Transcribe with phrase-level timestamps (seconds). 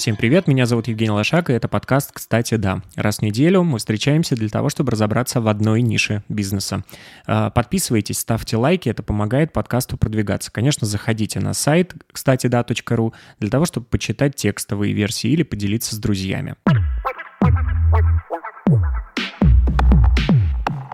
[0.00, 2.80] Всем привет, меня зовут Евгений Лошак, и это подкаст «Кстати, да».
[2.96, 6.84] Раз в неделю мы встречаемся для того, чтобы разобраться в одной нише бизнеса.
[7.26, 10.50] А, подписывайтесь, ставьте лайки, это помогает подкасту продвигаться.
[10.50, 15.98] Конечно, заходите на сайт кстати да.ру для того, чтобы почитать текстовые версии или поделиться с
[15.98, 16.54] друзьями.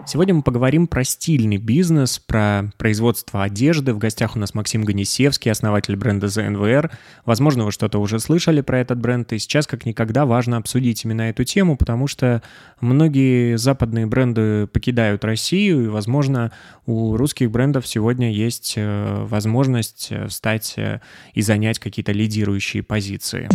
[0.08, 3.92] Сегодня мы поговорим про стильный бизнес, про производство одежды.
[3.92, 6.92] В гостях у нас Максим Ганисевский, основатель бренда ZNVR.
[7.24, 11.22] Возможно, вы что-то уже слышали про этот бренд, и сейчас как никогда важно обсудить именно
[11.22, 12.40] эту тему, потому что
[12.80, 16.52] многие западные бренды покидают Россию, и, возможно,
[16.86, 21.00] у русских брендов сегодня есть э, возможность э, встать э,
[21.34, 23.48] и занять какие-то лидирующие позиции.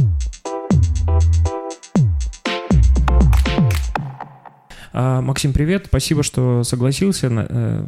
[4.94, 5.86] Максим, привет.
[5.88, 7.85] Спасибо, что согласился на, э,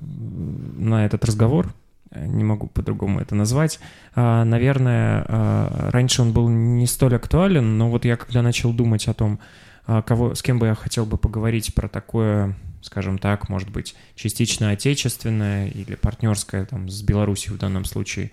[0.77, 1.73] на этот разговор.
[2.15, 3.79] Не могу по-другому это назвать.
[4.15, 9.07] А, наверное, а, раньше он был не столь актуален, но вот я когда начал думать
[9.07, 9.39] о том,
[9.85, 14.69] кого, с кем бы я хотел бы поговорить про такое, скажем так, может быть, частично
[14.69, 18.31] отечественное или партнерское, там, с Беларусью в данном случае,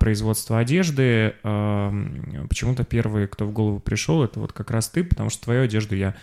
[0.00, 1.34] производство одежды.
[1.42, 5.94] Почему-то первый, кто в голову пришел, это вот как раз ты, потому что твою одежду
[5.94, 6.14] я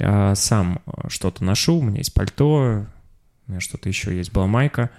[0.00, 2.86] а, сам что-то ношу, у меня есть пальто,
[3.46, 4.90] у меня что-то еще есть, была майка.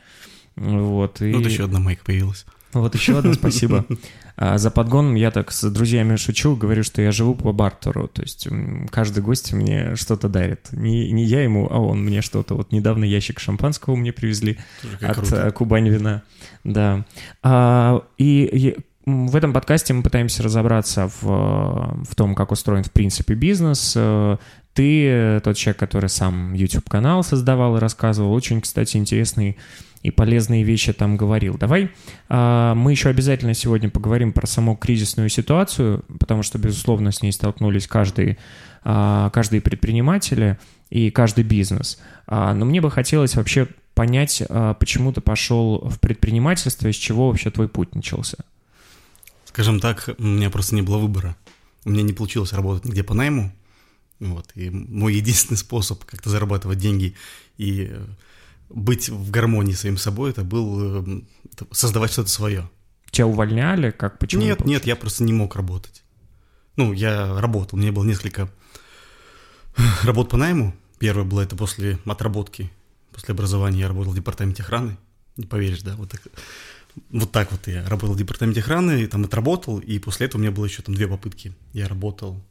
[0.55, 1.33] Вот, и...
[1.33, 2.45] Вот еще одна майка появилась.
[2.73, 3.85] Вот еще одна, спасибо.
[4.41, 8.21] А за подгон я так с друзьями шучу, говорю, что я живу по бартеру, то
[8.21, 8.47] есть
[8.89, 10.69] каждый гость мне что-то дарит.
[10.71, 12.55] Не, не я ему, а он мне что-то.
[12.55, 14.57] Вот недавно ящик шампанского мне привезли
[15.01, 15.47] от круто.
[15.47, 16.23] Э, Кубань вина.
[16.69, 17.05] Да.
[17.41, 18.75] А, и
[19.05, 23.93] в этом подкасте мы пытаемся разобраться в, в том, как устроен в принципе бизнес.
[23.95, 24.37] Э,
[24.73, 28.31] ты э, тот человек, который сам YouTube-канал создавал и рассказывал.
[28.33, 29.55] Очень, кстати, интересные
[30.03, 31.57] и полезные вещи там говорил.
[31.57, 31.91] Давай
[32.29, 37.31] а, мы еще обязательно сегодня поговорим про саму кризисную ситуацию, потому что, безусловно, с ней
[37.31, 38.37] столкнулись каждый,
[38.83, 40.57] а, каждый предприниматели
[40.89, 41.99] и каждый бизнес.
[42.27, 43.67] А, но мне бы хотелось вообще
[43.99, 44.41] понять,
[44.79, 48.37] почему ты пошел в предпринимательство, из чего вообще твой путь начался.
[49.43, 51.35] Скажем так, у меня просто не было выбора.
[51.83, 53.51] У меня не получилось работать нигде по найму.
[54.21, 54.51] Вот.
[54.55, 57.13] И мой единственный способ как-то зарабатывать деньги
[57.57, 58.05] и э,
[58.69, 61.21] быть в гармонии с самим собой, это был э,
[61.71, 62.69] создавать что-то свое.
[63.11, 63.91] Тебя увольняли?
[63.91, 64.43] Как, почему?
[64.43, 66.03] Нет, нет, я просто не мог работать.
[66.77, 68.49] Ну, я работал, у меня было несколько
[70.03, 70.73] работ по найму.
[70.99, 72.71] Первое было это после отработки,
[73.19, 74.97] после образования я работал в департаменте охраны.
[75.35, 76.21] Не поверишь, да, вот так.
[77.09, 80.41] Вот так вот я работал в департаменте охраны, и там отработал, и после этого у
[80.41, 81.53] меня было еще там две попытки.
[81.73, 82.41] Я работал,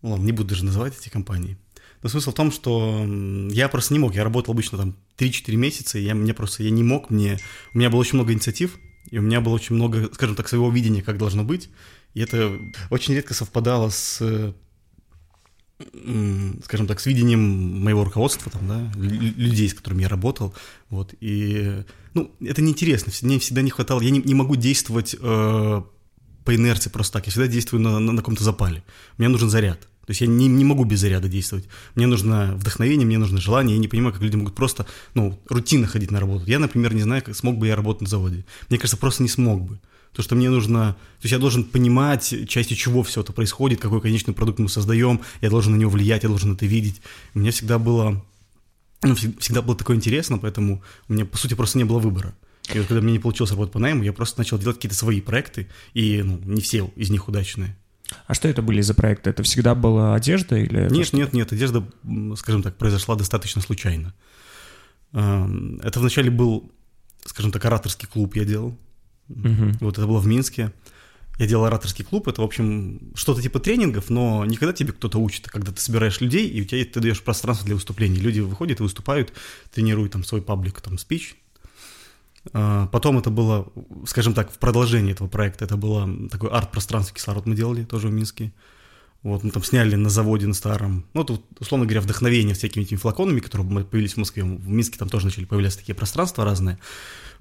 [0.00, 1.58] ну ладно, не буду даже называть эти компании.
[2.02, 3.06] Но смысл в том, что
[3.50, 6.70] я просто не мог, я работал обычно там 3-4 месяца, и я, мне просто, я
[6.70, 7.38] не мог, мне,
[7.74, 8.78] у меня было очень много инициатив,
[9.10, 11.68] и у меня было очень много, скажем так, своего видения, как должно быть,
[12.14, 12.58] и это
[12.90, 14.54] очень редко совпадало с
[16.64, 20.54] скажем так, с видением моего руководства, там, да, людей, с которыми я работал,
[20.88, 25.82] вот, и, ну, это неинтересно, мне всегда не хватало, я не, не могу действовать э,
[26.44, 28.84] по инерции просто так, я всегда действую на, на, на каком-то запале,
[29.18, 31.66] мне нужен заряд, то есть я не, не могу без заряда действовать.
[31.96, 33.74] Мне нужно вдохновение, мне нужно желание.
[33.74, 36.44] Я не понимаю, как люди могут просто, ну, рутинно ходить на работу.
[36.46, 38.44] Я, например, не знаю, как смог бы я работать на заводе.
[38.68, 39.80] Мне кажется, просто не смог бы.
[40.16, 40.94] То, что мне нужно...
[41.20, 45.20] То есть я должен понимать, частью чего все это происходит, какой конечный продукт мы создаем,
[45.42, 47.02] я должен на него влиять, я должен это видеть.
[47.34, 48.24] У меня всегда было...
[49.02, 52.34] Ну, всегда было такое интересно, поэтому у меня, по сути, просто не было выбора.
[52.72, 55.20] И вот когда мне не получилось работать по найму, я просто начал делать какие-то свои
[55.20, 57.76] проекты, и ну, не все из них удачные.
[58.26, 59.28] А что это были за проекты?
[59.28, 60.88] Это всегда была одежда или?
[60.90, 61.86] Нет, нет, нет, одежда,
[62.36, 64.14] скажем так, произошла достаточно случайно.
[65.12, 66.72] Эм, это вначале был,
[67.26, 68.78] скажем так, ораторский клуб я делал.
[69.28, 69.78] Угу.
[69.80, 70.72] Вот это было в Минске.
[71.38, 75.48] Я делал ораторский клуб, это, в общем, что-то типа тренингов, но никогда тебе кто-то учит,
[75.48, 78.16] когда ты собираешь людей, и у тебя ты даешь пространство для выступлений.
[78.16, 79.34] Люди выходят и выступают,
[79.70, 81.36] тренируют там свой паблик, там, спич.
[82.54, 83.70] А, потом это было,
[84.06, 88.12] скажем так, в продолжении этого проекта, это было такое арт-пространство кислород мы делали тоже в
[88.12, 88.52] Минске.
[89.22, 91.04] Вот, мы там сняли на заводе на старом.
[91.12, 94.44] Ну, тут, условно говоря, вдохновение всякими этими флаконами, которые появились в Москве.
[94.44, 96.78] В Минске там тоже начали появляться такие пространства разные.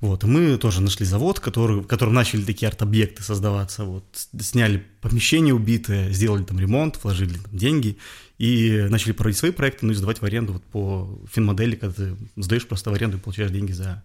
[0.01, 3.83] Вот, и мы тоже нашли завод, который, в котором начали такие арт-объекты создаваться.
[3.85, 4.03] Вот,
[4.39, 7.97] сняли помещение убитое, сделали там ремонт, вложили там деньги
[8.37, 12.15] и начали проводить свои проекты, ну и сдавать в аренду вот по финмодели, когда ты
[12.35, 14.03] сдаешь просто в аренду и получаешь деньги за,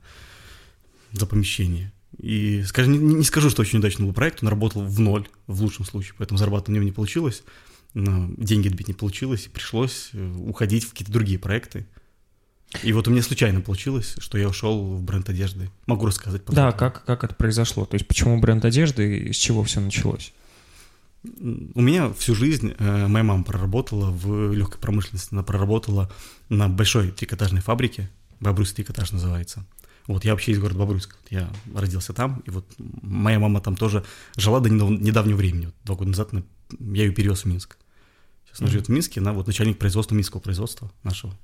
[1.12, 1.92] за помещение.
[2.18, 5.62] И скажем, не, не скажу, что очень удачный был проект, он работал в ноль, в
[5.62, 7.42] лучшем случае, поэтому зарабатывать на него не получилось
[7.94, 11.86] деньги отбить не получилось, и пришлось э, уходить в какие-то другие проекты.
[12.82, 15.70] И вот у меня случайно получилось, что я ушел в бренд одежды.
[15.86, 16.42] Могу рассказать.
[16.46, 17.84] Да, как, как это произошло?
[17.84, 20.32] То есть почему бренд одежды и с чего все началось?
[21.74, 26.10] У меня всю жизнь э, моя мама проработала в легкой промышленности, она проработала
[26.48, 28.08] на большой трикотажной фабрике,
[28.38, 29.66] Бобруйск трикотаж называется.
[30.06, 34.02] Вот я вообще из города Бобруйск, я родился там, и вот моя мама там тоже
[34.36, 37.76] жила до недавнего времени, вот два года назад я ее перевез в Минск.
[38.46, 38.72] Сейчас она mm-hmm.
[38.72, 41.36] живет в Минске, она вот начальник производства минского производства нашего.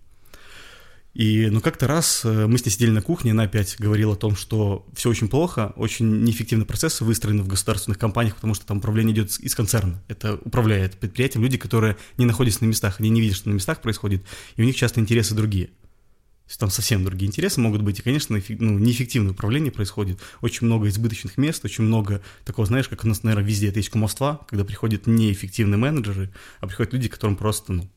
[1.16, 4.16] И, ну, как-то раз э, мы с ней сидели на кухне, она опять говорила о
[4.16, 8.78] том, что все очень плохо, очень неэффективны процессы выстроены в государственных компаниях, потому что там
[8.78, 10.02] управление идет из концерна.
[10.08, 13.80] Это управляет предприятием люди, которые не находятся на местах, они не видят, что на местах
[13.80, 14.26] происходит,
[14.56, 15.68] и у них часто интересы другие.
[15.68, 20.20] То есть там совсем другие интересы могут быть, и, конечно, ну, неэффективное управление происходит.
[20.42, 23.88] Очень много избыточных мест, очень много такого, знаешь, как у нас, наверное, везде это есть
[23.88, 26.30] кумовства, когда приходят неэффективные менеджеры,
[26.60, 27.88] а приходят люди, которым просто, ну,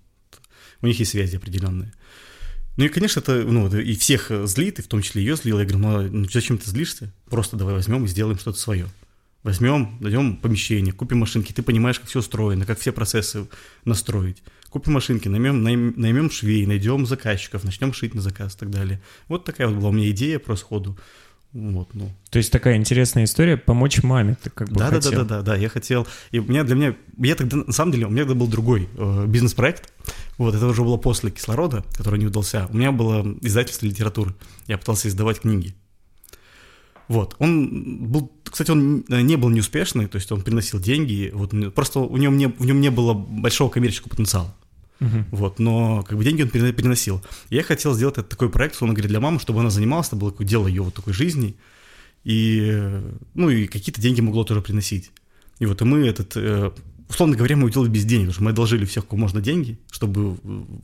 [0.81, 1.91] у них есть связи определенные.
[2.79, 5.59] Ну и, конечно, это, ну, и всех злит, и в том числе ее злило.
[5.59, 7.11] Я говорю, ну, ну зачем ты злишься?
[7.29, 8.87] Просто давай возьмем и сделаем что-то свое.
[9.43, 13.47] Возьмем, дадим помещение, купим машинки, ты понимаешь, как все устроено, как все процессы
[13.83, 14.41] настроить.
[14.69, 19.01] Купим машинки, наймем, найм, наймем швей, найдем заказчиков, начнем шить на заказ и так далее.
[19.27, 20.97] Вот такая вот была у меня идея про сходу.
[21.51, 22.11] Вот, ну.
[22.29, 25.11] То есть такая интересная история помочь маме, ты как бы да, хотел.
[25.11, 26.05] Да, да, да, да, я хотел.
[26.31, 28.87] И у меня для меня, я тогда, на самом деле, у меня тогда был другой
[28.95, 29.91] э, бизнес-проект.
[30.37, 32.67] Вот, это уже было после кислорода, который не удался.
[32.71, 34.35] У меня было издательство литературы.
[34.67, 35.73] Я пытался издавать книги.
[37.07, 42.01] Вот, он был, кстати, он не был неуспешный, то есть он приносил деньги, вот, просто
[42.01, 44.55] у него не, в нем не было большого коммерческого потенциала.
[44.99, 45.23] Uh-huh.
[45.31, 47.23] Вот, но как бы деньги он переносил.
[47.49, 50.33] Я хотел сделать этот такой проект, он говорит, для мамы, чтобы она занималась, это было
[50.39, 51.55] дело ее вот такой жизни,
[52.25, 53.01] и,
[53.33, 55.11] ну, и какие-то деньги могло тоже приносить.
[55.59, 56.71] И вот и мы этот, э,
[57.07, 60.37] условно говоря, мы делали без денег, потому что мы одолжили всех, кому можно деньги, чтобы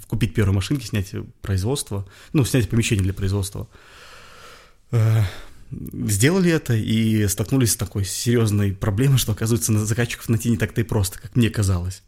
[0.07, 3.67] купить первые машинки, снять производство, ну, снять помещение для производства.
[4.91, 5.23] Э,
[5.71, 10.83] сделали это и столкнулись с такой серьезной проблемой, что, оказывается, заказчиков найти не так-то и
[10.85, 12.01] просто, как мне казалось.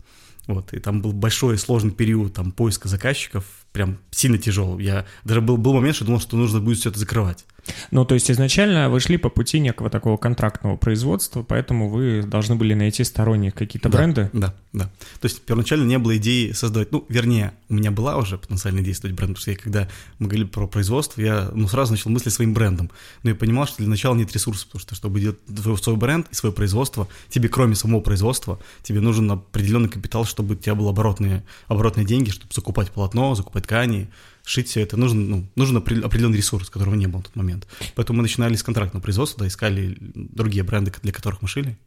[0.47, 4.83] Вот, и там был большой и сложный период там, поиска заказчиков, прям сильно тяжелый.
[4.83, 7.45] Я даже был, был момент, что думал, что нужно будет все это закрывать.
[7.91, 12.55] Ну, то есть изначально вы шли по пути некого такого контрактного производства, поэтому вы должны
[12.55, 14.29] были найти сторонних какие-то да, бренды?
[14.33, 14.85] Да, да.
[15.19, 18.93] То есть первоначально не было идеи создавать, ну, вернее, у меня была уже потенциальная идея
[18.93, 22.33] создать бренд, потому что я, когда мы говорили про производство, я ну, сразу начал мыслить
[22.33, 22.91] своим брендом.
[23.23, 26.35] Но я понимал, что для начала нет ресурсов, потому что, чтобы делать свой бренд и
[26.35, 31.43] свое производство, тебе, кроме самого производства, тебе нужен определенный капитал, чтобы у тебя были оборотные,
[31.67, 34.09] оборотные деньги, чтобы закупать полотно, закупать ткани,
[34.47, 37.67] шить все это, нужен, ну, нужен определенный ресурс, которого не было в тот момент.
[37.95, 41.77] Поэтому мы начинали с контрактного производства, да, искали другие бренды, для которых мы шили.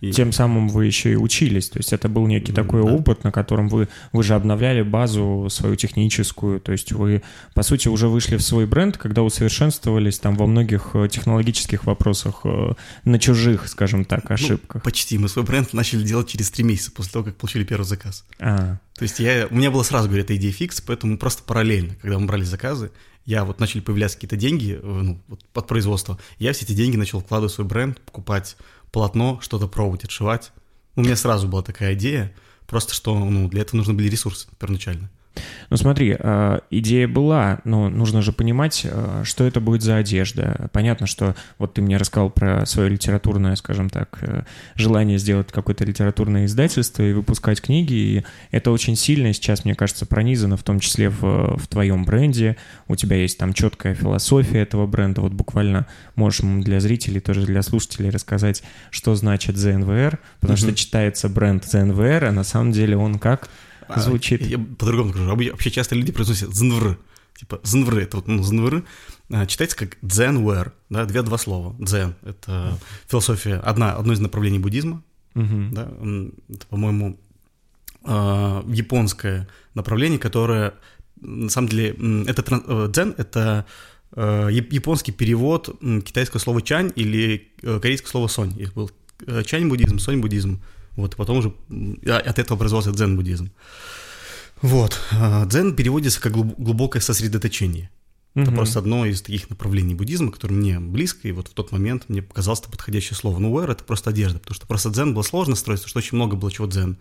[0.00, 0.12] И...
[0.12, 2.92] Тем самым вы еще и учились, то есть это был некий такой да.
[2.92, 7.22] опыт, на котором вы, вы же обновляли базу свою техническую, то есть вы,
[7.54, 12.40] по сути, уже вышли в свой бренд, когда усовершенствовались там во многих э, технологических вопросах,
[12.44, 12.74] э,
[13.04, 14.74] на чужих, скажем так, ну, ошибках.
[14.76, 17.84] Ну, почти, мы свой бренд начали делать через три месяца после того, как получили первый
[17.84, 18.24] заказ.
[18.38, 18.78] А.
[18.94, 22.18] То есть я, у меня была сразу, говорю, эта идея фикс, поэтому просто параллельно, когда
[22.18, 22.90] мы брали заказы,
[23.24, 26.96] я вот начали появляться какие-то деньги э, ну, вот под производство, я все эти деньги
[26.96, 28.56] начал вкладывать в свой бренд, покупать
[28.92, 30.52] полотно, что-то пробовать, отшивать.
[30.94, 32.32] У меня сразу была такая идея,
[32.66, 35.10] просто что ну, для этого нужны были ресурсы первоначально.
[35.70, 40.68] Ну смотри, э, идея была, но нужно же понимать, э, что это будет за одежда.
[40.72, 44.42] Понятно, что вот ты мне рассказал про свое литературное, скажем так, э,
[44.74, 50.04] желание сделать какое-то литературное издательство и выпускать книги, и это очень сильно сейчас, мне кажется,
[50.04, 52.56] пронизано, в том числе в, в твоем бренде.
[52.88, 55.22] У тебя есть там четкая философия этого бренда.
[55.22, 60.60] Вот буквально можешь для зрителей, тоже для слушателей рассказать, что значит ЗНВР, потому mm-hmm.
[60.60, 63.48] что читается бренд ЗНВР, а на самом деле он как
[63.94, 64.42] а, звучит.
[64.42, 65.26] Я по-другому скажу.
[65.26, 66.98] Вообще часто люди произносят знвр.
[67.38, 68.84] Типа знвр, это вот ну, знвр,
[69.30, 71.74] а, читается как дзенвэр, да, две-два слова.
[71.78, 75.02] Дзен— это философия, одна, одно из направлений буддизма,
[75.34, 75.90] да,
[76.48, 77.18] это, по-моему,
[78.04, 80.74] а, японское направление, которое,
[81.20, 81.96] на самом деле,
[82.26, 83.64] это э, дзен— это
[84.14, 88.60] э, японский перевод китайского слова чань или э, корейского слова сонь.
[88.60, 88.90] Их был
[89.46, 90.60] чань буддизм, сонь буддизм.
[90.96, 91.54] Вот, потом уже
[92.06, 93.50] от этого образовался дзен-буддизм.
[94.60, 94.98] Вот.
[95.12, 97.90] А, дзен переводится как глубокое сосредоточение.
[98.34, 98.56] Это угу.
[98.56, 102.22] просто одно из таких направлений буддизма, которое мне близко, и вот в тот момент мне
[102.22, 103.38] показалось это подходящее слово.
[103.38, 106.16] Ну, wear— это просто одежда, потому что просто дзен было сложно строить, потому что очень
[106.16, 106.96] много было чего дзен.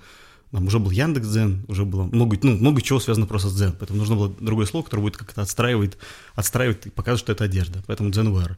[0.51, 3.73] Там уже был Яндекс Дзен, уже было много, ну, много чего связано просто с дзен,
[3.79, 5.97] поэтому нужно было другое слово, которое будет как-то отстраивать,
[6.35, 8.57] отстраивать и показывать, что это одежда, поэтому дзен wear.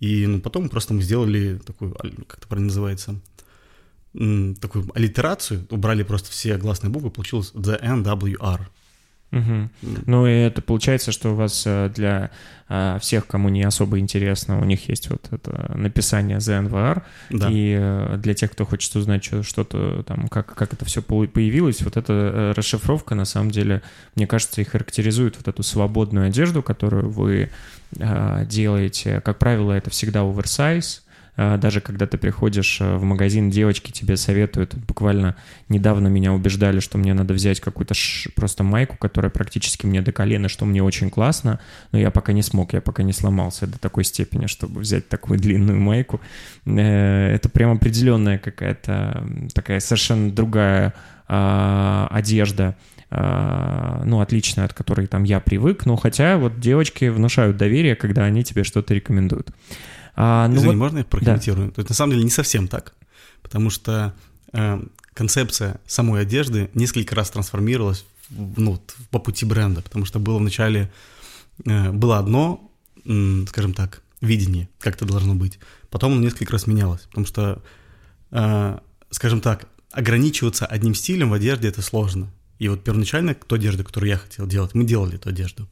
[0.00, 3.20] И ну, потом просто мы сделали такую, как это правильно называется,
[4.12, 8.60] такую аллитерацию, убрали просто все гласные буквы, получилось the NWR.
[9.32, 9.68] Угу.
[10.06, 12.30] Ну и это получается, что у вас э, для
[12.68, 17.48] а, всех, кому не особо интересно, у них есть вот это написание ZNVR, да.
[17.48, 21.96] и э, для тех, кто хочет узнать что-то там, как, как это все появилось, вот
[21.96, 23.82] эта э, расшифровка, на самом деле,
[24.16, 27.50] мне кажется, и характеризует вот эту свободную одежду, которую вы
[27.92, 29.20] делаете.
[29.24, 31.02] Как правило, это всегда оверсайз,
[31.36, 34.74] даже когда ты приходишь э, в магазин, девочки тебе советуют.
[34.74, 35.36] Буквально
[35.68, 38.30] недавно меня убеждали, что мне надо взять какую-то ш...
[38.34, 41.60] просто майку, которая практически мне до колена, что мне очень классно,
[41.92, 45.38] но я пока не смог, я пока не сломался до такой степени, чтобы взять такую
[45.40, 46.20] длинную майку.
[46.66, 50.94] Э, это прям определенная какая-то такая совершенно другая
[51.32, 52.76] а, одежда
[53.12, 58.24] а, ну, отличная, от которой там я привык, но хотя вот девочки внушают доверие, когда
[58.24, 59.50] они тебе что-то рекомендуют.
[60.16, 60.76] А, ну Извини, вот...
[60.76, 61.68] можно я прокомментирую?
[61.68, 61.74] Да.
[61.74, 62.94] То есть на самом деле не совсем так,
[63.42, 64.14] потому что
[64.52, 64.82] э,
[65.14, 70.90] концепция самой одежды несколько раз трансформировалась ну, по пути бренда, потому что было вначале
[71.64, 72.70] э, было одно,
[73.04, 75.58] э, скажем так, видение, как это должно быть,
[75.90, 77.62] потом оно несколько раз менялось, потому что,
[78.30, 78.78] э,
[79.10, 82.30] скажем так, ограничиваться одним стилем в одежде это сложно.
[82.58, 85.68] И вот первоначально ту одежду, которую я хотел делать, мы делали эту одежду.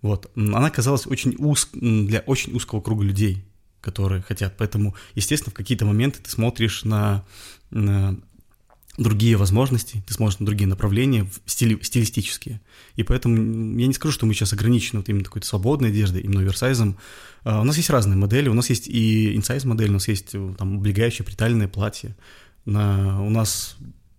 [0.00, 1.68] Вот, она казалась очень уз...
[1.72, 3.44] для очень узкого круга людей
[3.80, 4.56] которые хотят.
[4.56, 7.24] Поэтому, естественно, в какие-то моменты ты смотришь на,
[7.70, 8.18] на
[8.98, 12.60] другие возможности, ты смотришь на другие направления стили, стилистические.
[12.96, 16.40] И поэтому я не скажу, что мы сейчас ограничены вот именно какой-то свободной одеждой, именно
[16.40, 16.98] оверсайзом.
[17.44, 20.34] Uh, у нас есть разные модели, у нас есть и инсайз модель, у нас есть
[20.34, 22.16] э, там облегающее приталенное платье.
[22.64, 23.76] На, у нас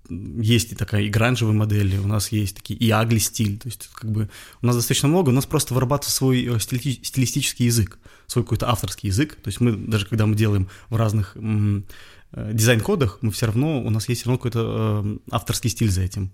[0.10, 3.90] есть и такая и гранжевая модель, у нас есть такие и агли стиль, то есть
[3.94, 4.30] как бы
[4.62, 8.00] у нас достаточно много, у нас просто вырабатывается свой э, стилистический язык
[8.30, 9.36] свой какой-то авторский язык.
[9.36, 11.86] То есть мы даже когда мы делаем в разных м,
[12.32, 16.02] э, дизайн-кодах, мы все равно, у нас есть все равно какой-то э, авторский стиль за
[16.02, 16.32] этим.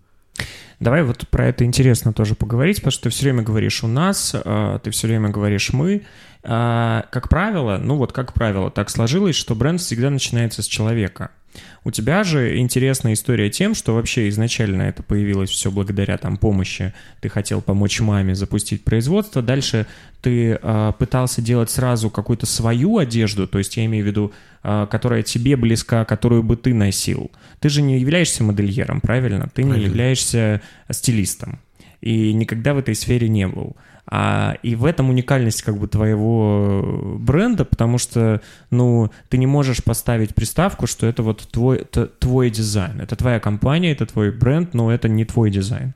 [0.82, 4.36] Давай вот про это интересно тоже поговорить, потому что ты все время говоришь «у нас»,
[4.36, 6.05] э, ты все время говоришь «мы».
[6.45, 11.31] Э, как правило, ну вот как правило, так сложилось, что бренд всегда начинается с человека–
[11.83, 16.93] у тебя же интересная история тем, что вообще изначально это появилось все благодаря там помощи.
[17.21, 19.41] Ты хотел помочь маме запустить производство.
[19.41, 19.85] Дальше
[20.21, 24.33] ты э, пытался делать сразу какую-то свою одежду, то есть я имею в виду,
[24.63, 27.31] э, которая тебе близка, которую бы ты носил.
[27.59, 29.49] Ты же не являешься модельером, правильно?
[29.53, 29.75] Ты правильно.
[29.75, 31.59] не являешься стилистом.
[32.01, 33.75] И никогда в этой сфере не был.
[34.07, 39.83] А, и в этом уникальность как бы твоего бренда, потому что, ну, ты не можешь
[39.83, 43.01] поставить приставку, что это вот твой, это твой дизайн.
[43.01, 45.93] Это твоя компания, это твой бренд, но это не твой дизайн.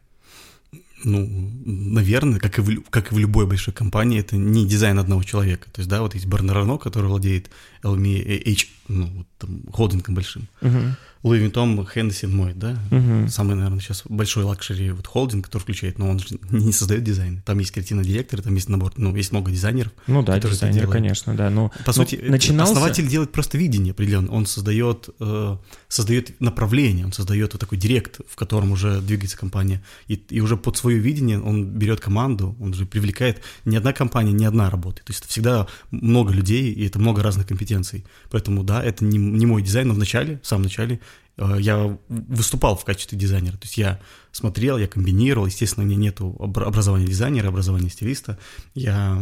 [1.06, 1.26] Ну,
[1.66, 5.70] наверное, как и, в, как и в любой большой компании, это не дизайн одного человека.
[5.72, 7.50] То есть, да, вот есть Бернар Рано, который владеет
[7.84, 10.48] LVMH, ну, вот там, холдингом большим.
[10.62, 10.92] Uh-huh.
[11.22, 12.78] Louis Vuitton, Hennessy Moët, да?
[12.92, 13.28] Угу.
[13.28, 17.42] Самый, наверное, сейчас большой luxury вот холдинг, который включает, но он же не создает дизайн.
[17.46, 19.92] Там есть креативный директор, там есть набор, ну, есть много дизайнеров.
[20.08, 21.50] Ну да, дизайнеры, конечно, да.
[21.50, 22.72] Но, По но сути, начинался...
[22.72, 24.32] основатель делает просто видение определенное.
[24.32, 25.58] Он создает, э,
[25.90, 29.84] создает направление, он создает вот такой директ, в котором уже двигается компания.
[30.08, 34.32] И, и уже под свое видение он берет команду, он же привлекает ни одна компания,
[34.32, 35.08] ни одна работает.
[35.08, 38.06] То есть это всегда много людей, и это много разных компетенций.
[38.32, 41.09] Поэтому, да, это не, не мой дизайн, но в начале, в самом начале Э,
[41.58, 43.54] я выступал в качестве дизайнера.
[43.54, 44.00] То есть я
[44.32, 45.46] смотрел, я комбинировал.
[45.46, 48.38] Естественно, у меня нет образования дизайнера, образования стилиста.
[48.76, 49.22] Я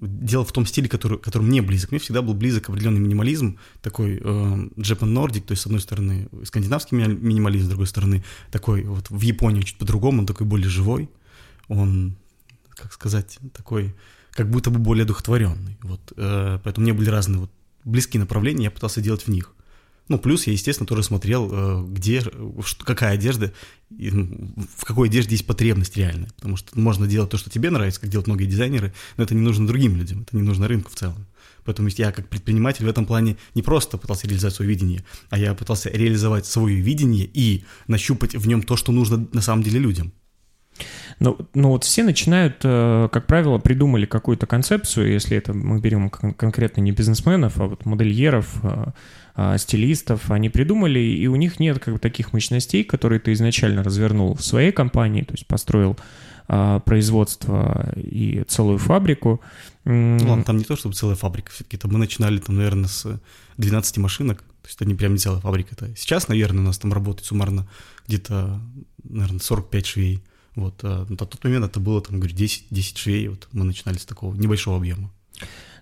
[0.00, 1.90] делал в том стиле, который, который мне близок.
[1.90, 6.28] Мне всегда был близок определенный минимализм, такой э, Japan Nordic, то есть, с одной стороны,
[6.44, 11.10] скандинавский минимализм, с другой стороны, такой вот в Японии чуть по-другому, он такой более живой,
[11.68, 12.16] он,
[12.70, 13.94] как сказать, такой,
[14.32, 15.76] как будто бы более одухотворенный.
[15.82, 17.50] Вот, э, поэтому мне были разные вот
[17.84, 19.54] близкие направления, я пытался делать в них.
[20.10, 22.20] Ну, плюс я, естественно, тоже смотрел, э, где,
[22.84, 23.52] какая одежда,
[23.88, 26.28] в какой одежде есть потребность реальная.
[26.34, 29.40] Потому что можно делать то, что тебе нравится, как делают многие дизайнеры, но это не
[29.40, 31.26] нужно другим людям, это не нужно рынку в целом.
[31.64, 35.54] Поэтому я как предприниматель в этом плане не просто пытался реализовать свое видение, а я
[35.54, 40.12] пытался реализовать свое видение и нащупать в нем то, что нужно на самом деле людям.
[41.20, 46.10] Ну, ну вот все начинают, э, как правило, придумали какую-то концепцию, если это мы берем
[46.10, 48.92] конкретно не бизнесменов, а вот модельеров, э, а,
[49.56, 54.34] стилистов, они придумали, и у них нет как бы таких мощностей, которые ты изначально развернул
[54.34, 55.96] в своей компании, то есть построил
[56.52, 59.40] а, производство и целую фабрику.
[59.84, 63.20] Ну, ладно, там не то, чтобы целая фабрика, все-таки там мы начинали, там, наверное, с
[63.56, 65.76] 12 машинок, то есть это не прям целая фабрика.
[65.76, 67.68] Это сейчас, наверное, у нас там работает суммарно
[68.08, 68.60] где-то,
[69.04, 70.24] наверное, 45 швей.
[70.56, 73.98] Вот, а на тот момент это было, там, говорю, 10, 10 швей, вот мы начинали
[73.98, 75.12] с такого небольшого объема.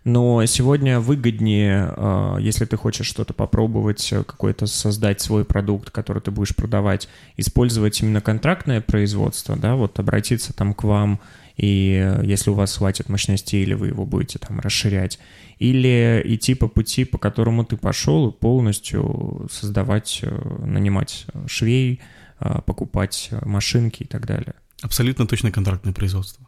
[0.09, 6.23] Но сегодня выгоднее, э, если ты хочешь что-то попробовать, э, какой-то создать свой продукт, который
[6.23, 11.21] ты будешь продавать, использовать именно контрактное производство, да, вот обратиться там к вам,
[11.59, 15.19] и если у вас хватит мощности, или вы его будете там расширять,
[15.59, 20.23] или идти по пути, по которому ты пошел, полностью создавать,
[20.61, 22.01] нанимать швей,
[22.39, 24.55] покупать машинки и так далее.
[24.81, 26.48] Абсолютно точно контрактное производство.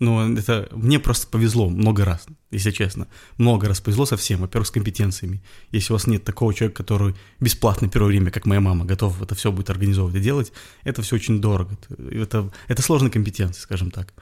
[0.00, 3.06] Ну, это мне просто повезло много раз, если честно.
[3.38, 4.40] Много раз повезло со всем.
[4.40, 5.42] Во-первых, с компетенциями.
[5.70, 9.34] Если у вас нет такого человека, который бесплатно первое время, как моя мама, готов это
[9.34, 11.78] все будет организовывать и делать, это все очень дорого.
[12.10, 14.12] Это, это сложная компетенция, скажем так.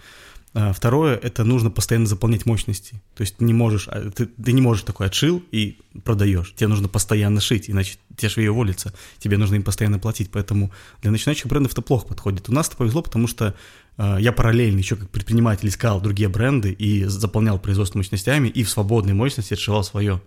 [0.55, 3.03] А второе, это нужно постоянно заполнять мощности.
[3.15, 6.53] То есть ты не можешь, а, ты, ты не можешь такой отшил и продаешь.
[6.55, 8.93] Тебе нужно постоянно шить, иначе те швеи уволятся.
[9.19, 10.31] Тебе нужно им постоянно платить.
[10.31, 12.51] Поэтому для начинающих брендов это плохо подходит.
[12.51, 13.55] У нас это повезло, потому что
[13.97, 18.69] э, я параллельно еще как предприниматель искал другие бренды и заполнял производство мощностями и в
[18.69, 20.21] свободной мощности отшивал свое.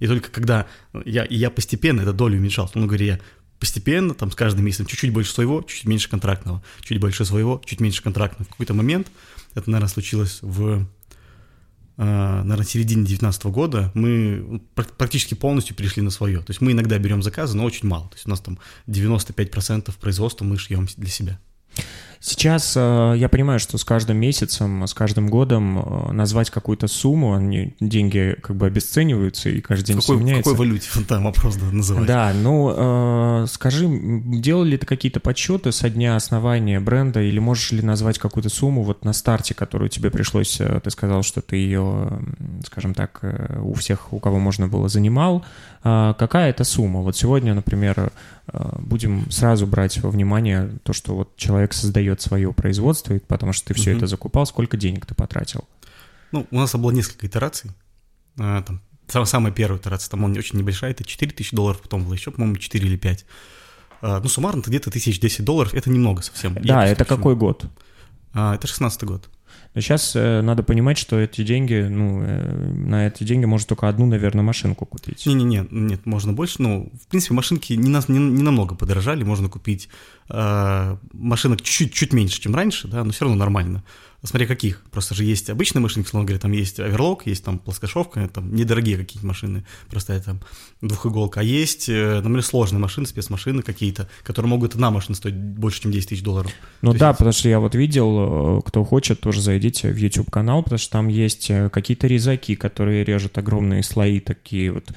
[0.00, 0.66] И только когда
[1.06, 3.20] я, и я постепенно эту долю уменьшал, ну, говоря, я
[3.58, 7.78] постепенно, там, с каждым месяцем чуть-чуть больше своего, чуть меньше контрактного, чуть больше своего, чуть
[7.78, 8.44] меньше контрактного.
[8.44, 9.06] В какой-то момент
[9.54, 10.86] это, наверное, случилось в
[11.98, 16.38] а, наверное, середине 2019 года мы практически полностью перешли на свое.
[16.38, 18.08] То есть мы иногда берем заказы, но очень мало.
[18.08, 21.38] То есть у нас там 95% производства мы шьем для себя.
[22.24, 27.34] Сейчас э, я понимаю, что с каждым месяцем, с каждым годом э, назвать какую-то сумму,
[27.34, 30.50] они, деньги как бы обесцениваются и каждый день какой, все меняется.
[30.50, 30.88] В какой валюте?
[31.08, 32.06] Там вопрос да, называть.
[32.06, 37.72] Да, ну э, скажи, делали ли ты какие-то подсчеты со дня основания бренда или можешь
[37.72, 42.20] ли назвать какую-то сумму вот на старте, которую тебе пришлось, ты сказал, что ты ее,
[42.64, 43.20] скажем так,
[43.64, 45.44] у всех, у кого можно было, занимал.
[45.82, 47.00] Какая это сумма?
[47.00, 48.12] Вот сегодня, например,
[48.78, 53.68] будем сразу брать во внимание то, что вот человек создает дает свое производство, потому что
[53.68, 53.98] ты все угу.
[53.98, 55.64] это закупал, сколько денег ты потратил?
[56.30, 57.70] Ну, у нас было несколько итераций.
[58.38, 58.80] А, там,
[59.26, 62.56] самая первая итерация, там он очень небольшая, это 4 тысячи долларов, потом было еще, по-моему,
[62.56, 63.26] 4 или 5.
[64.02, 66.54] А, ну, суммарно это где-то тысяч 10 долларов, это немного совсем.
[66.62, 67.64] Да, это какой год?
[68.34, 69.28] А, это 16 год.
[69.74, 73.88] Но сейчас э, надо понимать, что эти деньги, ну, э, на эти деньги можно только
[73.88, 75.24] одну, наверное, машинку купить.
[75.24, 76.60] Не-не-не, нет, можно больше.
[76.60, 79.24] Ну, в принципе, машинки не, на, не, не намного подорожали.
[79.24, 79.88] Можно купить
[80.28, 83.82] э, машинок чуть-чуть чуть меньше, чем раньше, да, но все равно нормально.
[84.24, 84.82] Смотря каких.
[84.92, 88.96] Просто же есть обычные машины, условно говоря, там есть оверлок, есть там плоскошовка, там недорогие
[88.96, 90.38] какие-то машины, просто это
[90.80, 91.40] двухиголка.
[91.40, 95.90] А есть, э, например, сложные машины, спецмашины какие-то, которые могут одна машина стоить больше, чем
[95.90, 96.52] 10 тысяч долларов.
[96.82, 97.18] Ну То да, есть...
[97.18, 101.08] потому что я вот видел, э, кто хочет, тоже зайдите в YouTube-канал, потому что там
[101.08, 104.90] есть э, какие-то резаки, которые режут огромные слои, такие вот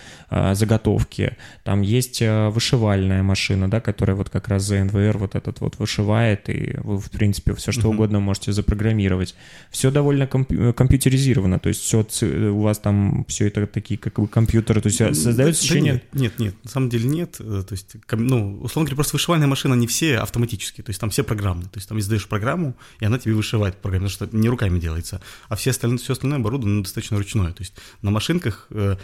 [0.54, 1.38] заготовки.
[1.64, 6.50] Там есть вышивальная машина, да, которая вот как раз за НВР вот этот вот вышивает,
[6.50, 7.94] и вы, в принципе, все что uh-huh.
[7.94, 9.36] угодно можете запрограммировать программировать.
[9.72, 12.06] Все довольно комп- э, компьютеризировано, то есть все
[12.52, 15.94] у вас там все это такие как бы компьютеры, то есть создается да, ощущение...
[15.94, 19.16] Да нет, нет, нет, на самом деле нет, э, то есть, ну, условно говоря, просто
[19.16, 22.76] вышивальная машина не все автоматические, то есть там все программные, то есть там издаешь программу,
[23.00, 26.40] и она тебе вышивает программу, потому что не руками делается, а все остальное, все остальное
[26.40, 28.98] оборудовано достаточно ручное, то есть на машинках э,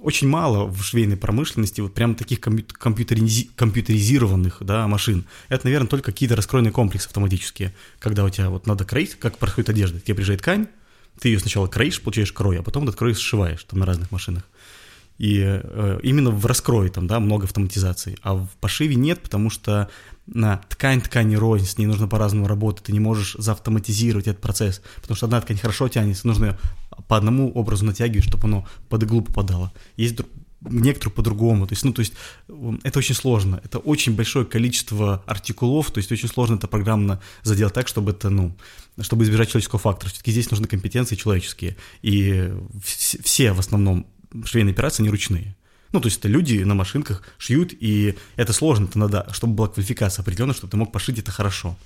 [0.00, 5.24] очень мало в швейной промышленности вот прям таких компьютеризи- компьютеризированных да, машин.
[5.48, 9.70] Это, наверное, только какие-то раскроенные комплексы автоматические, когда у тебя вот надо кроить, как происходит
[9.70, 10.00] одежда.
[10.00, 10.68] Тебе приезжает ткань,
[11.18, 14.44] ты ее сначала кроишь, получаешь крой, а потом этот крой сшиваешь там на разных машинах.
[15.18, 18.18] И э, именно в раскрое там, да, много автоматизации.
[18.22, 19.88] А в пошиве нет, потому что
[20.26, 24.82] на ткань ткани рознь, с ней нужно по-разному работать, ты не можешь заавтоматизировать этот процесс,
[25.00, 26.58] потому что одна ткань хорошо тянется, нужно
[27.08, 29.72] по одному образу натягивать, чтобы оно под иглу попадало.
[29.96, 30.16] Есть
[30.60, 31.66] некоторые по-другому.
[31.66, 32.14] То есть, ну, то есть
[32.82, 33.60] это очень сложно.
[33.64, 38.30] Это очень большое количество артикулов, то есть очень сложно это программно заделать так, чтобы это,
[38.30, 38.56] ну,
[39.00, 40.10] чтобы избежать человеческого фактора.
[40.10, 41.76] Все-таки здесь нужны компетенции человеческие.
[42.02, 44.06] И все в основном
[44.44, 45.56] швейные операции не ручные.
[45.92, 49.68] Ну, то есть это люди на машинках шьют, и это сложно, это надо, чтобы была
[49.68, 51.76] квалификация определенная, чтобы ты мог пошить это хорошо.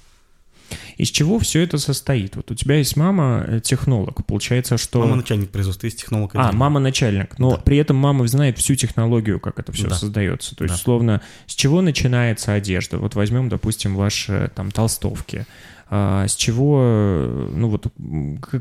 [0.97, 2.37] Из чего все это состоит?
[2.37, 5.01] Вот у тебя есть мама э, технолог, получается, что...
[5.01, 6.33] Мама начальник производства, есть технолог.
[6.35, 7.57] А, мама начальник, но да.
[7.59, 9.95] при этом мама знает всю технологию, как это все да.
[9.95, 10.55] создается.
[10.57, 10.81] То есть, да.
[10.81, 12.99] условно, с чего начинается одежда?
[12.99, 15.47] Вот возьмем, допустим, ваши там толстовки.
[15.93, 17.87] А, с чего, ну вот,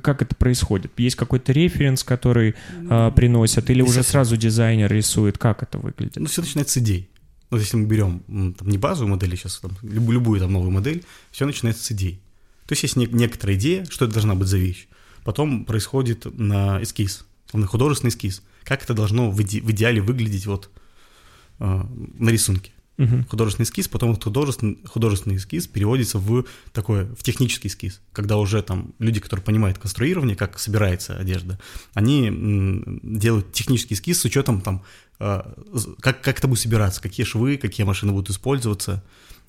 [0.01, 0.91] как это происходит?
[0.97, 2.55] Есть какой-то референс, который
[2.89, 5.37] а, приносят, или уже сразу дизайнер рисует?
[5.37, 6.17] Как это выглядит?
[6.17, 7.09] Ну, все начинается с идей.
[7.49, 11.45] Вот если мы берем там, не базовую модель, сейчас там, любую там новую модель, все
[11.45, 12.21] начинается с идей.
[12.65, 14.87] То есть есть не, некоторая идея, что это должна быть за вещь.
[15.23, 18.43] Потом происходит на эскиз, на художественный эскиз.
[18.63, 20.69] Как это должно в, иде, в идеале выглядеть вот
[21.59, 21.83] э,
[22.19, 22.71] на рисунке.
[22.99, 23.25] Uh-huh.
[23.29, 28.61] Художественный эскиз, потом этот художественный, художественный эскиз переводится в такой, в технический эскиз, когда уже
[28.61, 31.57] там люди, которые понимают конструирование, как собирается одежда,
[31.93, 32.29] они
[33.01, 34.83] делают технический эскиз с учетом там,
[35.21, 35.41] э,
[36.01, 39.01] как, как это будет собираться, какие швы, какие машины будут использоваться.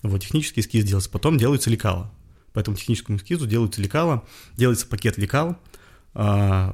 [0.03, 2.13] Вот, технический эскиз делается, потом делается лекало.
[2.53, 4.23] По этому техническому эскизу делается лекало,
[4.57, 5.59] делается пакет лекал,
[6.15, 6.73] э,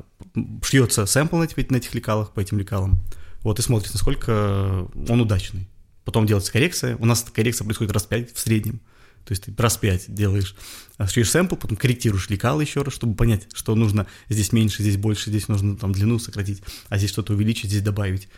[0.63, 2.99] шьется сэмпл на этих лекалах, по этим лекалам,
[3.41, 5.71] вот, и смотрится, насколько он удачный
[6.07, 6.97] потом делается коррекция.
[6.97, 8.81] У нас коррекция происходит раз в 5 в среднем.
[9.27, 10.55] То есть ты раз 5 делаешь,
[11.09, 15.31] шьешь сэмпл, потом корректируешь лекалы еще раз, чтобы понять, что нужно здесь меньше, здесь больше,
[15.31, 18.29] здесь нужно там длину сократить, а здесь что-то увеличить, здесь добавить.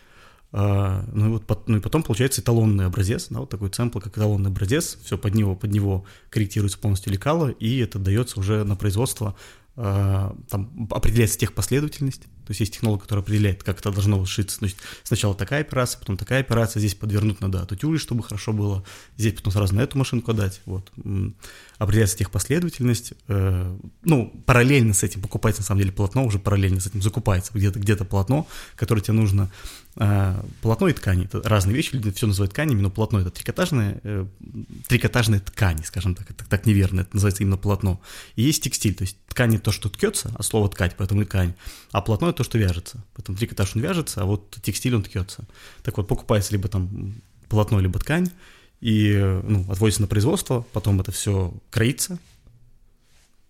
[0.51, 4.17] А, ну, и вот, ну и потом получается эталонный образец, да, вот такой сэмпл, как
[4.17, 8.75] эталонный образец, все под него, под него корректируется полностью лекало, и это дается уже на
[8.75, 9.35] производство,
[9.75, 14.57] а, там определяется техпоследовательность, то есть есть технолог, который определяет, как это должно сшиться.
[14.57, 18.83] Значит, сначала такая операция, потом такая операция, здесь подвернуть надо от утюги, чтобы хорошо было,
[19.17, 20.61] здесь потом сразу на эту машинку отдать.
[20.65, 20.91] Вот.
[21.77, 23.13] Определяется техпоследовательность.
[23.27, 27.51] Э, ну, параллельно с этим покупается, на самом деле, полотно, уже параллельно с этим закупается
[27.53, 29.51] где-то где полотно, которое тебе нужно.
[29.95, 33.99] Э, полотно и ткани– это разные вещи, люди все называют тканями, но полотно– это трикотажная,
[34.03, 34.25] э,
[34.87, 37.99] трикотажная ткань, скажем так, это так неверно, это называется именно полотно.
[38.35, 41.53] И есть текстиль, то есть ткань– то, что ткется, а слово «ткать», поэтому и ткань,
[41.91, 43.03] а полотно– то, что вяжется.
[43.15, 45.43] Поэтому трикотаж он вяжется, а вот текстиль он ткется.
[45.83, 47.15] Так вот, покупается либо там
[47.49, 48.29] полотно, либо ткань,
[48.79, 52.17] и ну, отводится на производство, потом это все кроится,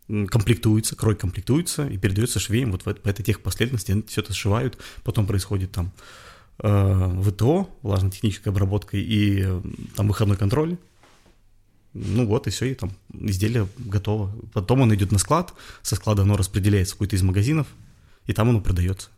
[0.08, 4.80] комплектуется, крой комплектуется и передается швеям вот в, по этой техпоследовательности, они все это сшивают,
[5.04, 5.92] потом происходит там
[6.64, 9.62] э, ВТО, влажно-техническая обработка и э,
[9.96, 10.78] там выходной контроль,
[11.94, 14.36] ну вот и все, и там изделие готово.
[14.52, 17.68] Потом он идет на склад, со склада оно распределяется в какой-то из магазинов,
[18.30, 19.10] и там оно продается.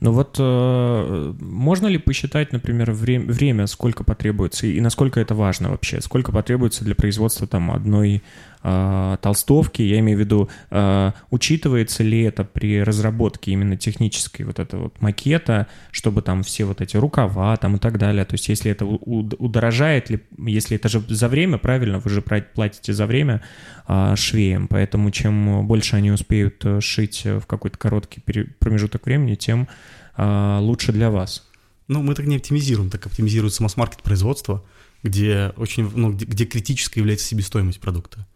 [0.00, 5.70] Ну вот э, можно ли посчитать, например, время, время, сколько потребуется и насколько это важно
[5.70, 6.00] вообще?
[6.00, 8.24] Сколько потребуется для производства там одной
[8.62, 9.82] э, толстовки?
[9.82, 15.00] Я имею в виду, э, учитывается ли это при разработке именно технической вот этого вот
[15.00, 18.24] макета, чтобы там все вот эти рукава там и так далее?
[18.24, 22.92] То есть если это удорожает ли, если это же за время, правильно, вы же платите
[22.92, 23.42] за время
[23.88, 28.20] э, швеям, поэтому чем больше они успеют э, шить в какой-то короткий
[28.58, 29.68] промежуток времени, тем
[30.16, 31.46] э, лучше для вас.
[31.90, 34.64] Ну, мы так не оптимизируем, так оптимизируется масс-маркет производства,
[35.02, 38.28] где очень, ну, где, где критической является себестоимость продукта.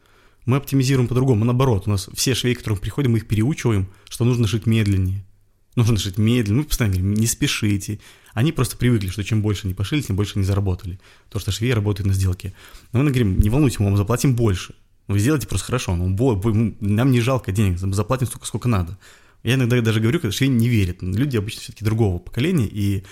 [0.47, 4.25] Мы оптимизируем по-другому, наоборот, у нас все швеи, к которым приходим, мы их переучиваем, что
[4.25, 5.25] нужно шить медленнее.
[5.75, 7.99] Нужно шить медленно, мы постоянно говорим, не спешите.
[8.33, 11.01] Они просто привыкли, что чем больше они пошили, тем больше они заработали.
[11.31, 12.55] То, что швеи работают на сделке.
[12.93, 14.75] Но мы говорим, не волнуйтесь, мы вам заплатим больше.
[15.09, 18.99] Вы сделайте просто хорошо, ну, нам не жалко денег, заплатим столько, сколько надо.
[19.43, 21.03] Я иногда даже говорю, что швеи не верят.
[21.03, 23.05] Люди обычно все-таки другого поколения и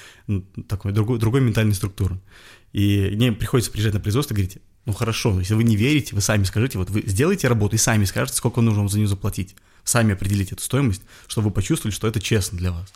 [0.69, 2.21] такой другой, другой ментальной структуры.
[2.73, 6.21] И мне приходится приезжать на производство и говорить, ну хорошо, если вы не верите, вы
[6.21, 9.55] сами скажите, вот вы сделаете работу и сами скажете, сколько нужно вам за нее заплатить.
[9.85, 12.93] Сами определите эту стоимость, чтобы вы почувствовали, что это честно для вас.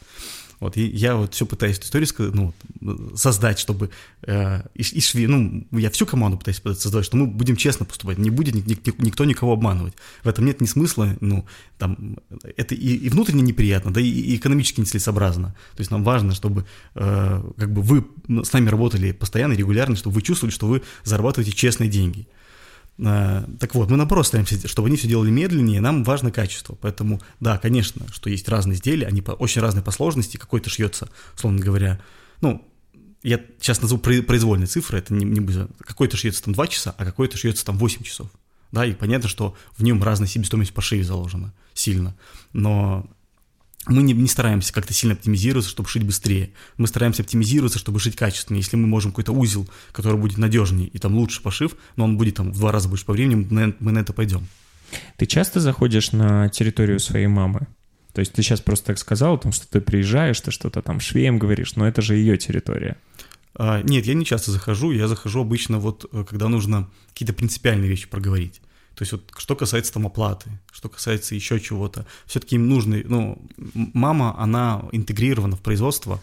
[0.60, 3.90] Вот, и я вот все пытаюсь эту историю ну, создать, чтобы
[4.22, 8.16] э, и, и шве, ну, я всю команду пытаюсь создать, что мы будем честно поступать,
[8.16, 9.94] не будет ни, ни, никто никого обманывать.
[10.24, 12.18] В этом нет ни смысла, ну, там,
[12.56, 15.54] это и, и внутренне неприятно, да и, и экономически нецелесообразно.
[15.74, 16.64] То есть нам важно, чтобы
[16.94, 18.06] э, как бы вы
[18.42, 22.26] с нами работали постоянно, регулярно, чтобы вы чувствовали, что вы зарабатываете честные деньги.
[22.98, 26.76] Э, так вот, мы наоборот стараемся, чтобы они все делали медленнее, нам важно качество.
[26.80, 31.08] Поэтому, да, конечно, что есть разные изделия, они по, очень разные по сложности, какой-то шьется,
[31.34, 32.00] условно говоря,
[32.40, 32.66] ну,
[33.22, 37.36] я сейчас назову произвольные цифры, это не, не какой-то шьется там 2 часа, а какой-то
[37.36, 38.28] шьется там 8 часов.
[38.72, 42.16] Да, и понятно, что в нем разная себестоимость по шее заложена сильно.
[42.52, 43.08] Но
[43.86, 46.50] мы не, не стараемся как-то сильно оптимизироваться, чтобы шить быстрее.
[46.76, 48.62] Мы стараемся оптимизироваться, чтобы шить качественнее.
[48.62, 52.36] Если мы можем какой-то узел, который будет надежнее и там лучше пошив, но он будет
[52.36, 54.46] там в два раза больше по времени, мы, мы на это пойдем.
[55.16, 57.66] Ты часто заходишь на территорию своей мамы?
[58.12, 61.38] То есть ты сейчас просто так сказал, там, что ты приезжаешь, ты что-то там швеем
[61.38, 62.96] говоришь, но это же ее территория.
[63.54, 67.88] А, нет, я не часто захожу, я захожу обычно вот, э, когда нужно какие-то принципиальные
[67.88, 68.60] вещи проговорить.
[68.96, 73.38] То есть вот что касается там оплаты, что касается еще чего-то, все-таки им нужны, ну,
[73.92, 76.18] мама, она интегрирована в производство,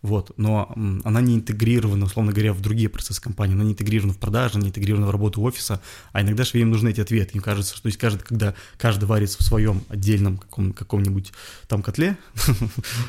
[0.00, 0.72] вот, но
[1.04, 4.68] она не интегрирована, условно говоря, в другие процессы компании, она не интегрирована в продажи, не
[4.68, 5.80] интегрирована в работу офиса,
[6.12, 9.38] а иногда же им нужны эти ответы, им кажется, что есть каждый, когда каждый варится
[9.38, 11.32] в своем отдельном каком, каком-нибудь
[11.66, 12.16] там котле,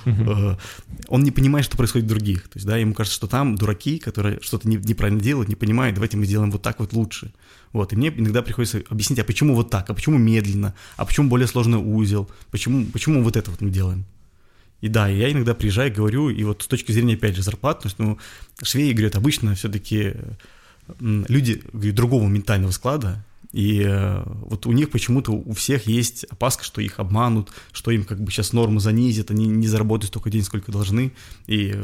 [0.06, 0.56] э,
[1.08, 4.00] он не понимает, что происходит в других, то есть, да, ему кажется, что там дураки,
[4.00, 7.32] которые что-то неправильно делают, не понимают, давайте мы сделаем вот так вот лучше,
[7.72, 11.30] вот, и мне иногда приходится объяснить, а почему вот так, а почему медленно, а почему
[11.30, 14.06] более сложный узел, почему, почему вот это вот мы делаем.
[14.82, 17.88] И да, я иногда приезжаю, говорю, и вот с точки зрения, опять же, зарплат, то
[17.88, 18.18] есть, ну,
[18.62, 20.14] швеи, говорят, обычно все-таки
[21.00, 26.82] люди другого ментального склада, и э, вот у них почему-то у всех есть опаска, что
[26.82, 30.72] их обманут, что им как бы сейчас нормы занизят, они не заработают столько денег, сколько
[30.72, 31.14] должны.
[31.48, 31.76] И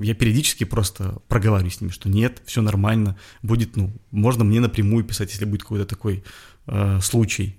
[0.00, 5.04] я периодически просто проговариваю с ними, что нет, все нормально, будет, ну, можно мне напрямую
[5.04, 6.24] писать, если будет какой-то такой
[6.66, 7.57] э, случай.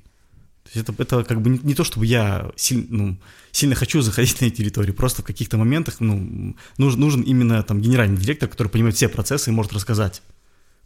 [0.71, 3.17] То есть это, это как бы не, не то, чтобы я силь, ну,
[3.51, 7.81] сильно хочу заходить на эти территории, просто в каких-то моментах ну, нужен, нужен именно там
[7.81, 10.21] генеральный директор, который понимает все процессы и может рассказать,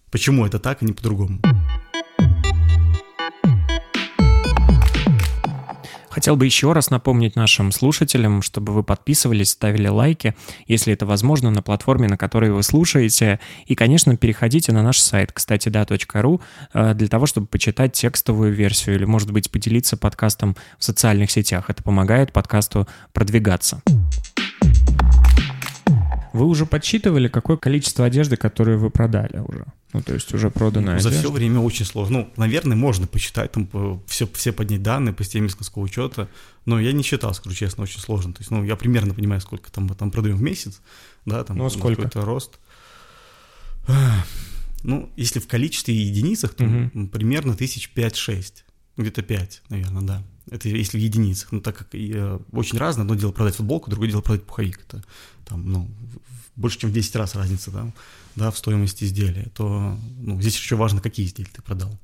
[0.10, 1.42] почему это так, а не по-другому.
[6.14, 10.36] Хотел бы еще раз напомнить нашим слушателям, чтобы вы подписывались, ставили лайки,
[10.68, 13.40] если это возможно, на платформе, на которой вы слушаете.
[13.66, 16.40] И, конечно, переходите на наш сайт, кстати, да.ру,
[16.76, 21.72] э, для того, чтобы почитать текстовую версию или, может быть, поделиться подкастом в социальных сетях.
[21.72, 23.82] Это помогает подкасту продвигаться.
[26.32, 29.66] Вы уже подсчитывали, какое количество одежды, которую вы продали уже?
[29.94, 32.20] Ну, то есть уже проданная За все время очень сложно.
[32.20, 33.70] Ну, наверное, можно посчитать, там,
[34.08, 36.28] все, все поднять данные по системе складского учета,
[36.66, 38.34] но я не считал, скажу честно, очень сложно.
[38.34, 40.82] То есть, ну, я примерно понимаю, сколько там, там продаем в месяц,
[41.26, 42.02] да, там ну, а сколько?
[42.02, 42.60] какой-то рост.
[44.86, 47.08] Ну, если в количестве единицах, то угу.
[47.08, 48.66] примерно тысяч пять-шесть,
[48.98, 50.24] где-то пять, наверное, да.
[50.52, 51.54] Это если в единицах.
[51.54, 54.82] Ну, так как э, очень разное, одно дело продать футболку, другое дело продать пуховик.
[54.88, 55.02] Это
[55.46, 55.90] там, ну,
[56.58, 57.94] больше, чем в 10 раз разница, да,
[58.36, 61.98] да в стоимости изделия, то ну, здесь еще важно, какие изделия ты продал.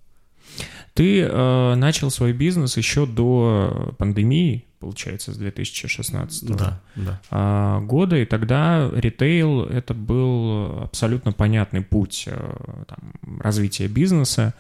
[0.94, 7.22] Ты э, начал свой бизнес еще до пандемии, получается, с 2016 да, да.
[7.30, 14.54] А, года, и тогда ритейл— это был абсолютно понятный путь э, там, развития бизнеса.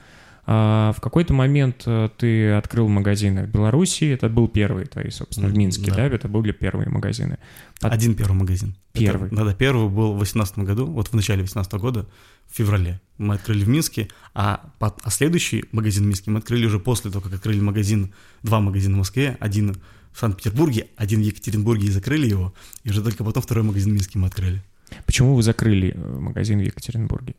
[0.51, 5.47] А в какой-то момент э, ты открыл магазины в Беларуси, это был первый твой, собственно,
[5.47, 7.37] в Минске, да, да это были первые магазины.
[7.79, 7.93] Под...
[7.93, 8.75] Один первый магазин.
[8.93, 9.29] Первый?
[9.29, 12.07] да, да, первый был в 2018 году, вот в начале 2018 года,
[12.47, 12.99] в феврале.
[13.19, 17.11] Мы открыли в Минске, а, под, а следующий магазин в Минске мы открыли уже после
[17.11, 19.75] того, как открыли магазин, два магазина в Москве, один
[20.13, 23.93] в Санкт-Петербурге, один в Екатеринбурге и закрыли его, и уже только потом второй магазин в
[23.93, 24.63] Минске мы открыли.
[25.05, 27.35] Почему вы закрыли э, магазин в Екатеринбурге?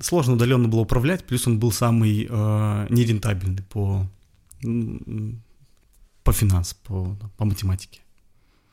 [0.00, 4.06] Сложно удаленно было управлять, плюс он был самый э, нерентабельный по,
[6.24, 8.00] по финансам, по, по математике.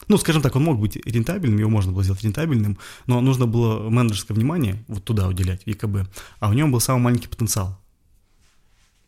[0.08, 3.90] Ну, скажем так, он мог быть рентабельным, его можно было сделать рентабельным, но нужно было
[3.90, 7.80] менеджерское внимание вот туда уделять, в ЕКБ, а в нем был самый маленький потенциал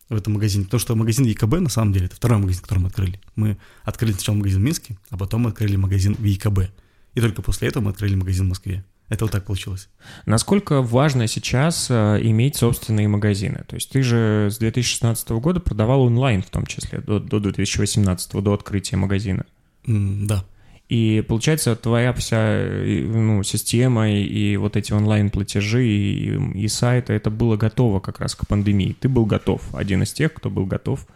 [0.10, 2.88] в этом магазине, потому что магазин ЕКБ, на самом деле, это второй магазин, который мы
[2.88, 3.20] открыли.
[3.36, 6.72] Мы открыли сначала магазин в Минске, а потом мы открыли магазин в ЕКБ.
[7.16, 8.86] И только после этого мы открыли магазин в Москве.
[9.08, 9.88] Это вот так получилось.
[10.26, 13.64] Насколько важно сейчас э, иметь собственные магазины?
[13.68, 18.32] То есть ты же с 2016 года продавал онлайн в том числе, до, до 2018,
[18.42, 19.46] до открытия магазина.
[19.86, 20.44] Mm, да.
[20.90, 27.30] И получается, твоя вся ну, система и, и вот эти онлайн-платежи и, и сайты, это
[27.30, 28.96] было готово как раз к пандемии.
[29.00, 31.08] Ты был готов, один из тех, кто был готов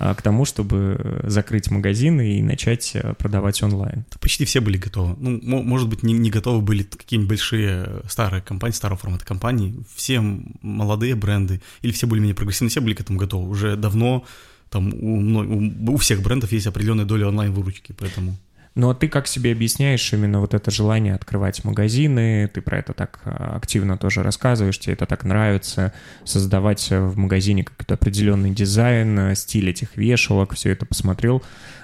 [0.00, 4.04] к тому, чтобы закрыть магазины и начать э, продавать онлайн?
[4.20, 5.14] Почти все были готовы.
[5.18, 9.74] Ну, может быть, не, не готовы были какие-нибудь большие э, старые компании, старого формата компании.
[9.94, 10.20] Все
[10.62, 13.50] молодые бренды или все более-менее прогрессивные, все были к этому готовы.
[13.50, 14.24] Уже давно
[14.70, 18.36] там у, у, у всех брендов есть определенная доля онлайн-выручки, поэтому...
[18.80, 22.50] Но ты как себе объясняешь именно вот это желание открывать магазины?
[22.50, 25.92] Ты про это так а, активно тоже рассказываешь, тебе это так нравится,
[26.24, 31.42] создавать в магазине какой-то определенный дизайн, стиль этих вешалок, все это посмотрел.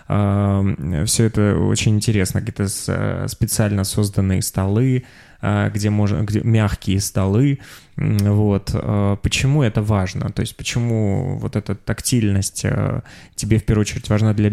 [0.09, 0.65] А,
[1.05, 5.05] все это очень интересно, какие-то специально созданные столы,
[5.36, 7.61] а, где можно, где мягкие столы,
[7.96, 8.70] вот.
[8.75, 10.31] А, почему это важно?
[10.31, 13.03] То есть почему вот эта тактильность а,
[13.35, 14.51] тебе в первую очередь важна для,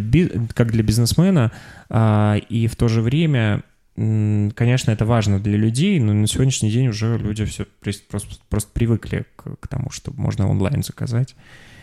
[0.54, 1.52] как для бизнесмена,
[2.50, 3.64] и в то же время
[3.96, 9.28] Конечно, это важно для людей, но на сегодняшний день уже люди все просто, просто привыкли
[9.36, 11.36] к, к тому, что можно онлайн заказать,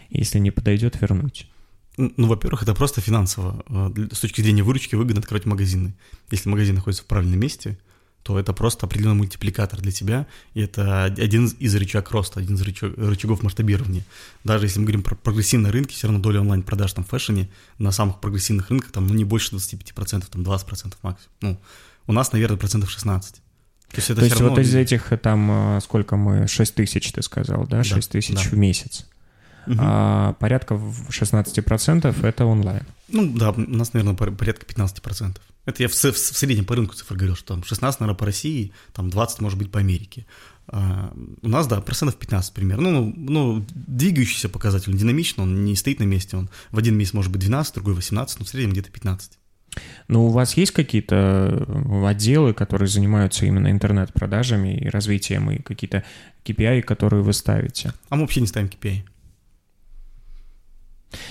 [0.08, 1.48] если не подойдет, вернуть.
[1.96, 3.64] Ну, во-первых, это просто финансово.
[4.12, 5.94] С точки зрения выручки выгодно открывать магазины.
[6.32, 7.78] Если магазин находится в правильном месте,
[8.22, 12.62] то это просто определенный мультипликатор для тебя, и это один из рычаг роста, один из
[12.62, 14.04] рычаг, рычагов масштабирования.
[14.44, 17.92] Даже если мы говорим про прогрессивные рынки, все равно доля онлайн-продаж там в фэшне на
[17.92, 21.30] самых прогрессивных рынках там ну, не больше 25%, там 20% максимум.
[21.40, 21.61] Ну,
[22.06, 23.35] у нас, наверное, процентов 16.
[23.35, 23.40] То
[23.96, 24.50] есть, это То есть равно...
[24.54, 28.35] вот из этих там, э, сколько мы, 6 тысяч ты сказал, да, 6 да, тысяч
[28.35, 28.40] да.
[28.42, 29.06] в месяц.
[29.66, 29.77] Угу.
[29.79, 32.83] А порядка 16% это онлайн.
[33.09, 35.37] Ну да, у нас, наверное, порядка 15%.
[35.66, 38.27] Это я в, в, в среднем по рынку цифр говорил, что там 16, наверное, по
[38.27, 40.27] России, там 20, может быть, по Америке.
[40.68, 42.90] А, у нас, да, процентов 15 примерно.
[42.90, 47.12] Ну, ну, двигающийся показатель, он динамично, он не стоит на месте, он в один месяц
[47.12, 49.33] может быть 12, другой 18, но в среднем где-то 15.
[50.09, 51.66] Но у вас есть какие-то
[52.05, 56.05] отделы, которые занимаются именно интернет-продажами и развитием, и какие-то
[56.44, 57.92] KPI, которые вы ставите?
[58.09, 59.03] А мы вообще не ставим KPI.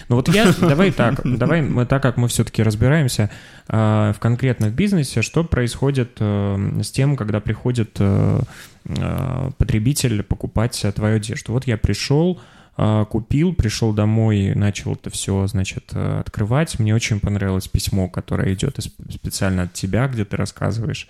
[0.07, 3.29] Ну вот я, давай так, давай мы так как мы все-таки разбираемся
[3.67, 8.41] э, в конкретном бизнесе, что происходит э, с тем, когда приходит э,
[8.85, 11.53] э, потребитель покупать твою одежду.
[11.53, 12.41] Вот я пришел,
[12.77, 16.79] э, купил, пришел домой, начал это все, значит, э, открывать.
[16.79, 21.07] Мне очень понравилось письмо, которое идет специально от тебя, где ты рассказываешь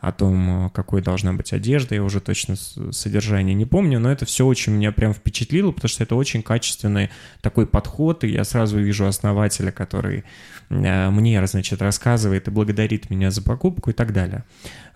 [0.00, 1.94] о том, э, какой должна быть одежда.
[1.94, 6.02] Я уже точно содержание не помню, но это все очень меня прям впечатлило, потому что
[6.02, 7.10] это очень качественный
[7.42, 10.24] такой подход, и я сразу вижу основателя, который
[10.70, 14.44] э, мне, значит, рассказывает и благодарит меня за покупку и так далее.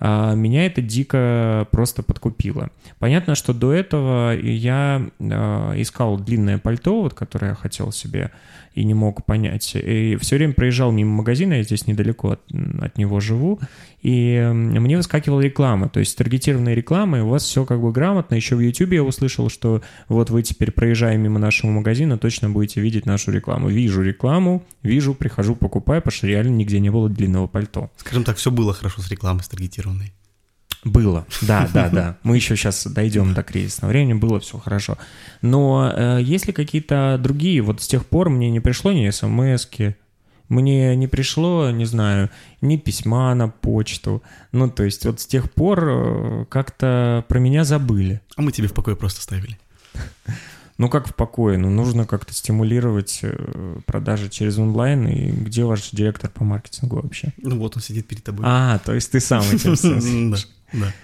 [0.01, 2.71] А, меня это дико просто подкупило.
[2.99, 5.25] Понятно, что до этого я э,
[5.77, 8.31] искал длинное пальто, вот, которое я хотел себе
[8.75, 9.73] и не мог понять.
[9.77, 12.41] И все время проезжал мимо магазина, я здесь недалеко от,
[12.81, 13.61] от него живу,
[14.03, 18.35] и мне выскакивала реклама, то есть таргетированная реклама, и у вас все как бы грамотно.
[18.35, 22.81] Еще в YouTube я услышал, что вот вы теперь, проезжая мимо нашего магазина, точно будете
[22.81, 23.69] видеть нашу рекламу.
[23.69, 27.91] Вижу рекламу, вижу, прихожу, покупаю, потому что реально нигде не было длинного пальто.
[27.97, 30.13] Скажем так, все было хорошо с рекламой, с таргетированной.
[30.85, 32.18] Было, да, да, да.
[32.23, 34.99] Мы еще сейчас дойдем до кризисного времени, было все хорошо.
[35.42, 39.66] Но э, есть ли какие-то другие, вот с тех пор мне не пришло ни смс
[40.49, 44.23] мне не пришло, не знаю, ни письма на почту.
[44.53, 48.20] Ну, то есть вот с тех пор э, как-то про меня забыли.
[48.37, 49.59] А мы тебе в покое просто ставили.
[50.77, 51.57] Ну, как в покое?
[51.57, 55.07] Ну, нужно как-то стимулировать э, продажи через онлайн.
[55.07, 57.33] И где ваш директор по маркетингу вообще?
[57.37, 58.44] Ну, вот он сидит перед тобой.
[58.49, 59.77] А, то есть ты сам этим
[60.75, 60.95] Да.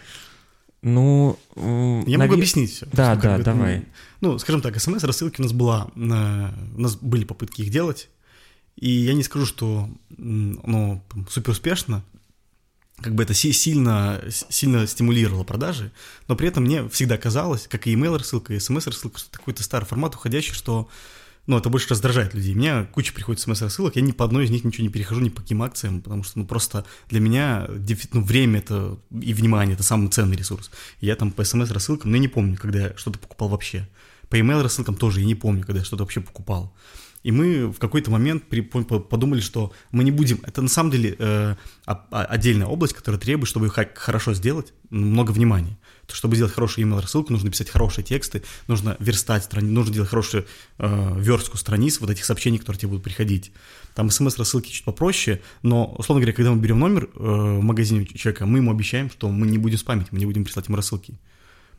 [0.82, 1.38] Ну,
[2.06, 2.86] я могу объяснить все.
[2.92, 3.86] Да, да, давай.
[4.20, 8.08] Ну, скажем так, смс-рассылки у нас была, у нас были попытки их делать,
[8.76, 12.02] и я не скажу, что ну, супер успешно,
[13.00, 15.90] как бы это сильно, сильно стимулировало продажи,
[16.28, 19.38] но при этом мне всегда казалось, как и email рассылка, и смс рассылка, что это
[19.38, 20.88] какой-то старый формат уходящий, что
[21.50, 22.54] ну, это больше раздражает людей.
[22.54, 25.42] Меня куча приходит смс-рассылок, я ни по одной из них ничего не перехожу, ни по
[25.42, 27.68] каким акциям, потому что, ну, просто для меня
[28.12, 30.70] ну, время это и внимание, это самый ценный ресурс.
[31.00, 33.88] Я там по смс-рассылкам, ну, я не помню, когда я что-то покупал вообще.
[34.28, 36.72] По email рассылкам тоже я не помню, когда я что-то вообще покупал.
[37.22, 38.44] И мы в какой-то момент
[39.08, 40.40] подумали, что мы не будем...
[40.42, 41.54] Это на самом деле э,
[41.84, 45.76] отдельная область, которая требует, чтобы их хорошо сделать, много внимания.
[46.06, 50.08] То, чтобы сделать хорошую email рассылку, нужно писать хорошие тексты, нужно верстать страницы, нужно делать
[50.08, 50.46] хорошую
[50.78, 53.52] э, верстку страниц вот этих сообщений, которые тебе будут приходить.
[53.94, 58.46] Там смс-рассылки чуть попроще, но, условно говоря, когда мы берем номер э, в магазине человека,
[58.46, 61.18] мы ему обещаем, что мы не будем спамить, мы не будем присылать ему рассылки.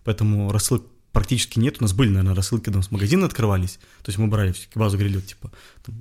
[0.04, 1.78] Поэтому рассылок практически нет.
[1.80, 3.80] У нас были, наверное, рассылки, когда у нас магазины открывались.
[4.04, 5.52] То есть мы брали все-таки базу вот, типа,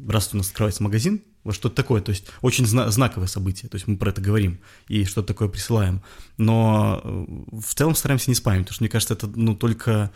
[0.08, 2.00] раз у нас открывается магазин, вот что-то такое.
[2.00, 3.68] То есть очень зна- знаковое событие.
[3.68, 6.02] То есть мы про это говорим и что-то такое присылаем.
[6.36, 7.26] Но э,
[7.60, 10.10] в целом стараемся не спамить, потому что, мне кажется, это, ну, только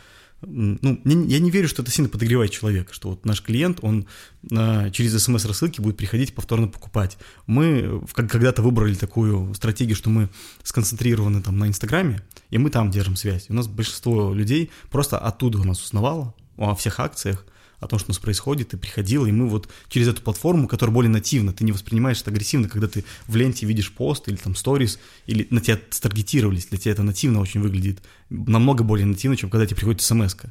[0.47, 4.07] ну, я не верю, что это сильно подогревает человека, что вот наш клиент, он
[4.53, 7.19] а, через смс-рассылки будет приходить повторно покупать.
[7.47, 10.29] Мы когда-то выбрали такую стратегию, что мы
[10.63, 13.47] сконцентрированы там на Инстаграме, и мы там держим связь.
[13.49, 17.45] У нас большинство людей просто оттуда у нас узнавало о всех акциях,
[17.85, 20.95] о том, что у нас происходит, ты приходил, и мы вот через эту платформу, которая
[20.95, 24.55] более нативна, ты не воспринимаешь это агрессивно, когда ты в ленте видишь пост или там
[24.55, 29.51] сторис, или на тебя старгетировались, для тебя это нативно очень выглядит, намного более нативно, чем
[29.51, 30.51] когда тебе приходит смс -ка.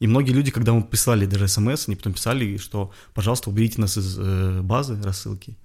[0.00, 3.96] И многие люди, когда мы писали даже смс, они потом писали, что, пожалуйста, уберите нас
[3.96, 5.56] из э, базы рассылки.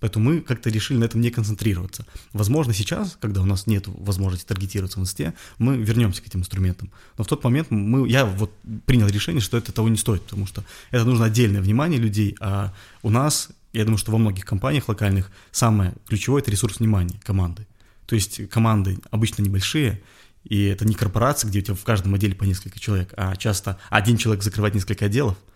[0.00, 2.06] Поэтому мы как-то решили на этом не концентрироваться.
[2.32, 6.90] Возможно, сейчас, когда у нас нет возможности таргетироваться в инсте, мы вернемся к этим инструментам.
[7.16, 8.52] Но в тот момент мы, я вот
[8.86, 12.72] принял решение, что это того не стоит, потому что это нужно отдельное внимание людей, а
[13.02, 17.66] у нас, я думаю, что во многих компаниях локальных самое ключевое– это ресурс внимания команды.
[18.06, 20.00] То есть команды обычно небольшие,
[20.44, 23.78] и это не корпорация, где у тебя в каждом отделе по несколько человек, а часто
[23.90, 25.36] один человек закрывает несколько отделов–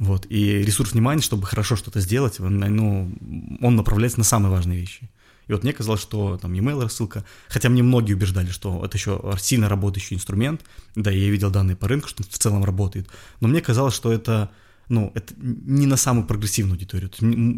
[0.00, 3.14] вот, и ресурс внимания, чтобы хорошо что-то сделать, ну,
[3.60, 5.10] он направляется на самые важные вещи.
[5.46, 9.20] И вот мне казалось, что там email рассылка, хотя мне многие убеждали, что это еще
[9.38, 10.62] сильно работающий инструмент,
[10.94, 13.08] да, я видел данные по рынку, что в целом работает,
[13.40, 14.50] но мне казалось, что это,
[14.88, 17.10] ну, это не на самую прогрессивную аудиторию.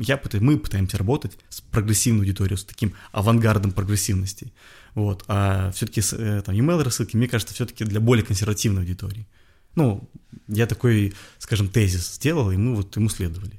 [0.02, 4.52] Я пытаюсь, мы пытаемся работать с прогрессивной аудиторией, с таким авангардом прогрессивности,
[4.96, 9.28] вот, а все-таки э, там email рассылки, мне кажется, все-таки для более консервативной аудитории.
[9.74, 10.08] Ну,
[10.48, 13.58] я такой, скажем, тезис сделал, и мы вот ему следовали.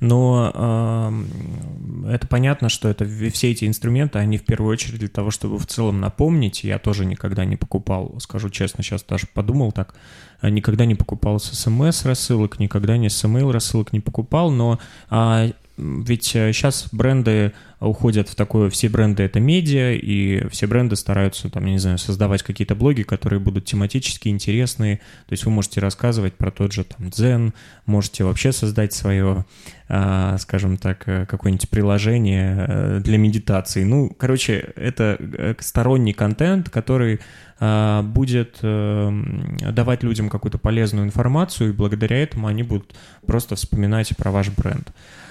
[0.00, 5.30] Но э, это понятно, что это все эти инструменты, они в первую очередь для того,
[5.30, 6.64] чтобы в целом напомнить.
[6.64, 9.94] Я тоже никогда не покупал, скажу честно, сейчас даже подумал так,
[10.42, 14.78] никогда не покупал с смс рассылок, никогда не с рассылок не покупал, но
[15.10, 21.50] э, ведь сейчас бренды уходят в такое, все бренды это медиа, и все бренды стараются,
[21.50, 24.96] там, не знаю, создавать какие-то блоги, которые будут тематически интересные.
[25.26, 27.52] То есть вы можете рассказывать про тот же там Zen,
[27.84, 29.44] можете вообще создать свое,
[29.88, 33.84] а, скажем так, какое-нибудь приложение для медитации.
[33.84, 37.20] Ну, короче, это сторонний контент, который
[37.60, 42.94] а, будет давать людям какую-то полезную информацию, и благодаря этому они будут
[43.26, 44.90] просто вспоминать про ваш бренд.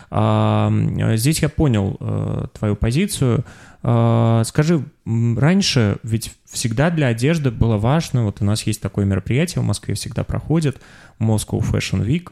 [0.10, 0.72] А,
[1.16, 3.44] здесь я понял э, твою позицию.
[3.84, 9.62] А, скажи, раньше ведь всегда для одежды было важно, вот у нас есть такое мероприятие
[9.62, 10.82] в Москве всегда проходит,
[11.20, 12.32] Moscow Fashion Week,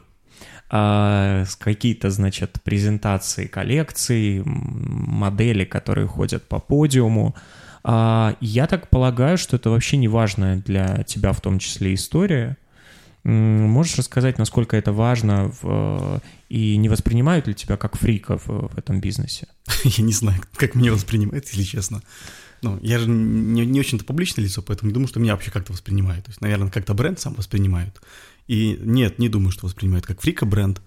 [1.58, 7.34] какие-то, значит, презентации коллекций, модели, которые ходят по подиуму.
[7.84, 12.56] А, я так полагаю, что это вообще не важная для тебя в том числе история.
[13.24, 16.20] Можешь рассказать, насколько это важно в,
[16.50, 19.48] и не воспринимают ли тебя как фрика в, в этом бизнесе?
[19.84, 22.02] Я не знаю, как меня воспринимают, если честно.
[22.60, 25.72] Ну, я же не, не очень-то публичное лицо, поэтому не думаю, что меня вообще как-то
[25.72, 26.24] воспринимают.
[26.24, 28.00] То есть, наверное, как-то бренд сам воспринимают.
[28.46, 30.80] И нет, не думаю, что воспринимают как фрика бренд.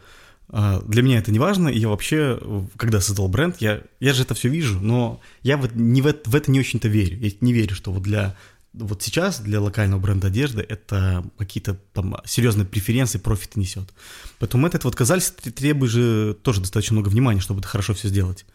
[0.49, 2.39] А, для меня это не важно, я вообще,
[2.77, 6.29] когда создал бренд, я, я же это все вижу, но я вот не в, это,
[6.29, 7.19] в это не очень-то верю.
[7.19, 8.35] Я не верю, что вот для
[8.73, 13.93] вот сейчас для локального бренда одежды это какие-то там серьезные преференции, профиты несет.
[14.39, 18.07] Поэтому мы от этого отказались, требует же тоже достаточно много внимания, чтобы это хорошо все
[18.07, 18.45] сделать.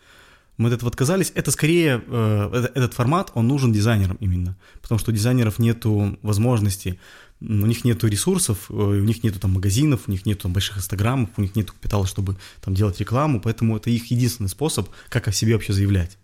[0.59, 1.33] Мы от этого отказались.
[1.35, 4.57] Это скорее, э, этот формат, он нужен дизайнерам именно.
[4.83, 6.99] Потому что у дизайнеров нету возможности
[7.41, 10.79] у них нету ресурсов, э, у них нету там магазинов, у них нету там больших
[10.79, 15.29] инстаграмов, у них нету капитала, чтобы там делать рекламу, поэтому это их единственный способ, как
[15.29, 16.19] о себе вообще заявлять.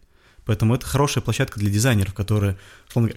[0.48, 2.56] Поэтому это хорошая площадка для дизайнеров, которые,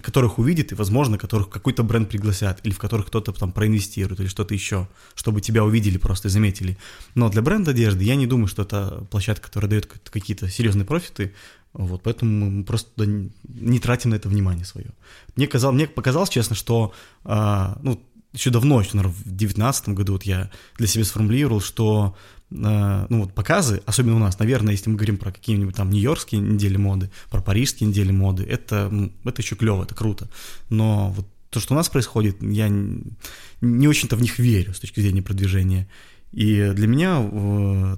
[0.02, 4.26] которых увидят и, возможно, которых какой-то бренд пригласят, или в которых кто-то там проинвестирует, или
[4.26, 6.76] что-то еще, чтобы тебя увидели просто и заметили.
[7.14, 11.32] Но для бренда одежды я не думаю, что это площадка, которая дает какие-то серьезные профиты,
[11.72, 14.90] вот, поэтому мы просто не тратим на это внимание свое.
[15.34, 16.92] Мне, казалось, мне показалось, честно, что
[17.24, 17.98] а, ну,
[18.32, 22.16] еще давно, еще, наверное, в 2019 году вот я для себя сформулировал, что
[22.64, 26.40] а, ну вот показы, особенно у нас, наверное, если мы говорим про какие-нибудь там нью-йоркские
[26.40, 30.28] недели моды, про парижские недели моды, это, ну, это еще клево, это круто.
[30.68, 35.00] Но вот то, что у нас происходит, я не очень-то в них верю с точки
[35.00, 35.88] зрения продвижения.
[36.32, 37.16] И для меня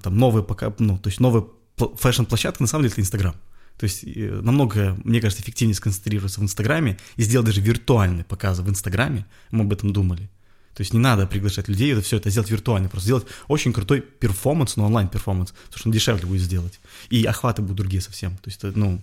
[0.03, 1.45] там новая пока, ну, то есть новая
[1.77, 3.35] фэшн-площадка на самом деле это Инстаграм.
[3.79, 8.69] То есть намного, мне кажется, эффективнее сконцентрироваться в Инстаграме и сделать даже виртуальные показы в
[8.69, 9.27] Инстаграме.
[9.51, 10.31] Мы об этом думали.
[10.75, 14.01] То есть не надо приглашать людей, это все это сделать виртуально, просто сделать очень крутой
[14.01, 16.81] перформанс, ну онлайн перформанс, потому что он дешевле будет сделать.
[17.11, 18.37] И охваты будут другие совсем.
[18.39, 19.01] То есть, ну,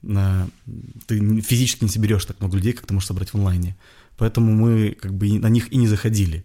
[0.00, 0.48] на,
[1.06, 3.76] ты физически не соберешь так много людей, как ты можешь собрать в онлайне.
[4.16, 6.44] Поэтому мы как бы на них и не заходили.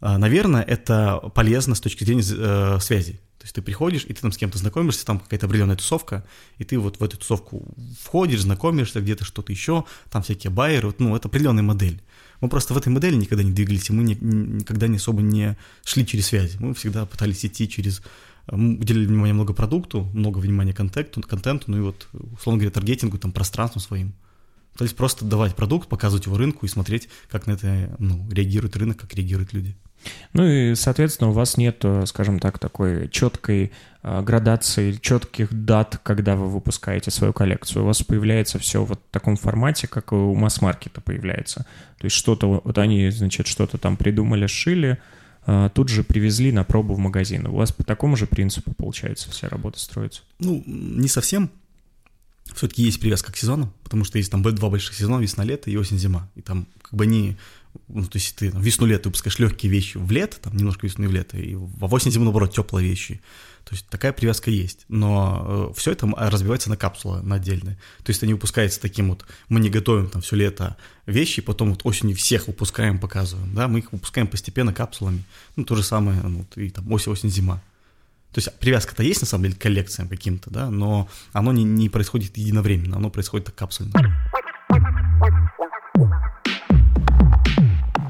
[0.00, 3.20] А, наверное, это полезно с точки зрения э, связи.
[3.42, 6.24] То есть ты приходишь, и ты там с кем-то знакомишься, там какая-то определенная тусовка,
[6.58, 7.66] и ты вот в эту тусовку
[8.00, 12.00] входишь, знакомишься, где-то что-то еще, там всякие байеры, вот, ну, это определенная модель.
[12.40, 15.58] Мы просто в этой модели никогда не двигались, и мы не, никогда не особо не
[15.84, 16.56] шли через связи.
[16.60, 18.00] Мы всегда пытались идти через
[18.46, 23.18] мы уделили внимание много продукту, много внимания контенту, контенту, ну и вот, условно говоря, таргетингу,
[23.18, 24.14] там, пространству своим.
[24.76, 28.76] То есть просто давать продукт, показывать его рынку и смотреть, как на это ну, реагирует
[28.76, 29.76] рынок, как реагируют люди.
[30.32, 33.72] Ну и, соответственно, у вас нет, скажем так, такой четкой
[34.04, 37.84] а, градации, четких дат, когда вы выпускаете свою коллекцию.
[37.84, 41.66] У вас появляется все вот в таком формате, как у масс-маркета появляется.
[41.98, 44.98] То есть что-то, вот они, значит, что-то там придумали, шили,
[45.46, 47.46] а, тут же привезли на пробу в магазин.
[47.46, 50.22] У вас по такому же принципу, получается, вся работа строится?
[50.40, 51.50] Ну, не совсем.
[52.56, 56.28] Все-таки есть привязка к сезону, потому что есть там два больших сезона, весна-лето и осень-зима.
[56.34, 57.36] И там как бы они
[57.88, 61.12] ну, то есть ты весну-лето выпускаешь легкие вещи в лето, там немножко весну и в
[61.12, 63.20] лето, и в осень зиму, наоборот, теплые вещи.
[63.64, 64.84] То есть такая привязка есть.
[64.88, 67.76] Но э, все это разбивается на капсулы, на отдельные.
[68.02, 71.82] То есть они выпускаются таким вот, мы не готовим там все лето вещи, потом вот
[71.84, 75.22] осенью всех выпускаем, показываем, да, мы их выпускаем постепенно капсулами.
[75.56, 77.62] Ну, то же самое, ну, и там осень, осень, зима.
[78.32, 81.88] То есть привязка-то есть, на самом деле, к коллекциям каким-то, да, но оно не, не
[81.88, 83.92] происходит единовременно, оно происходит так капсульно.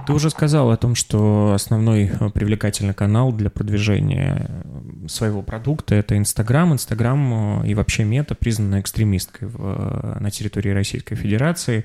[0.06, 5.94] Ты уже сказал о том, что основной э, привлекательный канал для продвижения э, своего продукта—
[5.96, 6.72] это Инстаграм.
[6.72, 11.84] Инстаграм э, и вообще мета признана экстремисткой в, на территории Российской Федерации.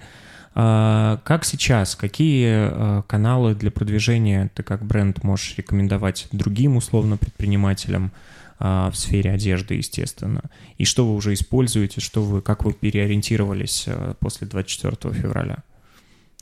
[0.55, 1.95] А, как сейчас?
[1.95, 8.11] Какие каналы для продвижения ты как бренд можешь рекомендовать другим условно предпринимателям
[8.59, 10.41] в сфере одежды, естественно?
[10.79, 13.87] И что вы уже используете, что вы, как вы переориентировались
[14.19, 15.57] после 24 февраля?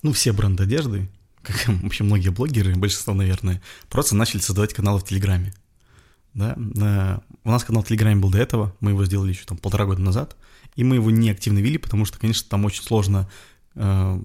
[0.02, 1.10] Ну, все бренды одежды,
[1.46, 5.54] как вообще многие блогеры, большинство, наверное, просто начали создавать каналы в Телеграме.
[6.34, 9.86] да, у нас канал в Телеграме был до этого, мы его сделали еще там полтора
[9.86, 10.36] года назад,
[10.76, 13.30] и мы его не активно вели, потому что, конечно, там очень сложно
[13.76, 14.22] э,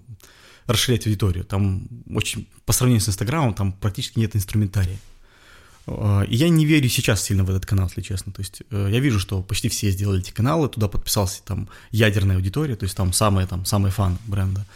[0.67, 1.45] расширять аудиторию.
[1.45, 4.99] Там очень, по сравнению с Инстаграмом, там практически нет инструментария.
[5.87, 8.33] Э, и я не верю сейчас сильно в этот канал, если честно.
[8.33, 12.37] То есть э, я вижу, что почти все сделали эти каналы, туда подписался там ядерная
[12.37, 14.67] аудитория, то есть там самые, там, самые фан бренда.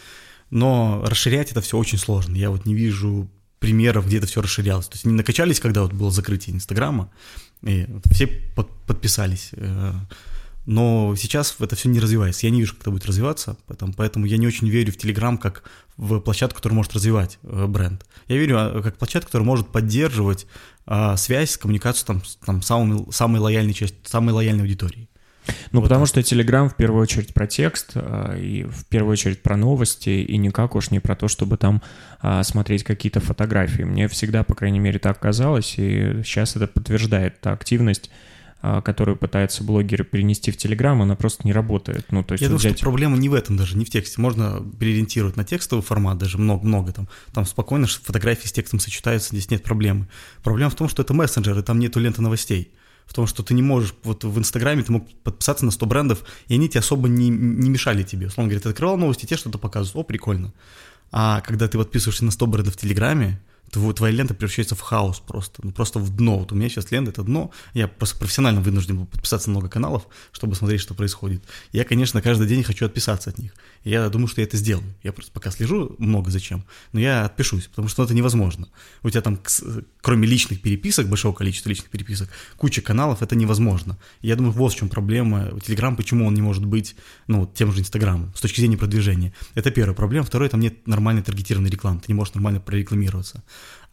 [0.55, 2.37] Но расширять это все очень сложно.
[2.37, 3.29] Я вот не вижу
[3.59, 4.87] примеров, где это все расширялось.
[4.87, 7.11] То есть они накачались, когда вот было закрытие Инстаграма,
[7.63, 9.51] и все под, подписались.
[9.55, 9.93] Э,
[10.65, 12.47] но сейчас это все не развивается.
[12.47, 15.37] Я не вижу, как это будет развиваться, поэтому, поэтому я не очень верю в Telegram
[15.39, 15.65] как
[15.97, 18.07] в площадку, которая может развивать э, бренд.
[18.29, 20.47] Я верю а, как площадку, которая может поддерживать
[20.87, 25.09] а, связь, коммуникацию там, там самой, самой лояльной части, самой лояльной аудитории.
[25.73, 26.09] Ну, вот потому так.
[26.09, 30.37] что Telegram в первую очередь про текст, а, и в первую очередь про новости, и
[30.37, 31.83] никак уж не про то, чтобы там
[32.21, 33.83] а, смотреть какие-то фотографии.
[33.83, 38.11] Мне всегда, по крайней мере, так казалось, и сейчас это подтверждает та активность,
[38.67, 42.07] а, которую пытаются блогеры перенести в Телеграм, она просто не работает.
[42.11, 42.79] Ну, то есть Я думаю, взять...
[42.79, 44.23] что проблема не в этом даже, не в тексте.
[44.23, 47.07] Можно переориентировать на текстовый формат даже много-много там.
[47.35, 50.09] Там спокойно фотографии с текстом сочетаются, здесь нет проблемы.
[50.43, 52.73] Проблема в том, что это мессенджер, и там нету ленты новостей.
[53.07, 56.25] В том, что ты не можешь, вот в Инстаграме ты мог подписаться на 100 брендов,
[56.49, 58.27] и они тебе особо не, не мешали тебе.
[58.29, 60.53] Условно говоря, ты открывал новости, тебе что-то показывают, о, прикольно.
[61.13, 63.41] А когда ты подписываешься на 100 брендов в Телеграме,
[63.71, 66.39] твоя лента превращается в хаос просто, ну просто в дно.
[66.39, 69.69] Вот у меня сейчас лента— это дно, я просто профессионально вынужден был подписаться на много
[69.69, 71.43] каналов, чтобы смотреть, что происходит.
[71.73, 73.55] Я, конечно, каждый день хочу отписаться от них.
[73.85, 74.87] Я думаю, что я это сделаю.
[75.03, 78.69] Я просто пока слежу много зачем, но я отпишусь, потому что это невозможно.
[79.03, 79.39] У тебя там,
[80.01, 83.99] кроме личных переписок, большого количества личных переписок, куча каналов, это невозможно.
[84.23, 85.53] Я думаю, вот в чем проблема.
[85.61, 89.35] Телеграм, почему он не может быть, ну, тем же Инстаграмом, с точки зрения продвижения.
[89.55, 90.25] Это первая проблема.
[90.25, 93.43] Второе, там нет нормальной таргетированной рекламы, ты не можешь нормально прорекламироваться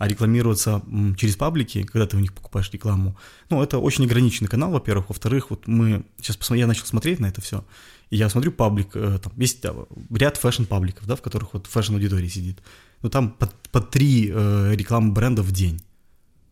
[0.01, 0.81] а рекламироваться
[1.15, 3.15] через паблики, когда ты у них покупаешь рекламу,
[3.51, 5.09] ну, это очень ограниченный канал, во-первых.
[5.09, 7.63] Во-вторых, вот мы, сейчас посмотри, я начал смотреть на это все,
[8.09, 9.75] и я смотрю паблик, э, там есть да,
[10.09, 12.63] ряд fashion-пабликов, да, в которых вот fashion-аудитория сидит.
[13.03, 15.79] Ну, там по, по три э, рекламы брендов в день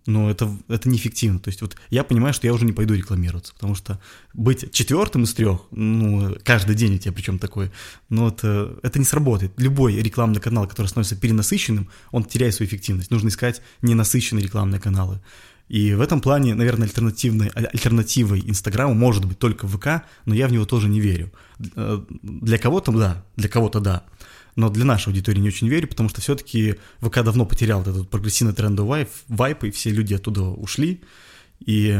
[0.06, 1.40] но это, это неэффективно.
[1.40, 4.00] То есть вот я понимаю, что я уже не пойду рекламироваться, потому что
[4.34, 7.72] быть четвертым из трех, ну, каждый день у тебя причем такой,
[8.10, 9.52] но это, это не сработает.
[9.58, 13.12] Любой рекламный канал, который становится перенасыщенным, он теряет свою эффективность.
[13.12, 15.22] Нужно искать ненасыщенные рекламные каналы.
[15.68, 20.52] И в этом плане, наверное, альтернативной, альтернативой Инстаграму может быть только ВК, но я в
[20.52, 21.32] него тоже не верю.
[21.76, 24.04] Э, для кого-то да, для кого-то да
[24.60, 28.54] но для нашей аудитории не очень верю, потому что все-таки ВК давно потерял этот прогрессивный
[28.54, 31.02] трендовый вайп, и все люди оттуда ушли,
[31.66, 31.98] и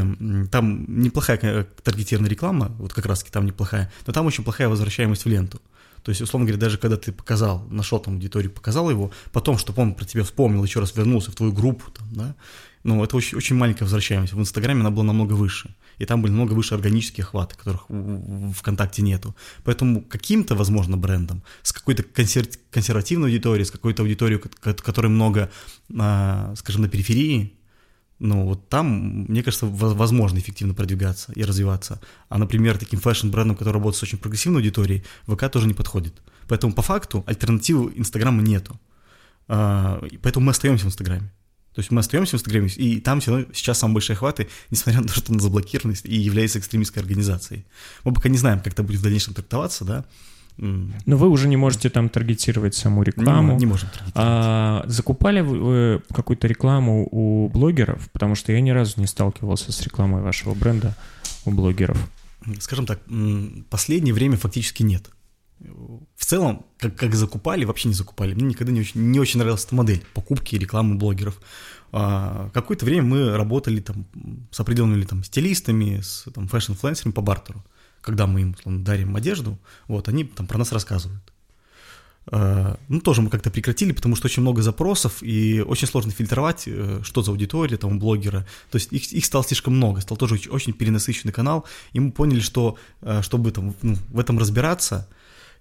[0.52, 5.28] там неплохая таргетированная реклама, вот как раз-таки там неплохая, но там очень плохая возвращаемость в
[5.28, 5.60] ленту.
[6.02, 9.80] То есть, условно говоря, даже когда ты показал, нашел там аудиторию, показал его, потом, чтобы
[9.82, 12.34] он про тебя вспомнил, еще раз вернулся в твою группу, там, да,
[12.84, 14.32] ну, это очень, очень маленькая возвращаемость.
[14.32, 15.74] В Инстаграме она была намного выше.
[16.00, 17.82] И там были намного выше органические охваты, которых
[18.56, 19.36] ВКонтакте нету.
[19.64, 22.46] Поэтому каким-то, возможно, брендом, с какой-то консер...
[22.70, 25.50] консервативной аудиторией, с какой-то аудиторией, которая много,
[25.98, 27.52] а, скажем, на периферии,
[28.18, 32.00] ну, вот там, мне кажется, возможно эффективно продвигаться и развиваться.
[32.30, 36.14] А, например, таким fashion-брендом, который работает с очень прогрессивной аудиторией, ВК тоже не подходит.
[36.48, 38.80] Поэтому, по факту, альтернативы Инстаграма нету.
[39.48, 41.30] А, поэтому мы остаемся в Инстаграме.
[41.74, 45.00] То есть мы остаемся в Инстаграме, и там все равно сейчас самые большие охваты, несмотря
[45.00, 47.64] на то, что он заблокирован и является экстремистской организацией.
[48.04, 50.04] Мы пока не знаем, как это будет в дальнейшем трактоваться, да.
[50.56, 53.52] Но вы уже не можете там таргетировать саму рекламу.
[53.52, 53.88] Не, не можем.
[54.14, 58.10] А, закупали вы какую-то рекламу у блогеров?
[58.10, 60.96] Потому что я ни разу не сталкивался с рекламой вашего бренда
[61.46, 61.98] у блогеров.
[62.58, 63.00] Скажем так,
[63.70, 65.08] последнее время фактически нет
[66.16, 68.34] в целом, как, как закупали, вообще не закупали.
[68.34, 71.40] Мне никогда не очень, не очень нравилась эта модель покупки и рекламы блогеров.
[71.92, 74.06] А, какое-то время мы работали там
[74.50, 77.64] с определенными там стилистами, с там fashion-инфлюенсерами по бартеру.
[78.00, 81.22] Когда мы им условно, дарим одежду, вот, они там про нас рассказывают.
[82.26, 86.64] А, ну, тоже мы как-то прекратили, потому что очень много запросов, и очень сложно фильтровать,
[86.66, 88.46] э, что за аудитория там у блогера.
[88.70, 92.12] То есть их, их стало слишком много, стал тоже очень, очень перенасыщенный канал, и мы
[92.12, 95.08] поняли, что э, чтобы там, ну, в этом разбираться,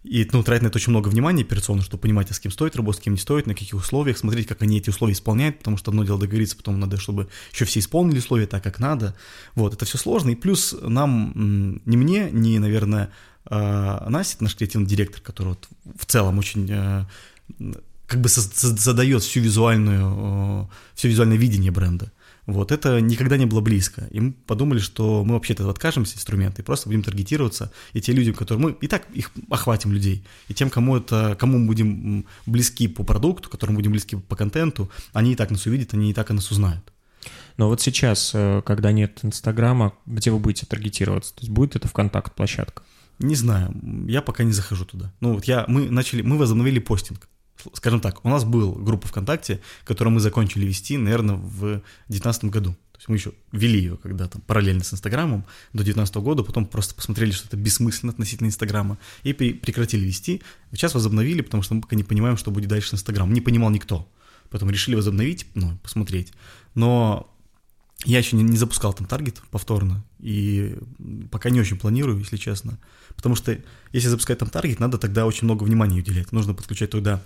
[0.04, 2.76] и ну, тратить на это очень много внимания операционно, чтобы понимать, а с кем стоит
[2.76, 5.76] работать, с кем не стоит, на каких условиях, смотреть, как они эти условия исполняют, потому
[5.76, 9.16] что одно дело договориться, потом надо, чтобы еще все исполнили условия так, как надо.
[9.56, 10.30] Вот, это все сложно.
[10.30, 13.12] И плюс нам, не мне, не, наверное,
[13.45, 17.06] а, Настя, наш креативный директор, который вот в целом очень э,
[18.08, 22.12] как бы задает всю визуальную, э, все визуальное видение бренда.
[22.50, 24.08] Вот, это никогда не было близко.
[24.10, 27.72] И мы подумали, что мы вообще от этого откажемся инструмента и просто будем таргетироваться.
[27.93, 31.60] И те люди, которые мы и так их охватим людей, и тем, кому это, кому
[31.60, 35.93] мы будем близки по продукту, которым будем близки по контенту, они и так нас увидят,
[35.93, 36.84] они и так и нас узнают.
[37.58, 41.36] Но вот сейчас, э, когда нет Инстаграма, где вы будете таргетироваться?
[41.36, 42.82] То есть будет это ВКонтакт-площадка?
[43.20, 43.76] Не знаю,
[44.08, 45.14] я пока не захожу туда.
[45.20, 47.29] Ну вот я, мы начали, мы возобновили постинг.
[47.74, 52.72] Скажем так, у нас был группа ВКонтакте, которую мы закончили вести, наверное, в 2019 году.
[52.72, 56.95] То есть мы еще вели ее когда-то параллельно с Инстаграмом до 2019 года, потом просто
[56.95, 60.41] посмотрели, что это бессмысленно относительно Инстаграма, и прекратили вести.
[60.72, 63.34] Сейчас возобновили, потому что мы пока не понимаем, что будет дальше с Инстаграмом.
[63.34, 64.07] Не понимал никто.
[64.49, 66.34] Поэтому решили возобновить, ну, посмотреть.
[66.76, 67.34] Но
[68.05, 70.78] я еще не, не запускал там таргет повторно, и
[71.32, 72.80] пока не очень планирую, если честно.
[73.16, 73.57] Потому что
[73.91, 76.32] если запускать там таргет, надо тогда очень много внимания уделять.
[76.32, 77.20] Нужно подключать э,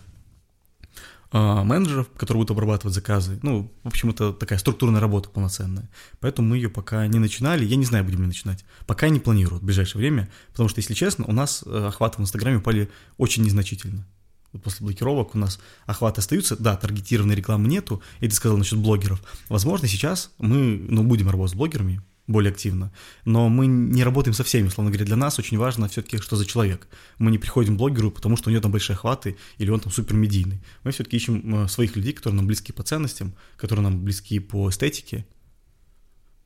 [1.34, 3.40] менеджеров, которые будут обрабатывать заказы.
[3.42, 5.90] Ну, в общем, это такая структурная работа полноценная.
[6.20, 7.66] Поэтому мы ее пока не начинали.
[7.66, 8.64] Я не знаю, будем ли начинать.
[8.86, 12.22] Пока не планирую в ближайшее время, потому что, если честно, у нас э, охваты в
[12.22, 14.06] Инстаграме упали очень незначительно
[14.54, 18.80] вот после блокировок у нас охваты остаются, да, таргетированной рекламы нету, и ты сказал насчет
[18.80, 19.22] блогеров.
[19.50, 22.94] Возможно, сейчас мы, ну, будем работать с блогерами более активно,
[23.26, 26.46] но мы не работаем со всеми, условно говоря, для нас очень важно все-таки, что за
[26.46, 26.88] человек.
[27.18, 29.92] Мы не приходим к блогеру, потому что у него там большие охваты, или он там
[29.92, 30.64] супер медийный.
[30.84, 34.70] Мы все-таки ищем э, своих людей, которые нам близки по ценностям, которые нам близки по
[34.70, 35.26] эстетике,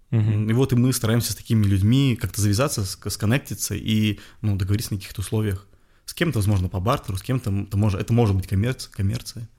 [0.09, 0.49] Uh-huh.
[0.49, 4.99] И вот и мы стараемся с такими людьми как-то завязаться, сконнектиться и ну, договориться на
[4.99, 5.67] каких-то условиях.
[6.05, 9.49] С кем-то, возможно, по бартеру, с кем-то это может, это может быть коммерция, коммерция.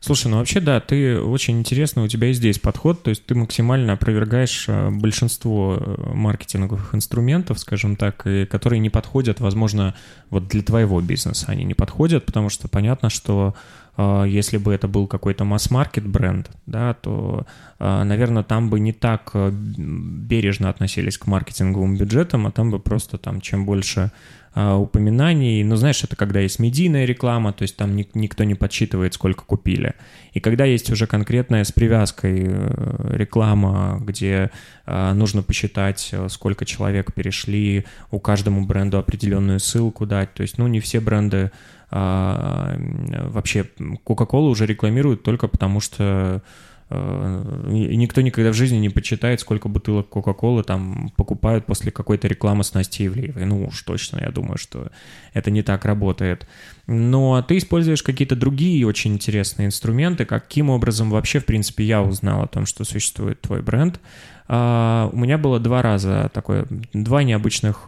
[0.00, 3.34] Слушай, ну вообще, да, ты очень интересно, у тебя и здесь подход, то есть ты
[3.34, 9.94] максимально опровергаешь э, большинство э, маркетинговых инструментов, скажем так, и которые не подходят, возможно,
[10.30, 13.54] вот для твоего бизнеса они не подходят, потому что понятно, что
[13.98, 17.46] если бы это был какой-то масс-маркет бренд, да, то,
[17.78, 23.40] наверное, там бы не так бережно относились к маркетинговым бюджетам, а там бы просто там
[23.40, 24.10] чем больше
[24.58, 25.62] а, упоминаний.
[25.64, 29.92] Но знаешь, это когда есть медийная реклама, то есть там никто не подсчитывает, сколько купили.
[30.32, 34.50] И когда есть уже конкретная с привязкой э, реклама, где
[34.86, 40.32] а, нужно посчитать, э, сколько человек перешли, у каждому бренду определенную ссылку дать.
[40.32, 41.50] То есть, ну, не все бренды а,
[41.90, 46.42] вообще Coca-Cola уже рекламируют только потому, что
[46.88, 52.62] и никто никогда в жизни не почитает, сколько бутылок Кока-Колы там покупают после какой-то рекламы
[52.62, 53.44] с Настей Ивлеевой.
[53.44, 54.92] Ну уж точно, я думаю, что
[55.32, 56.46] это не так работает.
[56.86, 60.24] Но ты используешь какие-то другие очень интересные инструменты.
[60.26, 64.00] Каким образом вообще, в принципе, я узнал о том, что существует твой бренд?
[64.48, 67.86] Uh, у меня было два раза такое, два необычных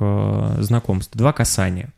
[0.59, 1.91] знакомства, два касания.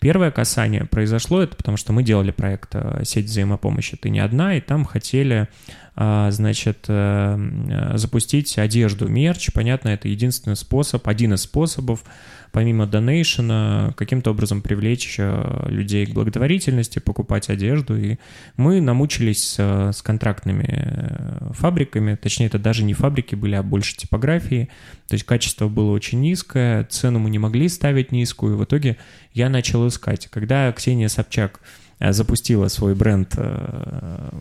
[0.00, 3.96] Первое касание произошло, это потому что мы делали проект uh, «Сеть взаимопомощи.
[3.96, 5.48] Ты не одна», и там хотели
[5.96, 7.38] значит, э,
[7.70, 9.52] э, запустить одежду, мерч.
[9.52, 12.02] Понятно, это единственный способ, один из способов,
[12.50, 17.96] помимо донейшена, каким-то образом привлечь э, людей к благотворительности, покупать одежду.
[17.96, 18.16] И
[18.56, 24.70] мы намучились с контрактными фабриками, точнее, это даже не фабрики были, а больше типографии.
[25.06, 28.56] То есть качество было очень низкое, цену мы не могли ставить низкую.
[28.56, 28.96] В итоге
[29.32, 30.26] я начал искать.
[30.26, 31.60] Когда Ксения Собчак
[32.00, 33.36] запустила свой бренд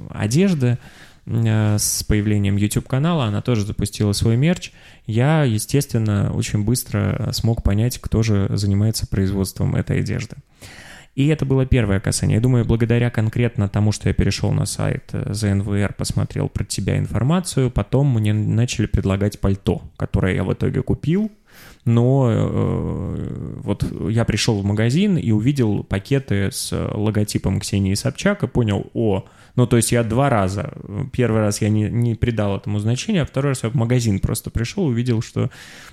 [0.09, 0.77] одежды, Э,
[1.25, 4.71] с появлением YouTube-канала, она тоже запустила свой мерч.
[5.05, 10.35] Я, естественно, очень быстро смог понять, кто же занимается производством этой одежды.
[11.15, 12.35] И это было первое касание.
[12.35, 16.97] Я думаю, благодаря конкретно тому, что я перешел на сайт ЗНВР, э, посмотрел про тебя
[16.97, 21.31] информацию, потом мне начали предлагать пальто, которое я в итоге купил,
[21.85, 28.47] но э, вот я пришел в магазин и увидел пакеты с логотипом Ксении Собчак и
[28.47, 29.25] понял, о,
[29.55, 30.73] ну, то есть я два раза.
[31.11, 34.49] Первый раз я не, не придал этому значения, а второй раз я в магазин просто
[34.49, 35.51] пришел, увидел, что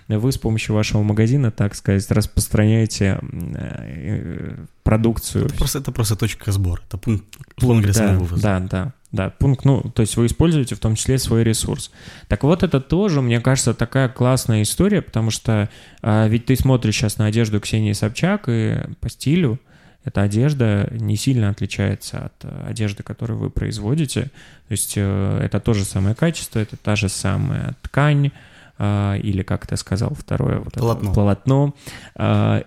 [0.09, 5.47] вы с помощью вашего магазина, так сказать, распространяете э, продукцию.
[5.47, 7.25] Это просто, это просто точка сбора, это пункт,
[7.57, 8.43] пункт для да, вывоза.
[8.43, 11.91] Да, да, да, пункт, ну, то есть вы используете в том числе свой ресурс.
[12.29, 15.69] Так вот, это тоже, мне кажется, такая классная история, потому что
[16.03, 19.61] а, ведь ты смотришь сейчас на одежду Ксении Собчак и по стилю,
[20.05, 24.23] эта одежда не сильно отличается от э, одежды, которую вы производите.
[24.69, 28.31] То есть э, это то же самое качество, это та же самая ткань,
[28.79, 31.11] э, или, как ты сказал, второе вот полотно.
[31.11, 31.75] Это, полотно.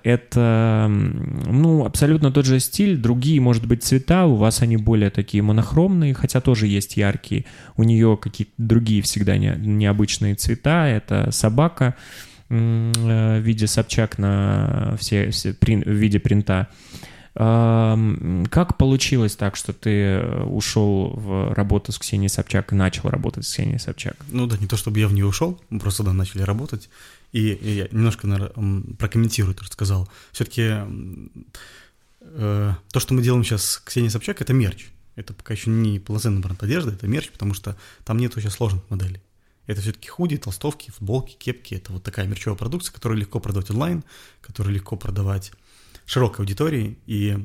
[0.03, 5.41] Это, ну, абсолютно тот же стиль, другие, может быть, цвета, у вас они более такие
[5.41, 7.45] монохромные, хотя тоже есть яркие.
[7.78, 11.95] У нее какие-то другие всегда не, необычные цвета, это собака
[12.54, 16.70] в виде Собчак на все, все в виде принта.
[17.34, 23.47] Как получилось так, что ты э, ушел в работу с Ксенией Собчак и начал работать
[23.47, 24.16] с Ксенией Собчак?
[24.30, 26.91] Ну да, не то чтобы я в нее ушел, мы просто да, начали работать.
[27.32, 30.08] И, и я немножко, наверное, прокомментирую то, что сказал.
[30.32, 30.74] Все-таки
[32.22, 34.89] э, то, что мы делаем сейчас с Ксенией Собчак, это мерч.
[35.16, 37.76] Это пока еще не полноценный бренд одежды, это мерч, потому что
[38.06, 39.22] там нету сейчас сложных моделей.
[39.66, 41.76] Это все-таки худи, толстовки, футболки, кепки.
[41.76, 44.03] Это вот такая мерчевая продукция, которую легко продавать онлайн,
[44.41, 45.51] которую легко продавать
[46.05, 46.97] широкой аудитории.
[47.05, 47.38] И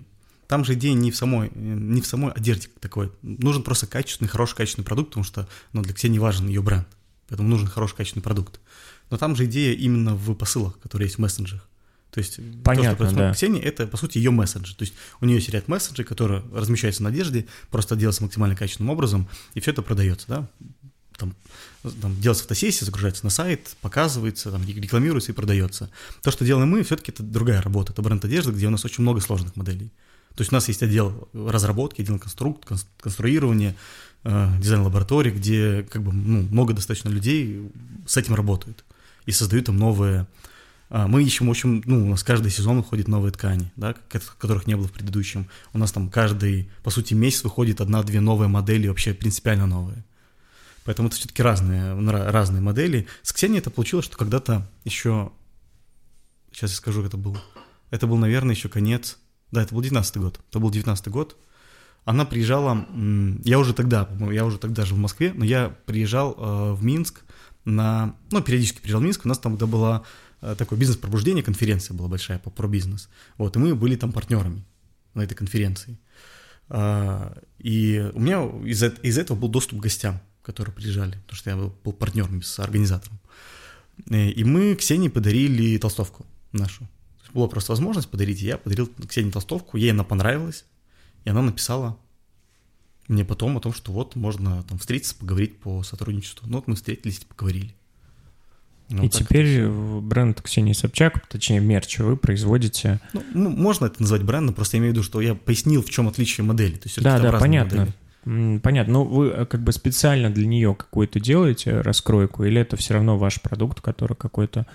[0.48, 3.12] там же идея не в самой, не в самой одежде такой.
[3.22, 6.88] Нужен просто качественный, хороший качественный продукт, потому что ну, для Ксении важен ее бренд.
[7.28, 8.58] Поэтому нужен хороший качественный продукт.
[9.10, 11.68] Но там же идея именно в посылах, которые есть в мессенджерах.
[12.10, 13.32] То есть Понятно, то, что да.
[13.34, 14.74] Ксении, это, по сути, ее месседж.
[14.74, 18.90] То есть у нее есть ряд месседжей, которые размещаются на одежде, просто делаются максимально качественным
[18.90, 20.50] образом, и все это продается, да.
[21.18, 21.34] Там,
[22.00, 25.90] там делается фотосессия, загружается на сайт, показывается, там, рекламируется и продается.
[26.22, 27.92] То, что делаем мы, все-таки это другая работа.
[27.92, 29.92] Это бренд одежды, где у нас очень много сложных моделей.
[30.34, 32.64] То есть у нас есть отдел разработки, отдел конструк,
[33.00, 33.74] конструирования,
[34.22, 37.68] э, дизайн-лаборатории, где как бы ну, много достаточно людей
[38.06, 38.84] с этим работают
[39.26, 40.26] и создают там новые
[40.90, 43.94] а, мы ищем, в общем, ну, у нас каждый сезон выходит новые ткани, да,
[44.38, 45.46] которых не было в предыдущем.
[45.74, 50.02] У нас там каждый, по сути, месяц выходит одна-две новые модели, вообще принципиально новые.
[50.88, 53.06] Поэтому это все-таки разные, разные модели.
[53.22, 55.32] С Ксенией это получилось, что когда-то еще,
[56.50, 57.36] сейчас я скажу, это был,
[57.90, 59.18] это был, наверное, еще конец,
[59.50, 61.36] да, это был 19 год, это был 19 год.
[62.04, 62.86] Она приезжала,
[63.44, 67.20] я уже тогда, я уже тогда жил в Москве, но я приезжал э, в Минск
[67.66, 70.04] на, ну, периодически приезжал в Минск, у нас там тогда была
[70.40, 73.08] Э, такое бизнес-пробуждение, конференция была большая по, про бизнес.
[73.36, 74.64] Вот, и мы были там партнерами
[75.14, 75.98] на этой конференции.
[76.68, 81.50] А, и у меня из, из этого был доступ к гостям, которые приезжали, потому что
[81.50, 83.18] я был, был партнером с организатором.
[84.10, 86.88] Э, и мы Ксении подарили толстовку нашу.
[87.34, 90.64] Была просто возможность подарить, и я подарил Ксении толстовку, ей она понравилась,
[91.24, 91.98] и она написала
[93.08, 96.48] мне потом о том, что вот можно там встретиться, поговорить по сотрудничеству.
[96.48, 97.74] Ну вот мы встретились и поговорили.
[98.88, 103.00] Ну, и теперь бренд Ксении Собчак, точнее мерч, вы производите...
[103.12, 105.90] Ну, ну, можно это назвать брендом, просто я имею в виду, что я пояснил, в
[105.90, 106.76] чем отличие модели.
[106.76, 107.80] То есть да, да, понятно.
[107.80, 107.94] Модели.
[108.62, 108.92] Понятно.
[108.92, 113.16] Но вы э, как бы специально для нее какую-то делаете раскройку, или это все равно
[113.16, 114.66] ваш продукт, который какой-то,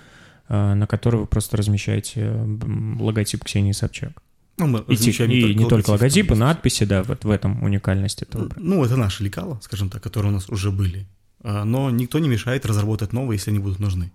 [0.48, 2.32] э, на который вы просто размещаете
[2.98, 4.22] логотип Ксении Собчак?
[4.56, 7.62] Ну, мы и, те, не, и только не только логотипы, надписи, да, вот в этом
[7.62, 8.50] уникальность этого.
[8.56, 11.06] Ну, это наши лекала, скажем так, которые у нас уже были.
[11.42, 14.12] А, но никто не мешает разработать новые, если они будут нужны.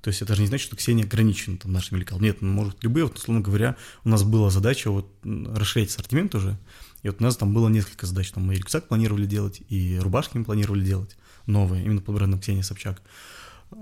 [0.00, 2.26] То есть это же не значит, что Ксения ограничена там, нашими лекалами.
[2.26, 6.56] Нет, ну, может любые, вот, условно говоря, у нас была задача вот расширять ассортимент уже,
[7.02, 8.30] и вот у нас там было несколько задач.
[8.30, 12.40] Там мы и рюкзак планировали делать, и рубашки мы планировали делать новые, именно под брендом
[12.40, 13.02] Ксения Собчак.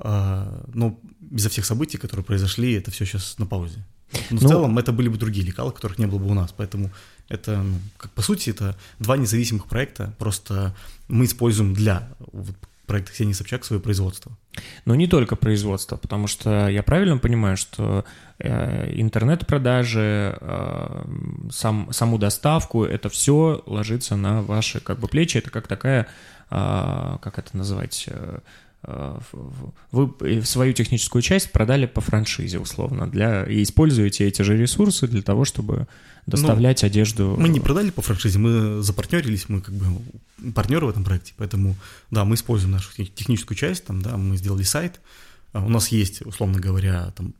[0.01, 0.99] А, но
[1.31, 3.85] из-за всех событий, которые произошли, это все сейчас на паузе.
[4.31, 6.55] Но в ну, целом это были бы другие лекала, которых не было бы у нас.
[6.57, 6.91] Поэтому
[7.29, 10.15] это, ну, как по сути, это два независимых проекта.
[10.19, 10.75] Просто
[11.09, 12.57] мы используем для вот,
[12.87, 14.37] проект Ксении Собчак свое производство.
[14.85, 18.05] Но не только производство, потому что я правильно понимаю, что
[18.39, 21.05] э, интернет-продажи, э,
[21.51, 26.07] сам, саму доставку, это все ложится на ваши как бы плечи, это как такая,
[26.51, 28.39] э, как это называть, э
[28.83, 35.23] вы свою техническую часть продали по франшизе, условно, для, и используете эти же ресурсы для
[35.23, 35.89] того, чтобы
[36.27, 37.37] доставлять ну, одежду.
[37.39, 40.01] Мы не продали по франшизе, мы запартнерились, мы как бы
[40.53, 41.75] партнеры в этом проекте, поэтому,
[42.11, 45.01] да, мы используем нашу техническую часть, там, да, мы сделали сайт,
[45.53, 47.35] а у нас есть, условно говоря, там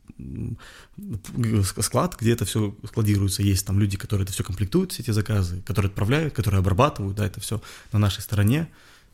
[1.79, 5.61] склад, где это все складируется, есть там люди, которые это все комплектуют, все эти заказы,
[5.61, 7.61] которые отправляют, которые обрабатывают, да, это все
[7.93, 8.67] на нашей стороне.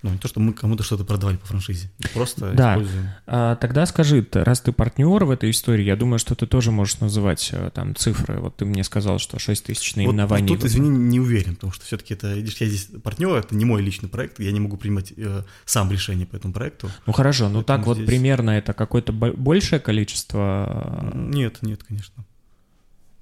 [0.06, 2.74] Ну, не то, что мы кому-то что-то продавали по франшизе, просто да.
[2.74, 3.10] используем.
[3.26, 7.00] А, тогда скажи, раз ты партнер в этой истории, я думаю, что ты тоже можешь
[7.00, 8.40] называть э, там цифры.
[8.40, 10.48] Вот ты мне сказал, что 6 тысяч наименований.
[10.48, 13.66] Вот, тут, извини, не уверен, потому что все-таки это, видишь, я здесь партнер, это не
[13.66, 16.92] мой личный проект, я не могу принимать э, сам решение по этому проекту.
[17.08, 17.98] Ну хорошо, ну так здесь...
[17.98, 21.12] вот примерно это какое-то большее количество?
[21.16, 22.24] Нет, нет, конечно.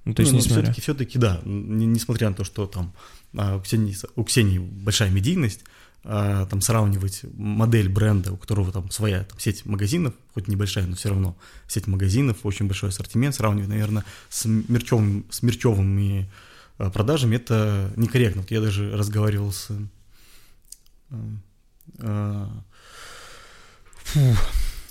[0.04, 2.92] Ну, то есть, не, ну, все-таки, все-таки, да, несмотря на то, что там
[3.34, 5.64] а, у Ксении, у Ксении большая медийность,
[6.06, 10.96] а, там сравнивать модель бренда, у которого там своя там, сеть магазинов, хоть небольшая, но
[10.96, 11.36] все равно
[11.66, 16.30] сеть магазинов, очень большой ассортимент, сравнивать, наверное, с мерчевым, с мерчевыми
[16.76, 18.42] а, продажами, это некорректно.
[18.42, 19.70] Вот я даже разговаривал с,
[22.00, 22.48] а,
[24.02, 24.20] фу,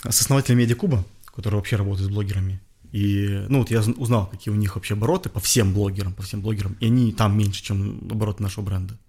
[0.10, 2.60] с основателем Медиакуба, который вообще работает с блогерами,
[2.92, 6.42] и, ну, вот я узнал, какие у них вообще обороты по всем блогерам, по всем
[6.42, 9.00] блогерам, и они там меньше, чем обороты нашего бренда.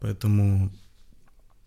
[0.00, 0.72] Поэтому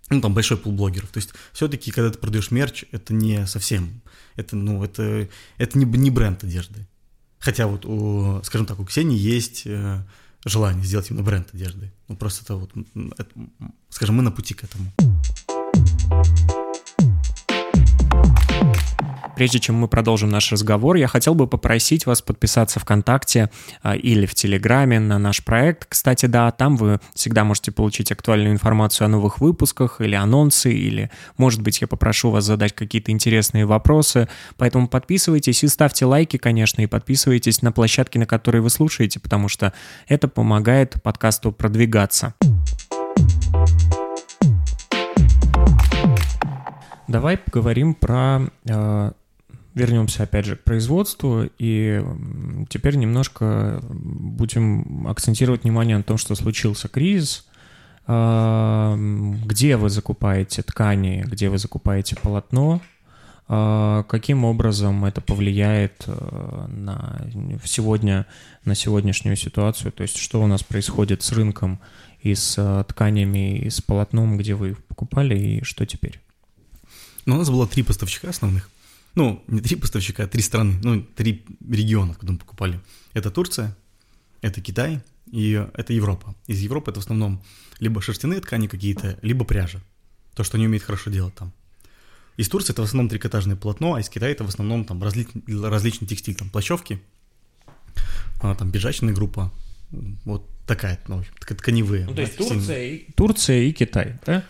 [0.10, 1.10] ну, там большой пул блогеров.
[1.10, 4.02] То есть все-таки, когда ты продаешь мерч, это не совсем,
[4.36, 6.88] это, ну, это, это не, не бренд одежды.
[7.40, 10.04] Хотя вот, у, скажем так, у Ксении есть э,
[10.46, 11.92] желание сделать именно бренд одежды.
[12.08, 12.72] Ну, просто это вот,
[13.18, 13.30] это,
[13.90, 14.92] скажем, мы на пути к этому.
[19.40, 23.50] Прежде чем мы продолжим наш разговор, я хотел бы попросить вас подписаться ВКонтакте
[23.82, 25.86] а, или в Телеграме на наш проект.
[25.88, 31.10] Кстати, да, там вы всегда можете получить актуальную информацию о новых выпусках или анонсы, или,
[31.38, 34.28] может быть, я попрошу вас задать какие-то интересные вопросы.
[34.58, 39.48] Поэтому подписывайтесь и ставьте лайки, конечно, и подписывайтесь на площадки, на которые вы слушаете, потому
[39.48, 39.72] что
[40.10, 42.34] это помогает подкасту продвигаться.
[47.08, 48.42] Давай поговорим про...
[48.68, 49.14] Э,
[49.74, 52.04] вернемся опять же к производству, и
[52.70, 57.48] теперь немножко будем акцентировать внимание на том, что случился кризис,
[58.08, 58.96] э,
[59.46, 62.82] где вы закупаете ткани, где вы закупаете полотно,
[63.48, 67.28] э, каким образом это повлияет на
[67.64, 68.26] сегодня
[68.66, 71.80] на сегодняшнюю ситуацию, то есть что у нас происходит с рынком
[72.22, 76.20] и с тканями, и с полотном, где вы их покупали, и что теперь?
[77.26, 78.70] Ну, у нас было три поставщика основных.
[79.20, 82.80] Ну, не три поставщика, а три страны, ну, три региона, куда мы покупали.
[83.14, 83.76] Это Турция,
[84.40, 86.36] это Китай и это Европа.
[86.48, 87.44] Из Европы это в основном
[87.80, 89.82] либо шерстяные ткани какие-то, либо пряжа.
[90.36, 91.52] То, что они умеют хорошо делать там.
[92.38, 95.28] Из Турции это в основном трикотажное полотно, а из Китая это в основном там разли...
[95.48, 97.02] различный текстиль, там плащевки,
[98.42, 99.52] а, там бежачная группа,
[100.24, 102.06] вот такая, ну, тканевые.
[102.06, 104.46] Ну, то есть Турция и, Турция и Китай, да?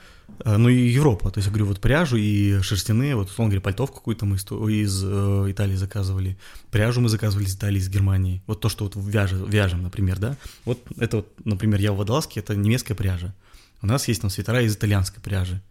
[0.45, 3.61] Э, ну и Европа, то есть я говорю, вот пряжу и шерстяные, вот условно говоря,
[3.61, 6.37] пальтов какую-то мы из э, Италии заказывали,
[6.71, 10.37] пряжу мы заказывали из Италии, из Германии, вот то, что вот вяжем, вяжем, например, да,
[10.65, 13.33] вот это вот, например, я в Водолазке, это немецкая пряжа,
[13.81, 15.61] у нас есть там свитера из итальянской пряжи,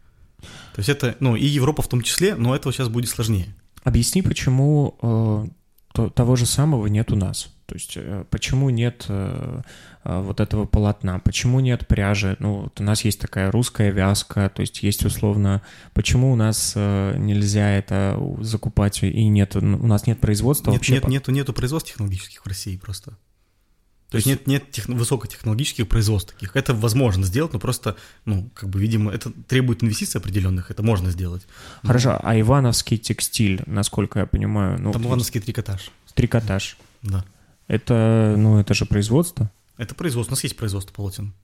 [0.41, 3.55] то есть это, ну и Европа в том числе, но этого сейчас будет сложнее.
[3.85, 5.47] Объясни, почему э,
[5.99, 7.51] то, того же самого нет у нас.
[7.67, 9.63] То есть э, почему нет э,
[10.05, 12.37] э, вот этого полотна, почему нет пряжи?
[12.39, 15.61] Ну, вот у нас есть такая русская вязка, то есть есть условно,
[15.95, 20.93] почему у нас нельзя это закупать и нет, у нас нет производства нет, вообще?
[20.95, 23.19] Нет, нету, нету производств технологических в России просто.
[24.11, 26.57] То есть нет, нет тех, высокотехнологических производств таких.
[26.57, 31.11] Это возможно сделать, но просто, ну, как бы, видимо, это требует инвестиций определенных, это можно
[31.11, 31.47] сделать.
[31.83, 34.81] Хорошо, а ивановский текстиль, насколько я понимаю?
[34.81, 35.91] Ну, Там ивановский трикотаж.
[36.15, 36.79] Трикотаж.
[37.03, 37.25] Да.
[37.67, 39.51] Это, ну, это же производство?
[39.77, 40.33] Это производство.
[40.33, 41.35] У нас есть производство полотен.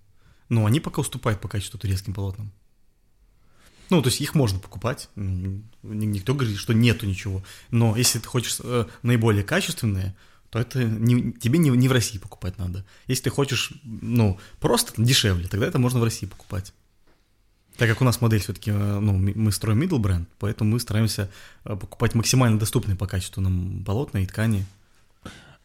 [0.49, 2.51] Но они пока уступают по качеству турецким полотнам.
[3.91, 5.11] Ну, то есть их можно покупать.
[5.15, 7.45] Никто говорит, что нету ничего.
[7.71, 10.15] Но если ты хочешь э, наиболее качественные,
[10.55, 12.85] то это не, тебе не, не в России покупать надо.
[13.09, 16.73] Если ты хочешь, ну, просто дешевле, тогда это можно в России покупать.
[17.77, 21.29] Так как у нас модель все-таки, э, ну, мы строим middle бренд, поэтому мы стараемся
[21.65, 24.65] э, покупать максимально доступные по качеству нам полотна и ткани.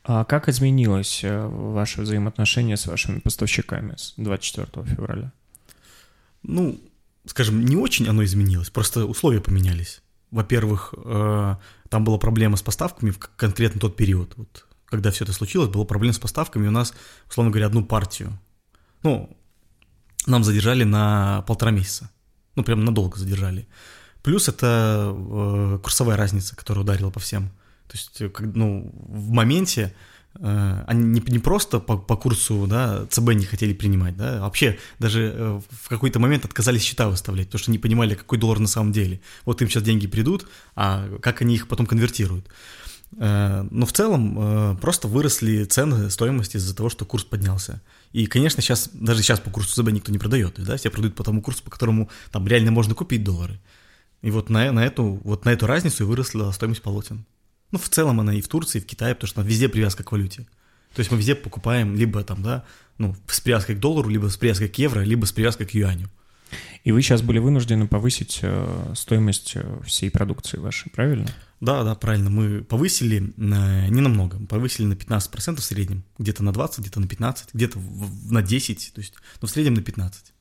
[0.04, 5.32] А как изменилось э, ваше взаимоотношение с вашими поставщиками с 24 февраля?
[6.42, 6.82] Ну,
[7.28, 10.02] скажем, не очень оно изменилось, просто условия поменялись.
[10.32, 10.94] Во-первых,
[11.90, 14.34] там была проблема с поставками в конкретно тот период.
[14.38, 16.94] Вот когда все это случилось, была проблема с поставками, у нас,
[17.30, 18.38] условно говоря, одну партию.
[19.04, 19.36] Ну,
[20.26, 22.10] нам задержали на полтора месяца.
[22.56, 23.68] Ну, прям надолго задержали.
[24.24, 27.50] Плюс это э, курсовая разница, которая ударила по всем.
[27.88, 29.94] То есть, э, как, ну, в моменте
[30.36, 34.42] э, они не, не просто по, по курсу, да, ЦБ не хотели принимать, да, а
[34.42, 38.60] вообще даже э, в какой-то момент отказались счета выставлять, потому что не понимали, какой доллар
[38.60, 39.22] на самом деле.
[39.46, 42.50] Вот им сейчас деньги придут, а как они их потом конвертируют.
[43.18, 47.82] Э, но в целом э, просто выросли цены, стоимости из-за того, что курс поднялся.
[48.12, 51.24] И, конечно, сейчас, даже сейчас по курсу ЦБ никто не продает, да, все продают по
[51.24, 53.60] тому курсу, по которому там реально можно купить доллары.
[54.22, 57.26] И вот на, на, эту, вот на эту разницу и выросла стоимость полотен.
[57.72, 60.12] Ну, в целом она и в Турции, и в Китае, потому что везде привязка к
[60.12, 60.48] валюте.
[60.96, 62.66] То есть мы везде покупаем либо там, да,
[62.98, 66.10] ну, с привязкой к доллару, либо с привязкой к евро, либо с привязкой к юаню.
[66.84, 71.28] И вы сейчас были вынуждены повысить э, стоимость всей продукции вашей, правильно?
[71.62, 72.30] Да, да, правильно.
[72.30, 77.50] Мы повысили не намного, повысили на 15% в среднем, где-то на 20, где-то на 15,
[77.54, 77.80] где-то
[78.30, 80.34] на 10, то есть, но в среднем на 15.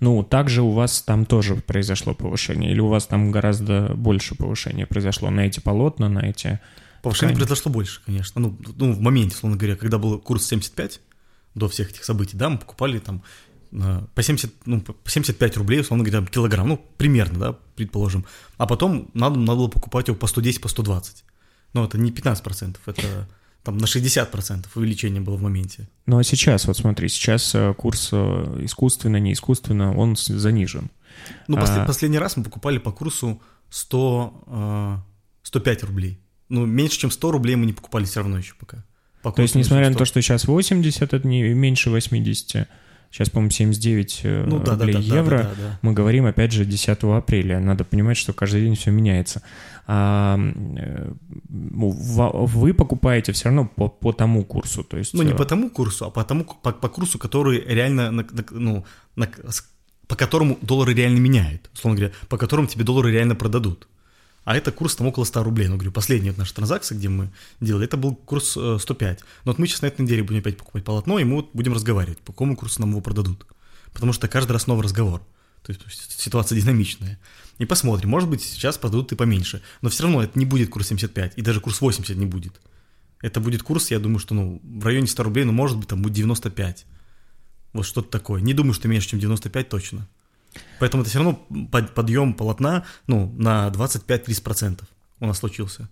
[0.00, 4.86] Ну, также у вас там тоже произошло повышение, или у вас там гораздо больше повышения
[4.86, 6.60] произошло на эти полотна, на эти...
[7.02, 7.46] Повышение ткани?
[7.46, 8.40] произошло больше, конечно.
[8.40, 11.00] Ну, ну, в моменте, условно говоря, когда был курс 75,
[11.54, 13.22] до всех этих событий, да, мы покупали там
[13.70, 18.26] по 70, ну, по 75 рублей, условно говоря, килограмм, ну, примерно, да, предположим.
[18.56, 21.24] А потом надо, надо было покупать его по 110, по 120.
[21.72, 23.28] Но это не 15%, это
[23.62, 25.88] там на 60% увеличение было в моменте.
[26.06, 28.16] Ну а сейчас, вот смотри, сейчас э, курс э,
[28.64, 30.90] искусственно, не искусственно, он занижен.
[31.46, 31.86] Ну, а...
[31.86, 35.04] последний раз мы покупали по курсу 100,
[35.42, 36.18] 105 э, рублей.
[36.48, 38.84] Ну, меньше, чем 100 рублей мы не покупали все равно еще пока.
[39.22, 42.66] По то есть, несмотря на то, что сейчас 80, это не меньше 80,
[43.10, 45.38] Сейчас, по-моему, 79 э, ну, да, рублей да, да, евро.
[45.38, 45.78] Да, да, да, да.
[45.82, 47.58] Мы говорим, опять же, 10 апреля.
[47.58, 49.42] Надо понимать, что каждый день все меняется.
[49.86, 51.10] А, э,
[51.48, 55.14] вы покупаете все равно по, по тому курсу, то есть...
[55.14, 58.12] Ну, не э, по тому курсу, а по, тому, по, по курсу, который реально,
[58.52, 58.84] ну,
[59.16, 59.28] на,
[60.06, 63.88] по которому доллары реально меняют, условно говоря, по которому тебе доллары реально продадут.
[64.50, 65.68] А это курс там около 100 рублей.
[65.68, 67.30] Ну, говорю, последняя наша транзакция, где мы
[67.60, 69.20] делали, это был курс 105.
[69.44, 71.72] Но вот мы сейчас на этой неделе будем опять покупать полотно, и мы вот будем
[71.72, 73.46] разговаривать, по какому курсу нам его продадут.
[73.92, 75.20] Потому что каждый раз новый разговор.
[75.62, 77.20] То есть ситуация динамичная.
[77.58, 79.62] И посмотрим, может быть, сейчас продадут и поменьше.
[79.82, 82.60] Но все равно это не будет курс 75, и даже курс 80 не будет.
[83.22, 86.02] Это будет курс, я думаю, что ну, в районе 100 рублей, но может быть там
[86.02, 86.86] будет 95.
[87.72, 88.40] Вот что-то такое.
[88.40, 90.08] Не думаю, что меньше, чем 95 точно.
[90.78, 91.46] Поэтому это все равно
[91.94, 94.82] подъем полотна ну, на 25-30%
[95.20, 95.88] у нас случился.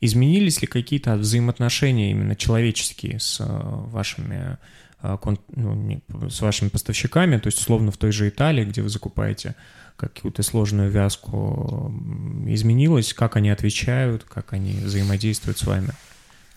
[0.00, 4.58] Изменились ли какие-то взаимоотношения именно человеческие с э, вашими,
[5.02, 5.16] э,
[5.56, 9.56] ну, с вашими поставщиками, то есть условно в той же Италии, где вы закупаете
[9.96, 11.92] какую-то сложную вязку,
[12.46, 15.90] изменилось, как они отвечают, как они взаимодействуют с вами?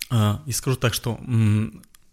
[0.09, 1.19] А, и скажу так, что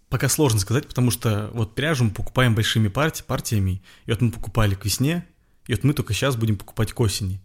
[0.09, 4.31] Пока сложно сказать, потому что вот пряжу мы покупаем большими партиями, партиями, и вот мы
[4.31, 5.27] покупали к весне,
[5.67, 7.41] и вот мы только сейчас будем покупать к осени.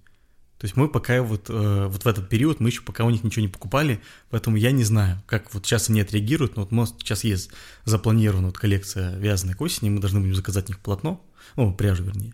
[0.60, 3.24] То есть мы пока вот, э, вот в этот период, мы еще пока у них
[3.24, 6.76] ничего не покупали, поэтому я не знаю, как вот сейчас они отреагируют, но вот у
[6.76, 7.49] нас сейчас есть
[7.86, 12.03] запланирована вот коллекция вязаной к осени, мы должны будем заказать у них полотно, ну, пряжу
[12.03, 12.34] вернее.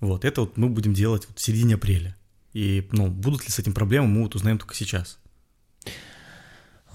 [0.00, 2.16] Вот, это вот мы будем делать вот в середине апреля.
[2.54, 5.18] И, ну, будут ли с этим проблемы, мы вот узнаем только сейчас.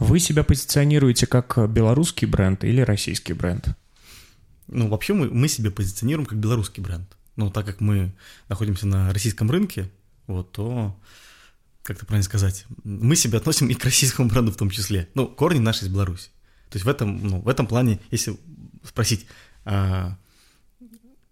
[0.02, 3.68] Вы себя позиционируете как белорусский бренд или российский бренд?
[4.68, 7.16] Ну, вообще мы, мы себя позиционируем как белорусский бренд.
[7.36, 8.12] Но так как мы
[8.50, 9.92] находимся на российском рынке,
[10.26, 11.00] вот, то,
[11.84, 15.08] как это правильно сказать, мы себя относим и к российскому бренду в том числе.
[15.14, 16.30] Ну, корни наши из Беларуси.
[16.72, 18.40] То есть в этом, ну, в этом плане, если
[18.84, 19.28] спросить,
[19.66, 20.18] а,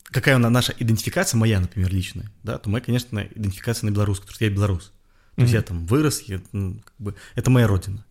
[0.03, 4.35] какая она наша идентификация, моя, например, личная, да, то моя, конечно, идентификация на белорусскую, потому
[4.35, 4.91] что я белорус.
[5.33, 5.41] То mm-hmm.
[5.41, 8.05] есть я там вырос, я, ну, как бы, это моя родина.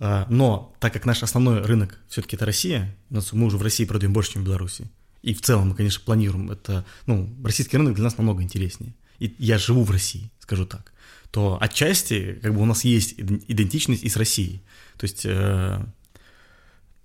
[0.00, 4.12] А, но так как наш основной рынок все-таки это Россия, мы уже в России продаем
[4.12, 4.90] больше, чем в Беларуси,
[5.22, 8.94] и в целом мы, конечно, планируем это, ну, российский рынок для нас намного интереснее.
[9.18, 10.92] И я живу в России, скажу так,
[11.30, 14.62] то отчасти как бы у нас есть идентичность и с Россией.
[14.96, 15.84] То есть э,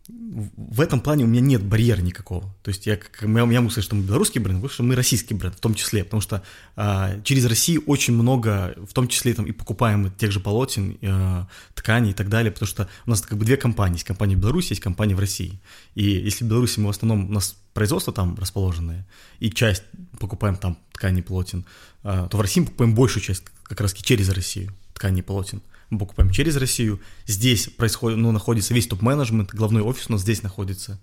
[0.09, 2.53] в этом плане у меня нет барьера никакого.
[2.61, 5.33] То есть я, я, я могу сказать, что мы белорусский бренд, потому что мы российский
[5.33, 6.43] бренд в том числе, потому что
[6.75, 11.47] а, через Россию очень много, в том числе там и покупаем тех же полотен, а,
[11.73, 14.39] тканей и так далее, потому что у нас как бы две компании, есть компания в
[14.39, 15.61] Беларуси, есть компания в России.
[15.95, 19.07] И если в Беларуси мы в основном, у нас производство там расположенное,
[19.39, 19.83] и часть
[20.19, 21.65] покупаем там ткани полотен,
[22.03, 25.61] а, то в России мы покупаем большую часть как раз через Россию ткани полотен
[25.93, 26.99] мы покупаем через Россию.
[27.25, 30.99] Здесь происходит, ну, находится весь топ-менеджмент, главной офис у нас здесь находится.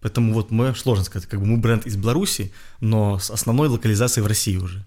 [0.00, 4.24] Поэтому вот мы, сложно сказать, как бы мы бренд из Беларуси, но с основной локализацией
[4.24, 4.84] в России уже.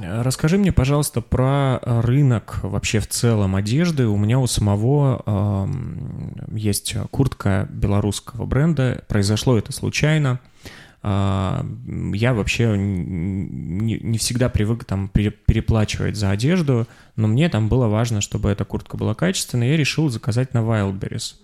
[0.00, 4.06] Расскажи мне, пожалуйста, про рынок вообще в целом одежды.
[4.06, 9.04] У меня у самого э, есть куртка белорусского бренда.
[9.08, 10.40] Произошло это случайно.
[11.02, 18.20] Я вообще не, не всегда привык там переплачивать за одежду, но мне там было важно,
[18.20, 21.36] чтобы эта куртка была качественная, я решил заказать на Wildberries.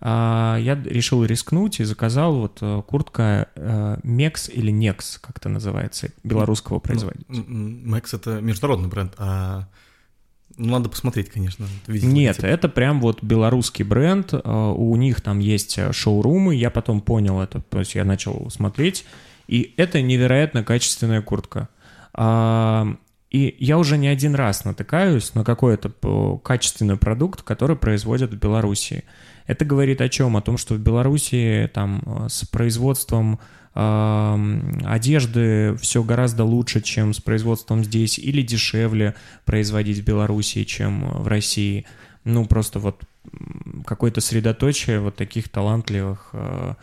[0.00, 5.48] А, я решил рискнуть и заказал вот э, куртка э, Mex или Nex, как это
[5.48, 7.34] называется, белорусского ну, производителя.
[7.34, 9.66] Mex— это международный бренд, а
[10.56, 11.66] ну, надо посмотреть, конечно.
[11.88, 12.46] Нет, типа.
[12.46, 14.32] это прям вот белорусский бренд.
[14.32, 16.54] Э, у них там есть э, шоурумы.
[16.54, 17.60] Я потом понял это.
[17.60, 19.04] То есть я начал смотреть.
[19.48, 21.68] И это невероятно качественная куртка.
[22.12, 22.86] А,
[23.30, 28.38] и я уже не один раз натыкаюсь на какой-то э, качественный продукт, который производят в
[28.38, 29.04] Беларуси.
[29.46, 30.36] Это говорит о чем?
[30.36, 33.40] О том, что в Беларуси там с производством
[33.74, 39.14] одежды все гораздо лучше, чем с производством здесь, или дешевле
[39.44, 41.84] производить в Беларуси, чем в России.
[42.24, 43.02] Ну, просто вот
[43.84, 46.74] какое-то средоточие вот таких талантливых э,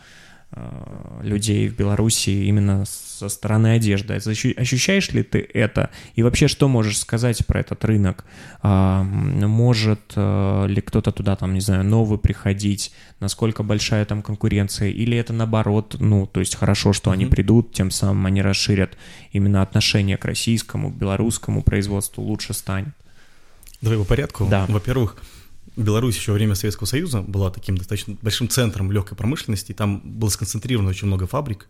[0.54, 2.84] Э, людей в Беларуси именно
[3.22, 4.14] со стороны одежды.
[4.14, 5.90] Ощущаешь ли ты это?
[6.16, 8.24] И вообще, что можешь сказать про этот рынок?
[8.62, 12.92] А, может э, ли кто-то туда, там, не знаю, новый приходить?
[13.20, 14.90] Насколько большая там конкуренция?
[14.90, 18.98] Или это наоборот, ну, то есть хорошо, что они придут, тем самым они расширят
[19.30, 22.94] именно отношение к российскому, белорусскому производству, лучше станет?
[23.80, 24.46] Давай по порядку.
[24.50, 24.66] Да.
[24.68, 25.16] Во-первых,
[25.76, 30.00] Беларусь еще во время Советского Союза была таким достаточно большим центром легкой промышленности, и там
[30.04, 31.68] было сконцентрировано очень много фабрик,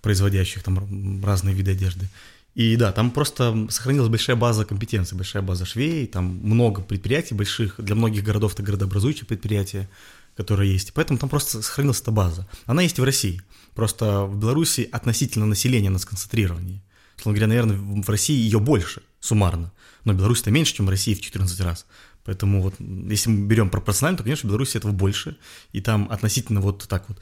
[0.00, 2.08] производящих там разные виды одежды.
[2.54, 7.76] И да, там просто сохранилась большая база компетенций, большая база швей, там много предприятий больших,
[7.78, 9.88] для многих городов это городообразующие предприятия,
[10.36, 10.92] которые есть.
[10.92, 12.48] Поэтому там просто сохранилась эта база.
[12.66, 13.42] Она есть в России.
[13.74, 16.80] Просто в Беларуси относительно населения на сконцентрировании.
[17.16, 19.72] Словно говоря, наверное, в России ее больше суммарно.
[20.04, 21.86] Но Беларусь это меньше, чем в России в 14 раз.
[22.24, 25.36] Поэтому вот, если мы берем пропорционально, то, конечно, в Беларуси этого больше.
[25.72, 27.18] И там относительно вот так вот.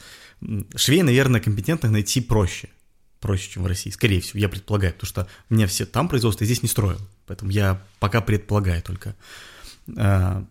[0.75, 2.69] Швей, наверное, компетентных найти проще.
[3.21, 4.93] Проще, чем в России, скорее всего, я предполагаю.
[4.93, 7.01] Потому что меня все там производство, я здесь не строил.
[7.27, 9.17] Поэтому я пока предполагаю только.
[9.97, 10.45] А,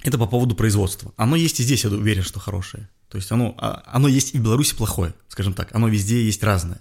[0.00, 1.12] это по поводу производства.
[1.16, 2.88] Оно есть и здесь, я уверен, что хорошее.
[3.08, 5.74] То есть оно, а, оно есть и в Беларуси плохое, скажем так.
[5.74, 6.80] Оно везде есть разное.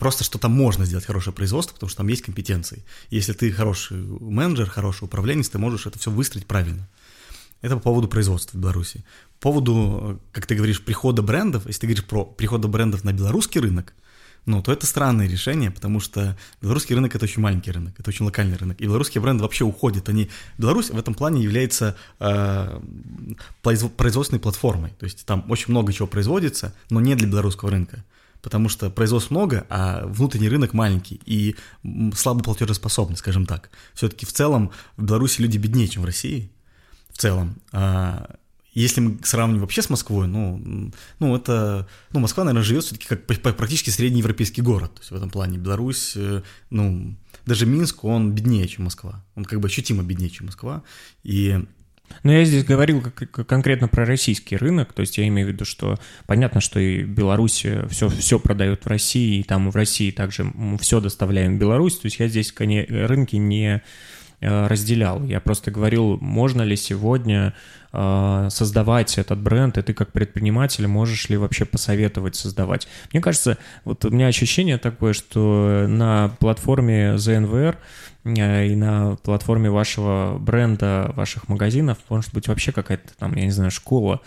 [0.00, 2.84] Просто что там можно сделать хорошее производство, потому что там есть компетенции.
[3.10, 6.88] Если ты хороший менеджер, хороший управленец, ты можешь это все выстроить правильно.
[7.64, 9.02] Это по поводу производства в Беларуси.
[9.40, 13.58] По поводу, как ты говоришь, прихода брендов, если ты говоришь про прихода брендов на белорусский
[13.58, 13.94] рынок,
[14.44, 18.26] ну, то это странное решение, потому что белорусский рынок– это очень маленький рынок, это очень
[18.26, 20.10] локальный рынок, и белорусские бренды вообще уходят.
[20.10, 20.28] Они...
[20.58, 22.80] Беларусь в этом плане является э,
[23.62, 28.04] производственной платформой, то есть там очень много чего производится, но не для белорусского рынка
[28.42, 31.56] потому что производств много, а внутренний рынок маленький и
[32.14, 33.70] слабо платежеспособный, скажем так.
[33.94, 36.50] Все-таки в целом в Беларуси люди беднее, чем в России,
[37.14, 37.56] в целом.
[37.72, 38.36] А
[38.72, 43.24] если мы сравним вообще с Москвой, ну, ну это, ну, Москва, наверное, живет все-таки как
[43.56, 44.94] практически средний европейский город.
[44.94, 47.14] То есть в этом плане Беларусь, э, ну,
[47.46, 49.24] даже Минск, он беднее, чем Москва.
[49.36, 50.82] Он как бы ощутимо беднее, чем Москва.
[51.22, 51.64] И
[52.22, 55.98] но я здесь говорил конкретно про российский рынок, то есть я имею в виду, что
[56.26, 60.78] понятно, что и Беларусь все, все продает в России, и там в России также мы
[60.78, 63.80] все доставляем в Беларусь, то есть я здесь рынки не э,
[64.46, 65.22] разделял.
[65.24, 67.54] Я просто говорил, можно ли сегодня
[67.92, 72.88] э, создавать этот бренд, и ты как предприниматель можешь ли вообще посоветовать создавать.
[73.12, 77.76] Мне кажется, вот у меня ощущение такое, что на платформе ZNVR
[78.24, 83.50] Э, и на платформе вашего бренда, ваших магазинов может быть вообще какая-то там, я не
[83.50, 84.20] знаю, школа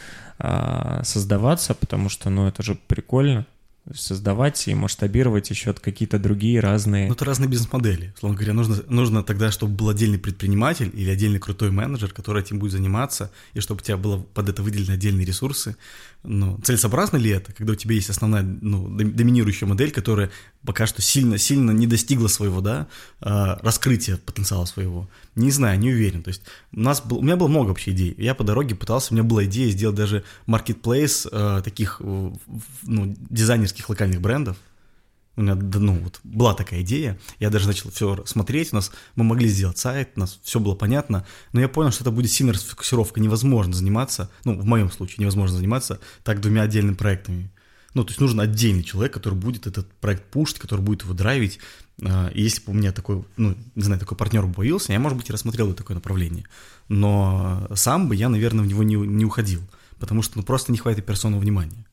[1.02, 3.48] создаваться, потому что, ну, это же прикольно
[3.94, 7.08] создавать и масштабировать еще какие-то другие разные...
[7.08, 8.14] Ну, это разные бизнес-модели.
[8.20, 12.60] Словно говоря, нужно, нужно тогда, чтобы был отдельный предприниматель или отдельный крутой менеджер, который этим
[12.60, 15.76] будет заниматься, и чтобы у тебя было под это выделены отдельные ресурсы,
[16.24, 20.32] ну, целесообразно ли это, когда у тебя есть основная, ну, доминирующая модель, которая
[20.66, 22.88] пока что сильно-сильно не достигла своего, да,
[23.22, 25.10] а, раскрытия потенциала своего?
[25.38, 26.24] Не знаю, не уверен.
[26.24, 26.42] То есть
[26.74, 28.16] у нас был, у меня было много вообще идей.
[28.18, 33.88] Я по дороге пытался, у меня была идея сделать даже marketplace э, таких, ну, дизайнерских
[33.88, 34.58] локальных брендов,
[35.38, 39.24] у меня, ну, вот была такая идея, я даже начал все смотреть, у нас, мы
[39.24, 42.56] могли сделать сайт, у нас все было понятно, но я понял, что это будет сильная
[42.56, 47.52] расфокусировка, невозможно заниматься, ну, в моем случае невозможно заниматься так двумя отдельными проектами.
[47.94, 51.60] Ну, то есть нужен отдельный человек, который будет этот проект пушить, который будет его драйвить,
[52.04, 55.00] а, и если бы у меня такой, ну, не знаю, такой партнер бы появился, я,
[55.00, 56.46] может быть, и рассмотрел бы такое направление.
[56.90, 59.62] Но сам бы я, наверное, в него не, не уходил,
[60.00, 61.86] потому что ну, просто не хватит персонного внимания.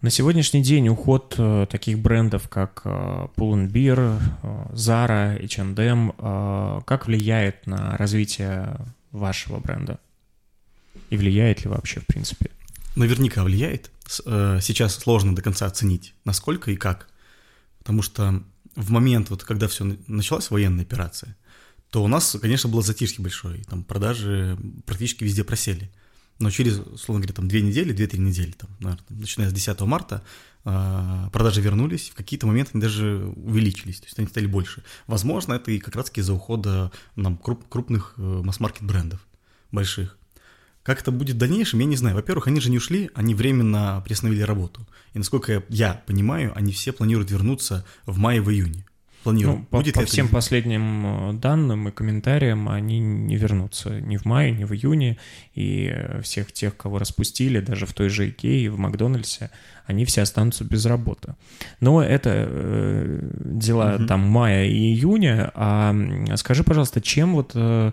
[0.00, 7.66] На сегодняшний день уход э, таких брендов, как э, Pull&Bear, э, Zara, H&M, как влияет
[7.66, 8.76] на развитие
[9.10, 9.98] вашего бренда?
[11.10, 12.50] И влияет ли вообще, в принципе?
[12.94, 13.90] Наверняка влияет.
[14.24, 17.08] Э, сейчас сложно до конца оценить, насколько и как.
[17.78, 18.42] Потому что
[18.74, 21.36] в момент, вот когда все началась военная операция,
[21.90, 25.90] то у нас, конечно, было затишье большое, и там продажи практически везде просели
[26.38, 30.22] но через, условно говоря, там две недели, две-три недели, там, наверное, начиная с 10 марта,
[30.64, 34.84] а, продажи вернулись, в какие-то моменты они даже увеличились, то есть они стали больше.
[35.06, 39.26] Возможно, это и как раз-таки из-за ухода нам круп, крупных э, масс-маркет брендов
[39.72, 40.16] больших.
[40.88, 42.16] Как это будет в дальнейшем, я не знаю.
[42.16, 44.88] Во-первых, они же не ушли, они временно приостановили работу.
[45.12, 48.86] И насколько я понимаю, они все планируют вернуться в мае, в июне
[49.28, 49.66] планируем.
[49.70, 50.34] Ну, Будет по, по всем это...
[50.34, 55.18] последним э, данным и комментариям они не вернутся ни в мае, ни в июне,
[55.54, 59.50] и всех тех, кого распустили, даже в той же Икее, в Макдональдсе,
[59.86, 61.34] они все останутся без работы.
[61.80, 64.06] Но это э, дела угу.
[64.06, 65.50] там мая и июня.
[65.54, 65.94] А
[66.36, 67.92] скажи, пожалуйста, чем вот э,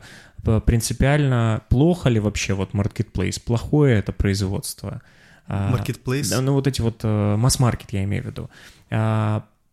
[0.65, 3.41] принципиально плохо ли вообще вот marketplace?
[3.43, 5.01] Плохое это производство?
[5.47, 6.33] Marketplace?
[6.33, 8.49] А, ну вот эти вот э, масс-маркет я имею в виду.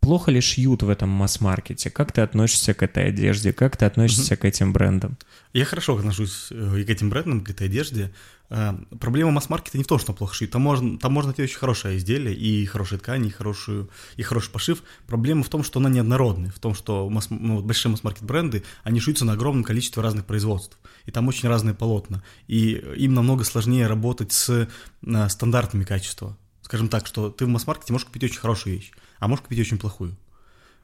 [0.03, 1.89] Плохо ли шьют в этом масс-маркете?
[1.89, 3.53] Как ты относишься к этой одежде?
[3.53, 4.37] Как ты относишься mm-hmm.
[4.37, 5.17] к этим брендам?
[5.53, 8.13] Я хорошо отношусь э, и к этим брендам, к этой одежде.
[8.51, 10.51] Э, проблема масс-маркета не в том, что плохо шьют.
[10.51, 14.51] Там можно, там можно найти очень хорошее изделие, и хорошие ткани, и, хорошую, и хороший
[14.51, 14.83] пошив.
[15.07, 18.99] Проблема в том, что она неоднородная, в том, что масс, ну, большие масс-маркет бренды, они
[18.99, 20.79] шьются на огромном количестве разных производств.
[21.07, 22.25] И там очень разные полотна.
[22.49, 26.37] И им намного сложнее работать с э, стандартами качества.
[26.63, 28.93] Скажем так, что ты в масс-маркете можешь купить очень хорошую вещь,
[29.23, 30.17] а можешь купить очень плохую.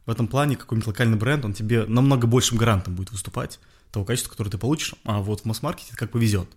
[0.07, 3.59] В этом плане какой-нибудь локальный бренд, он тебе намного большим гарантом будет выступать
[3.91, 6.49] того качества, которое ты получишь, а вот в масс-маркете как повезет.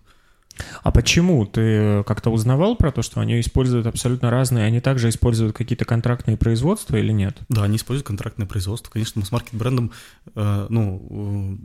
[0.84, 1.44] А почему?
[1.44, 6.36] Ты как-то узнавал про то, что они используют абсолютно разные, они также используют какие-то контрактные
[6.36, 7.36] производства или нет?
[7.48, 8.88] Да, они используют контрактное производство.
[8.88, 9.90] Конечно, масс-маркет брендом,
[10.36, 11.58] э, ну,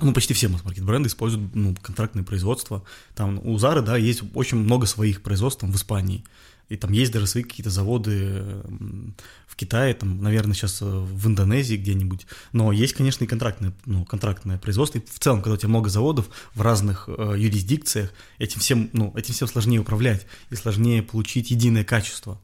[0.00, 2.84] э, ну, почти все масс-маркет бренды используют ну, контрактное производство.
[3.16, 6.24] Там у Зары, да, есть очень много своих производств там, в Испании.
[6.68, 8.62] И там есть даже свои какие-то заводы
[9.52, 12.26] в Китае, там, наверное, сейчас э, в Индонезии где-нибудь.
[12.52, 14.98] Но есть, конечно, и контрактное, ну, контрактное производство.
[14.98, 19.12] И в целом, когда у тебя много заводов в разных э, юрисдикциях, этим всем, ну,
[19.14, 22.40] этим всем сложнее управлять и сложнее получить единое качество.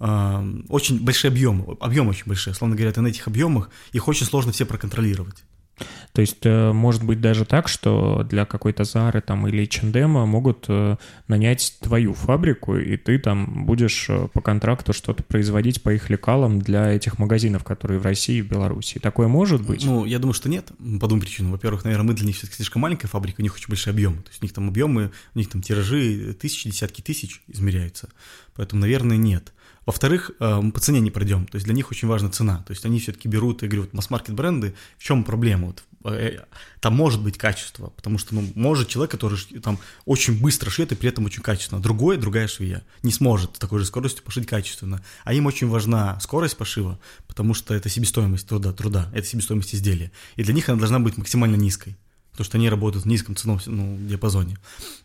[0.00, 2.54] Э, очень большие объемы, объемы очень большие.
[2.54, 5.44] Словно говоря, ты на этих объемах их очень сложно все проконтролировать.
[6.12, 10.66] То есть э, может быть даже так, что для какой-то Зары там или Чендема могут
[10.68, 10.96] э,
[11.28, 16.60] нанять твою фабрику, и ты там будешь э, по контракту что-то производить по их лекалам
[16.60, 18.98] для этих магазинов, которые в России и Беларуси.
[18.98, 19.84] Такое может быть?
[19.84, 21.52] Ну, я думаю, что нет, по двум причинам.
[21.52, 24.22] Во-первых, наверное, мы для них все-таки слишком маленькая фабрика, у них очень большие объемы.
[24.22, 28.08] То есть у них там объемы, у них там тиражи тысячи, десятки тысяч измеряются.
[28.54, 29.52] Поэтому, наверное, нет.
[29.88, 31.46] Во-вторых, мы по цене не пройдем.
[31.46, 32.62] То есть для них очень важна цена.
[32.66, 35.68] То есть они все-таки берут, говорю, вот масс-маркет бренды, в чем проблема?
[35.68, 36.38] Вот Э,
[36.80, 40.94] там может быть качество, потому что, ну, может человек, который там очень быстро шьет и
[40.94, 41.80] при этом очень качественно.
[41.80, 45.02] Другой, другая швея не сможет с такой же скоростью пошить качественно.
[45.24, 50.12] А им очень важна скорость пошива, потому что это себестоимость труда, труда, это себестоимость изделия.
[50.36, 51.96] И для них она должна быть максимально низкой,
[52.38, 54.56] потому что они работают в низком ценовом ну, диапазоне.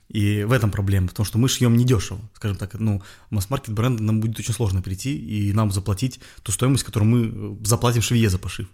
[0.10, 2.22] И в этом проблема, потому что мы шьем недешево.
[2.36, 3.02] Скажем так, ну,
[3.32, 7.66] масс-маркет бренда нам будет очень сложно прийти и нам заплатить ту стоимость, которую мы э,
[7.66, 8.68] заплатим швее за пошив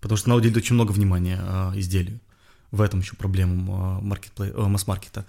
[0.00, 2.20] потому что она уделит очень много внимания э, изделию.
[2.70, 4.00] В этом еще проблема
[4.38, 5.26] э, масс-маркета.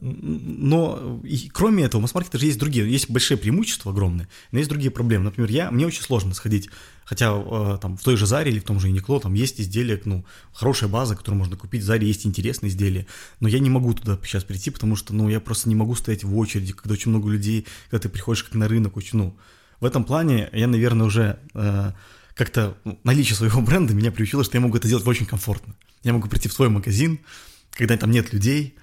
[0.00, 4.90] Но и, кроме этого, масс-маркета же есть другие, есть большие преимущества огромные, но есть другие
[4.90, 5.24] проблемы.
[5.24, 6.70] Например, я, мне очень сложно сходить,
[7.04, 10.00] хотя э, там в той же Заре или в том же Uniqlo там есть изделия,
[10.04, 13.06] ну, хорошая база, которую можно купить, в Заре есть интересные изделия,
[13.40, 16.22] но я не могу туда сейчас прийти, потому что, ну, я просто не могу стоять
[16.22, 19.36] в очереди, когда очень много людей, когда ты приходишь как на рынок, очень, ну,
[19.80, 21.92] в этом плане я, наверное, уже э,
[22.34, 25.74] как-то ну, наличие своего бренда меня приучило, что я могу это делать очень комфортно.
[26.02, 27.20] Я могу прийти в свой магазин,
[27.72, 28.76] когда там нет людей,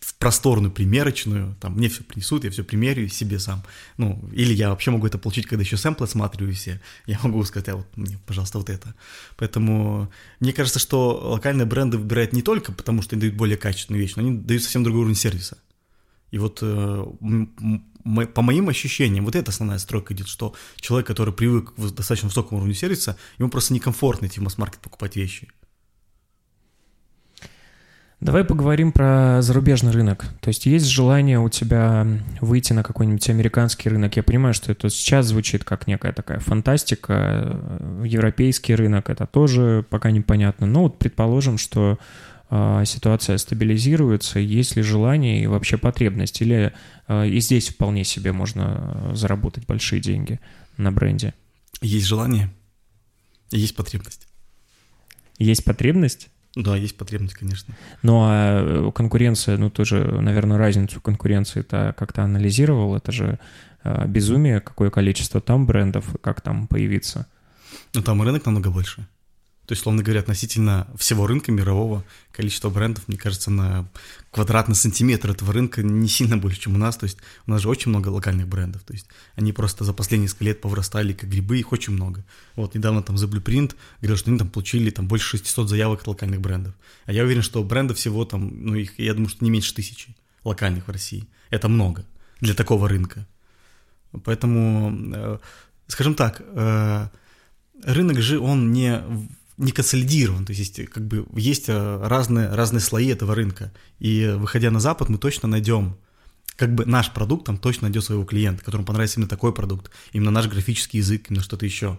[0.00, 3.62] в просторную примерочную, там мне все принесут, я все примерю себе сам.
[3.98, 6.80] Ну, или я вообще могу это получить, когда еще сэмплы осматриваю все.
[7.06, 7.86] Я могу сказать, а вот
[8.26, 8.94] пожалуйста, вот это.
[9.36, 10.10] Поэтому
[10.40, 14.14] мне кажется, что локальные бренды выбирают не только потому, что они дают более качественную вещь,
[14.16, 15.58] но они дают совсем другой уровень сервиса.
[16.30, 17.04] И вот э,
[18.34, 22.58] по моим ощущениям, вот эта основная стройка идет, что человек, который привык к достаточно высокому
[22.58, 25.48] уровню сервиса, ему просто некомфортно идти в масс-маркет покупать вещи.
[28.20, 30.26] Давай поговорим про зарубежный рынок.
[30.40, 32.06] То есть есть желание у тебя
[32.42, 34.14] выйти на какой-нибудь американский рынок.
[34.16, 37.58] Я понимаю, что это сейчас звучит как некая такая фантастика.
[38.04, 40.66] Европейский рынок это тоже пока непонятно.
[40.66, 41.98] Но вот предположим, что
[42.50, 46.72] а, ситуация стабилизируется, есть ли желание и вообще потребность, или
[47.06, 50.40] а, и здесь вполне себе можно заработать большие деньги
[50.76, 51.32] на бренде?
[51.80, 52.50] Есть желание,
[53.50, 54.26] есть потребность.
[55.38, 56.28] Есть потребность?
[56.56, 57.74] Да, есть потребность, конечно.
[58.02, 63.38] Ну а э, конкуренция, ну тоже, наверное, разницу конкуренции ты как-то анализировал, это же
[63.82, 67.26] а, безумие, какое количество там брендов, как там появиться.
[67.94, 69.06] Ну там рынок намного больше.
[69.70, 73.88] То есть, словно говоря, относительно всего рынка мирового количество брендов, мне кажется, на
[74.32, 76.96] квадратный сантиметр этого рынка не сильно больше, чем у нас.
[76.96, 78.82] То есть у нас же очень много локальных брендов.
[78.82, 79.06] То есть
[79.36, 82.24] они просто за последние несколько лет повырастали как грибы, их очень много.
[82.56, 86.08] Вот недавно там The Blueprint говорил, что они там получили там больше 600 заявок от
[86.08, 86.74] локальных брендов.
[87.04, 90.16] А я уверен, что брендов всего там, ну их, я думаю, что не меньше тысячи
[90.42, 91.28] локальных в России.
[91.50, 92.04] Это много
[92.40, 93.24] для такого рынка.
[94.24, 95.38] Поэтому, э,
[95.86, 97.06] скажем так, э,
[97.84, 99.00] рынок же, он не
[99.60, 103.72] не консолидирован, то есть как бы есть э, разные, разные слои этого рынка.
[103.98, 105.96] И выходя на Запад, мы точно найдем,
[106.56, 110.30] как бы наш продукт там точно найдет своего клиента, которому понравится именно такой продукт, именно
[110.30, 111.98] наш графический язык, именно что-то еще.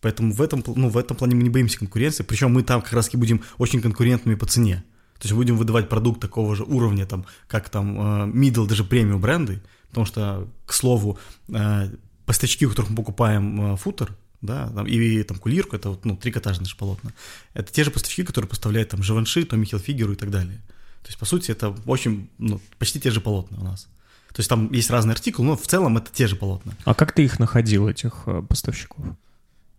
[0.00, 2.94] Поэтому в этом, ну, в этом плане мы не боимся конкуренции, причем мы там как
[2.94, 4.82] раз таки будем очень конкурентными по цене.
[5.18, 9.20] То есть будем выдавать продукт такого же уровня, там, как там э, middle, даже премиум
[9.20, 11.18] бренды, потому что, к слову,
[11.48, 11.90] э,
[12.24, 16.66] поставщики, у которых мы покупаем футер, да, там, и там кулирку, это вот, ну, трикотажные
[16.66, 17.12] же полотна.
[17.54, 20.60] Это те же поставщики, которые поставляют там Живанши, Томми Хилфигеру и так далее.
[21.02, 23.88] То есть, по сути, это очень, ну, почти те же полотна у нас.
[24.28, 26.74] То есть там есть разные артикулы, но в целом это те же полотна.
[26.84, 29.04] А как ты их находил, этих э, поставщиков?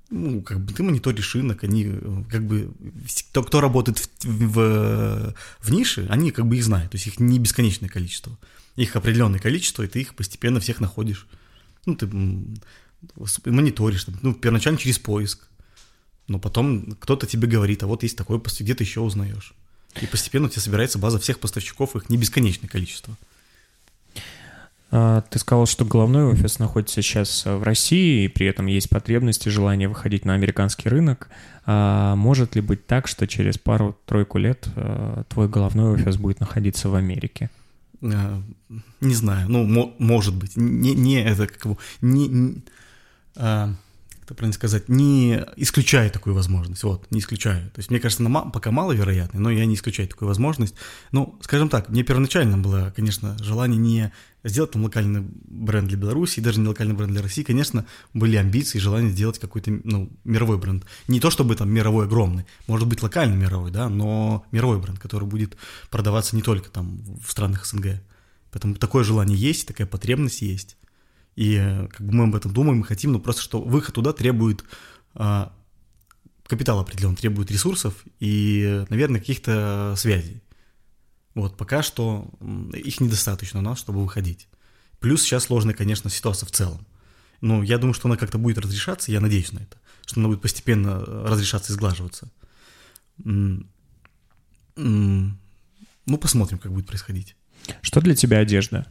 [0.09, 2.71] Ну, как бы ты мониторишь рынок, они э, как бы,
[3.31, 7.19] кто, кто работает в, в, в нише, они как бы их знают, то есть их
[7.19, 8.37] не бесконечное количество,
[8.77, 11.27] их определенное количество, и ты их постепенно всех находишь.
[11.85, 12.07] Ну, ты
[13.45, 15.47] мониторишь, ну, первоначально через поиск,
[16.27, 19.53] Но потом кто-то тебе говорит, а вот есть такой, где ты еще узнаешь.
[20.01, 23.15] И постепенно у тебя собирается база всех поставщиков, их не бесконечное количество.
[24.91, 29.45] А, ты сказал, что головной офис находится сейчас в России, и при этом есть потребность
[29.47, 31.29] и желание выходить на американский рынок.
[31.65, 36.89] А может ли быть так, что через пару-тройку лет а, твой головной офис будет находиться
[36.89, 37.49] в Америке?
[38.01, 40.55] Не знаю, ну, может быть.
[40.55, 41.77] Не, не это как бы...
[42.01, 42.61] Не, не,
[43.35, 47.69] это правильно сказать, не исключаю такую возможность, вот, не исключаю.
[47.69, 50.73] То есть, мне кажется, она пока маловероятная, но я не исключаю такую возможность.
[51.11, 54.11] Ну, скажем так, мне первоначально было, конечно, желание не
[54.43, 57.85] сделать там локальный бренд для Беларуси, и даже не локальный бренд для России, конечно,
[58.15, 60.85] были амбиции, желание сделать какой-то, ну, мировой бренд.
[61.07, 65.27] Не то чтобы там мировой огромный, может быть локальный мировой, да, но мировой бренд, который
[65.27, 65.55] будет
[65.91, 68.01] продаваться не только там в странах СНГ.
[68.51, 70.77] Поэтому такое желание есть, такая потребность есть.
[71.35, 74.13] И э, как бы мы об этом думаем и хотим, но просто что выход туда
[74.13, 74.63] требует
[75.13, 75.53] а,
[76.47, 80.41] капитала определенно, требует ресурсов и, наверное, каких-то связей.
[81.33, 82.29] Вот, пока что
[82.73, 84.47] их недостаточно у нас, чтобы выходить.
[84.99, 86.85] Плюс сейчас сложная, конечно, ситуация в целом.
[87.41, 90.41] Но я думаю, что она как-то будет разрешаться, я надеюсь на это, что она будет
[90.41, 92.31] постепенно э, разрешаться и сглаживаться.
[93.17, 93.77] Ну,
[96.19, 97.35] посмотрим, как будет происходить.
[97.81, 98.87] Что для тебя одежда?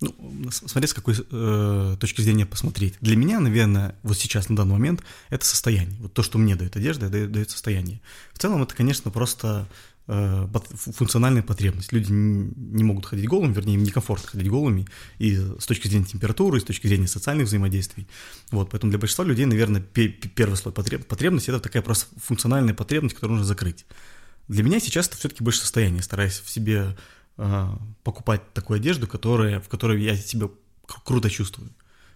[0.00, 0.14] Ну,
[0.50, 2.94] смотреть, с какой э, точки зрения посмотреть.
[3.00, 5.96] Для меня, наверное, вот сейчас, на данный момент, это состояние.
[6.00, 8.02] Вот то, что мне дает одежда, дает, дает состояние.
[8.34, 9.66] В целом, это, конечно, просто
[10.06, 11.92] э, функциональная потребность.
[11.92, 14.86] Люди не могут ходить голыми, вернее, им некомфортно ходить голыми,
[15.18, 18.06] и с точки зрения температуры, и с точки зрения социальных взаимодействий.
[18.50, 23.38] Вот, поэтому для большинства людей, наверное, первый слой потребности– это такая просто функциональная потребность, которую
[23.38, 23.86] нужно закрыть.
[24.48, 26.96] Для меня сейчас это все-таки больше состояние, стараясь в себе
[28.02, 30.48] покупать такую одежду, которая, в которой я себя
[31.04, 31.70] круто чувствую,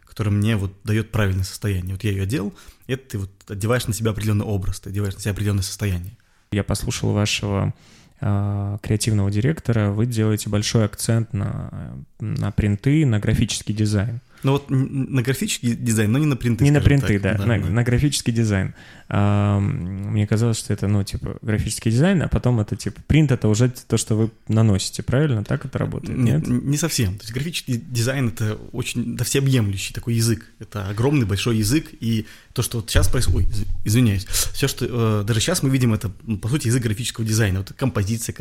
[0.05, 1.95] которая мне вот дает правильное состояние.
[1.95, 2.55] Вот я ее одел,
[2.87, 6.17] и ты вот одеваешь на себя определенный образ, ты одеваешь на себя определенное состояние.
[6.53, 7.75] Я послушал вашего
[8.21, 14.21] э, креативного директора, вы делаете большой акцент на, на принты, на графический дизайн.
[14.43, 16.65] Ну вот на графический дизайн, но не на принты.
[16.65, 17.39] Не на принты, так.
[17.39, 18.75] да, да, на, да, на графический дизайн.
[19.09, 23.49] А, мне казалось, что это, ну, типа, графический дизайн, а потом это, типа, принт— это
[23.49, 25.45] уже то, что вы наносите, правильно?
[25.45, 26.47] Так это работает, нет?
[26.47, 27.19] Нет, не совсем.
[27.19, 30.47] То есть графический дизайн— это очень да, всеобъемлющий такой язык.
[30.59, 33.49] Это огромный большой язык, и то, что вот сейчас происходит...
[33.51, 34.25] Ой, извиняюсь.
[34.27, 34.87] Все, что...
[34.89, 36.09] Э, даже сейчас мы видим, это,
[36.41, 37.59] по сути, язык графического дизайна.
[37.61, 38.33] Вот композиция,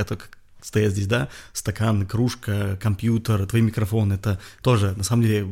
[0.62, 5.48] стоят здесь, да, стакан, кружка, компьютер, твой микрофон, это тоже, на самом деле,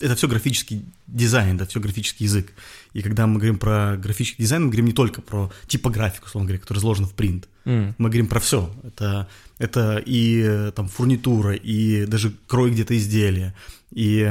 [0.00, 2.52] это все графический дизайн, да, все графический язык.
[2.92, 6.60] И когда мы говорим про графический дизайн, мы говорим не только про типографику, условно говоря,
[6.60, 7.48] которая изложена в принт.
[7.64, 7.94] М-м.
[7.98, 8.70] Мы говорим про все.
[8.82, 9.28] Это,
[9.58, 13.54] это и там фурнитура, и даже крой где-то изделия,
[13.90, 14.24] и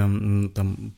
[0.54, 0.94] там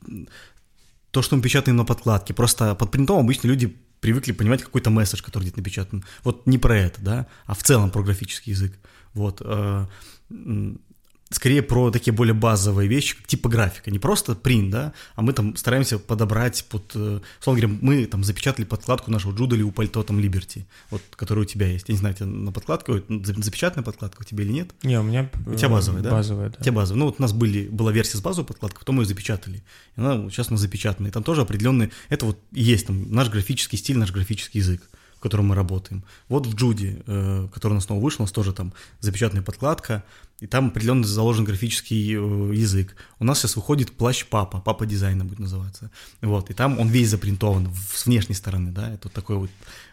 [1.11, 2.33] то, что мы печатаем на подкладке.
[2.33, 6.03] Просто под принтом обычно люди привыкли понимать какой-то месседж, который где-то напечатан.
[6.23, 8.73] Вот не про это, да, а в целом про графический язык.
[9.13, 9.41] Вот.
[9.43, 9.85] Э,
[11.33, 15.55] скорее про такие более базовые вещи, как типографика, не просто принт, да, а мы там
[15.55, 20.03] стараемся подобрать под, э, условно говоря, мы там запечатали подкладку нашего Джуда или у пальто
[20.03, 21.89] там Liberty, вот, которая у тебя есть.
[21.89, 24.71] Я не знаю, на подкладку, запечатанная подкладка у тебя или нет?
[24.83, 26.11] Не, у меня У тебя базовая, да?
[26.11, 26.57] Базовая, да.
[26.59, 26.99] У тебя базовая.
[26.99, 29.63] Ну, вот у нас были, была версия с базовой подкладкой, потом мы ее запечатали.
[29.95, 31.07] И она сейчас у нас запечатана.
[31.07, 34.81] И там тоже определенный, это вот есть там наш графический стиль, наш графический язык
[35.23, 36.03] в котором мы работаем.
[36.27, 40.03] Вот в Джуди, э, который у нас снова вышел, у нас тоже там запечатанная подкладка,
[40.41, 42.97] и там определенно заложен графический э, язык.
[43.19, 45.91] У нас сейчас выходит плащ папа, папа дизайна будет называться.
[46.21, 49.49] Вот, и там он весь запринтован с внешней стороны, да, это вот такой вот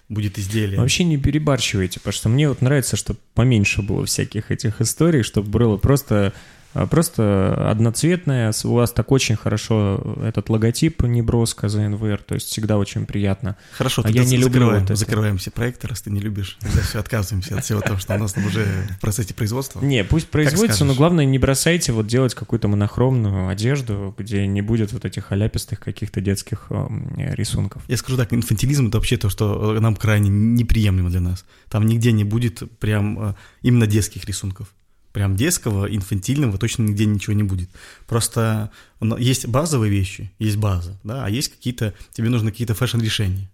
[0.08, 0.80] будет изделие.
[0.80, 5.48] Вообще не перебарщивайте, потому что мне вот нравится, чтобы поменьше было всяких этих историй, чтобы
[5.48, 6.32] было просто
[6.72, 12.78] просто одноцветная, у вас так очень хорошо этот логотип неброско за НВР, то есть всегда
[12.78, 13.56] очень приятно.
[13.72, 16.80] Хорошо, а я не люблю закрываем, вот закрываем все проекты, раз ты не любишь, тогда
[16.82, 18.64] все, отказываемся от всего того, что у нас там уже
[18.96, 19.80] в процессе производства.
[19.80, 24.92] Не, пусть производится, но главное не бросайте вот делать какую-то монохромную одежду, где не будет
[24.92, 26.68] вот этих аляпистых каких-то детских
[27.16, 27.82] рисунков.
[27.88, 31.44] Я скажу так, инфантилизм— это вообще то, что нам крайне неприемлемо для нас.
[31.68, 34.68] Там нигде не будет прям э, именно детских рисунков
[35.12, 37.70] прям детского, инфантильного точно нигде ничего не будет.
[38.06, 38.70] Просто
[39.18, 43.50] есть базовые вещи, есть база, да, а есть какие-то, тебе нужны какие-то фэшн-решения.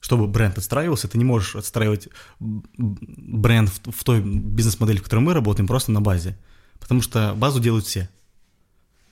[0.00, 5.34] Чтобы бренд отстраивался, ты не можешь отстраивать бренд в, в той бизнес-модели, в которой мы
[5.34, 6.38] работаем, просто на базе.
[6.78, 8.08] Потому что базу делают все.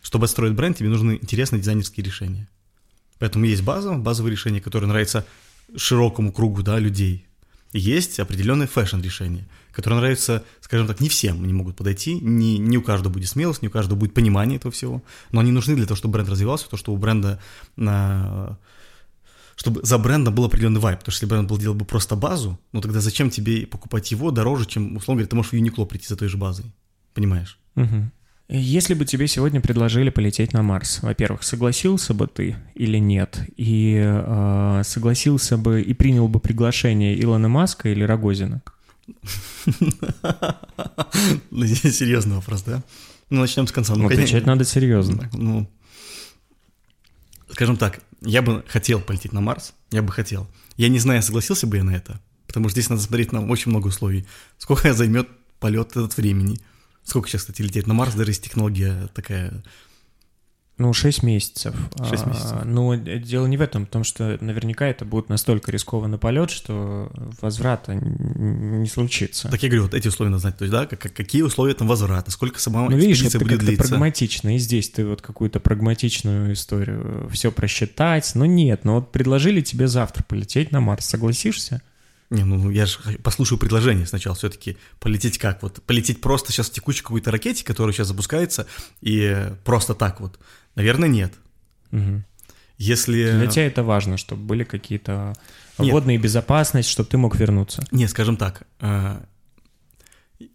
[0.00, 2.48] Чтобы отстроить бренд, тебе нужны интересные дизайнерские решения.
[3.18, 5.26] Поэтому есть база, базовые решения, которые нравятся
[5.76, 7.27] широкому кругу да, людей.
[7.72, 9.46] Есть определенные фэшн-решения–
[9.78, 13.62] которые нравятся, скажем так, не всем они могут подойти, не, не у каждого будет смелость,
[13.62, 16.68] не у каждого будет понимание этого всего, но они нужны для того, чтобы бренд развивался,
[16.68, 17.40] то, чтобы у бренда
[17.76, 18.58] на
[19.54, 22.58] чтобы за брендом был определенный вайп, потому что если бренд был делал бы просто базу,
[22.72, 26.08] ну тогда зачем тебе покупать его дороже, чем, условно говоря, ты можешь в Юникло прийти
[26.08, 26.64] за той же базой,
[27.14, 27.56] понимаешь?
[27.76, 28.10] Угу.
[28.50, 33.40] Если бы тебе сегодня предложили полететь на Марс, во-первых, согласился бы ты или нет?
[33.58, 38.62] И э, согласился бы и принял бы приглашение Илона Маска или Рогозина?
[41.50, 42.82] Ну, серьезный вопрос, да?
[43.28, 43.94] Ну, начнем с конца.
[43.94, 45.28] Ну, отвечать надо серьезно.
[45.34, 45.68] Ну,
[47.50, 50.46] скажем так, я бы хотел полететь на Марс, я бы хотел.
[50.76, 53.70] Я не знаю, согласился бы я на это, потому что здесь надо смотреть на очень
[53.70, 54.26] много условий.
[54.56, 56.58] Сколько займет полет этот времени–
[57.08, 59.62] Сколько сейчас, кстати, лететь на Марс, даже если технология такая
[60.76, 61.74] ну, 6 месяцев.
[61.98, 62.52] 6 месяцев.
[62.52, 67.10] А, но дело не в этом, потому что наверняка это будет настолько рискованный полет, что
[67.40, 69.48] возврата не случится.
[69.48, 70.58] Так я говорю, вот эти условия надо знать.
[70.58, 73.88] То есть, да, как, какие условия там возврата, сколько сама ну, видишь, это будет длиться.
[73.88, 78.30] прагматично, и здесь ты вот какую-то прагматичную историю все просчитать.
[78.34, 81.82] Но нет, но вот предложили тебе завтра полететь на Марс, согласишься?
[82.30, 84.76] Не, ну я же послушаю предложение сначала все-таки.
[85.00, 85.62] Полететь как?
[85.62, 88.66] Вот полететь просто сейчас в текущей какой-то ракете, которая сейчас запускается,
[89.00, 90.38] и просто так вот.
[90.74, 91.32] Наверное, нет.
[91.90, 92.22] Угу.
[92.76, 93.32] Если...
[93.32, 95.34] Для тебя это важно, чтобы были какие-то
[95.78, 97.84] водные безопасность, чтобы ты мог вернуться.
[97.90, 99.20] Нет, скажем так, э,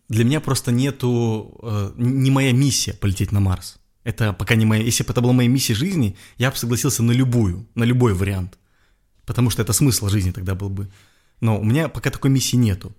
[0.09, 3.79] для меня просто нету, э, не моя миссия полететь на Марс.
[4.03, 4.83] Это пока не моя...
[4.83, 8.57] Если бы это была моя миссия жизни, я бы согласился на любую, на любой вариант.
[9.25, 10.89] Потому что это смысл жизни тогда был бы.
[11.43, 12.95] Но у меня пока такой миссии нету.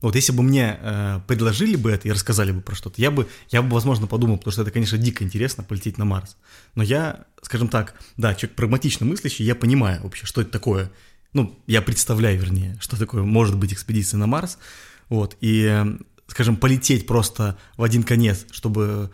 [0.00, 3.28] Вот если бы мне э, предложили бы это и рассказали бы про что-то, я бы,
[3.50, 6.36] я бы, возможно, подумал, потому что это, конечно, дико интересно полететь на Марс.
[6.76, 10.92] Но я, скажем так, да, человек прагматично мыслящий, я понимаю вообще, что это такое.
[11.32, 14.56] Ну, я представляю, вернее, что такое может быть экспедиция на Марс.
[15.08, 15.84] Вот, и,
[16.28, 19.10] скажем, полететь просто в один конец, чтобы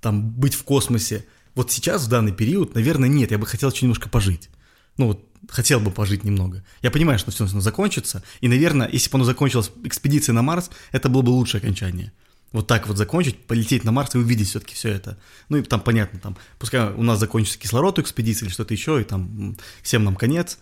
[0.00, 1.24] там быть в космосе.
[1.54, 4.50] Вот сейчас, в данный период, наверное, нет, я бы хотел еще немножко пожить.
[4.96, 6.64] Ну, вот хотел бы пожить немного.
[6.82, 10.70] Я понимаю, что все должно закончиться, и, наверное, если бы оно закончилось экспедицией на Марс,
[10.92, 12.12] это было бы лучшее окончание.
[12.52, 15.18] Вот так вот закончить, полететь на Марс и увидеть все-таки все это.
[15.48, 19.00] Ну и там понятно, там, пускай у нас закончится кислород у экспедиции или что-то еще,
[19.00, 20.58] и там всем нам конец.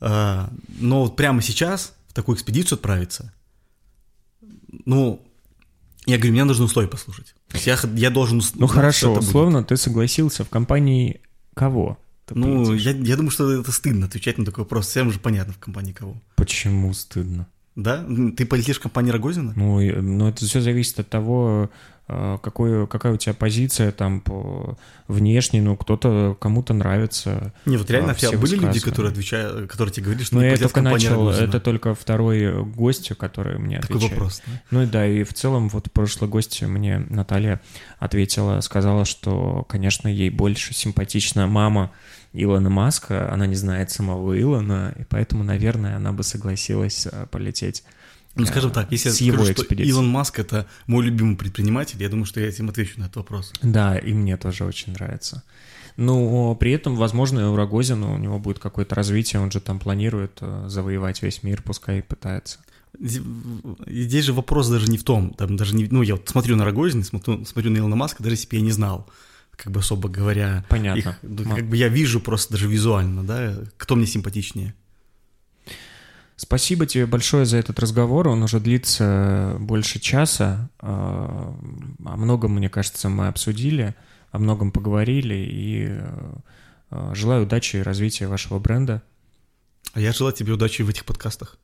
[0.00, 3.32] А, но вот прямо сейчас в такую экспедицию отправиться,
[4.86, 5.26] ну,
[6.06, 7.34] я говорю, мне нужно условия послушать.
[7.64, 8.42] Я, я должен...
[8.54, 9.68] Ну хорошо, условно будет.
[9.68, 11.20] ты согласился в компании
[11.54, 11.98] кого?
[12.30, 14.88] Ну, я, я думаю, что это стыдно отвечать на такой вопрос.
[14.88, 16.16] Всем же понятно, в компании кого.
[16.36, 17.46] Почему стыдно?
[17.76, 18.04] Да?
[18.36, 19.52] Ты полетишь в компании Рогозина?
[19.56, 21.70] Ну, ну, это все зависит от того,
[22.06, 24.76] какой, какая у тебя позиция там по
[25.08, 27.54] внешней, ну, кто-то, кому-то нравится.
[27.64, 30.82] Не, вот реально, а, были люди, которые отвечают, которые тебе говорили, что ну, я только
[30.82, 31.44] начал, Рогозина.
[31.44, 34.12] это только второй гость, который мне Такой отвечает.
[34.12, 34.52] вопрос, да?
[34.70, 37.62] Ну и да, и в целом вот прошлый гость мне Наталья
[37.98, 41.90] ответила, сказала, что, конечно, ей больше симпатична мама
[42.34, 47.84] Илона Маска, она не знает самого Илона, и поэтому, наверное, она бы согласилась э, полететь.
[48.36, 52.02] Ну, скажем так, если с я его скажу, что Илон Маск— это мой любимый предприниматель,
[52.02, 53.52] я думаю, что я этим отвечу на этот вопрос.
[53.62, 55.44] Да, и мне тоже очень нравится.
[55.96, 60.38] Но при этом, возможно, у Рогозина у него будет какое-то развитие, он же там планирует
[60.40, 62.58] э, завоевать весь мир, пускай и пытается.
[62.98, 66.64] Здесь же вопрос даже не в том, там даже не, ну, я вот смотрю на
[66.64, 69.08] Рогозина, смотрю, смотрю на Илона Маска, даже если бы я не знал,
[69.56, 70.64] как бы особо говоря.
[70.68, 70.98] Понятно.
[70.98, 74.74] Их, ну, как бы я вижу просто даже визуально, да, кто мне симпатичнее.
[76.36, 78.28] Спасибо тебе большое за этот разговор.
[78.28, 80.68] Он уже длится больше часа.
[80.80, 81.54] А,
[82.04, 83.94] о многом, мне кажется, мы обсудили,
[84.32, 85.34] о многом поговорили.
[85.34, 85.88] И
[86.90, 89.02] а, желаю удачи и развития вашего бренда.
[89.92, 91.56] А я желаю тебе удачи в этих подкастах.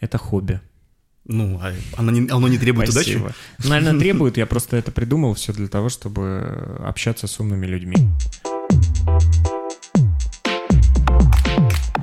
[0.00, 0.60] Это хобби.
[1.24, 3.26] Ну, а оно не, оно не требует Спасибо.
[3.26, 3.68] удачи?
[3.68, 4.36] Наверное, требует.
[4.36, 7.96] Я просто это придумал все для того, чтобы общаться с умными людьми.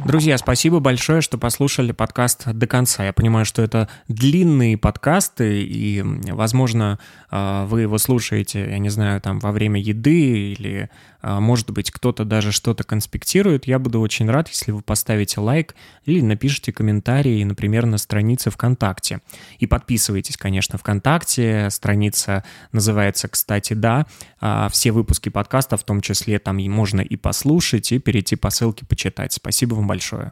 [0.06, 3.04] Друзья, спасибо большое, что послушали подкаст до конца.
[3.04, 7.00] Я понимаю, что это длинные подкасты, и, возможно,
[7.32, 10.92] а, вы его слушаете, я не знаю, там во время еды или,
[11.26, 13.68] может быть, кто-то даже что-то конспектирует.
[13.68, 15.76] Я буду очень рад, если вы поставите лайк
[16.06, 19.22] или напишите комментарий, например, на странице ВКонтакте.
[19.60, 21.70] И подписывайтесь, конечно, ВКонтакте.
[21.70, 24.06] Страница называется, кстати, да.
[24.40, 28.86] А, все выпуски подкаста, в том числе, там можно и послушать, и перейти по ссылке
[28.86, 29.34] почитать.
[29.34, 30.32] Спасибо вам большое большое.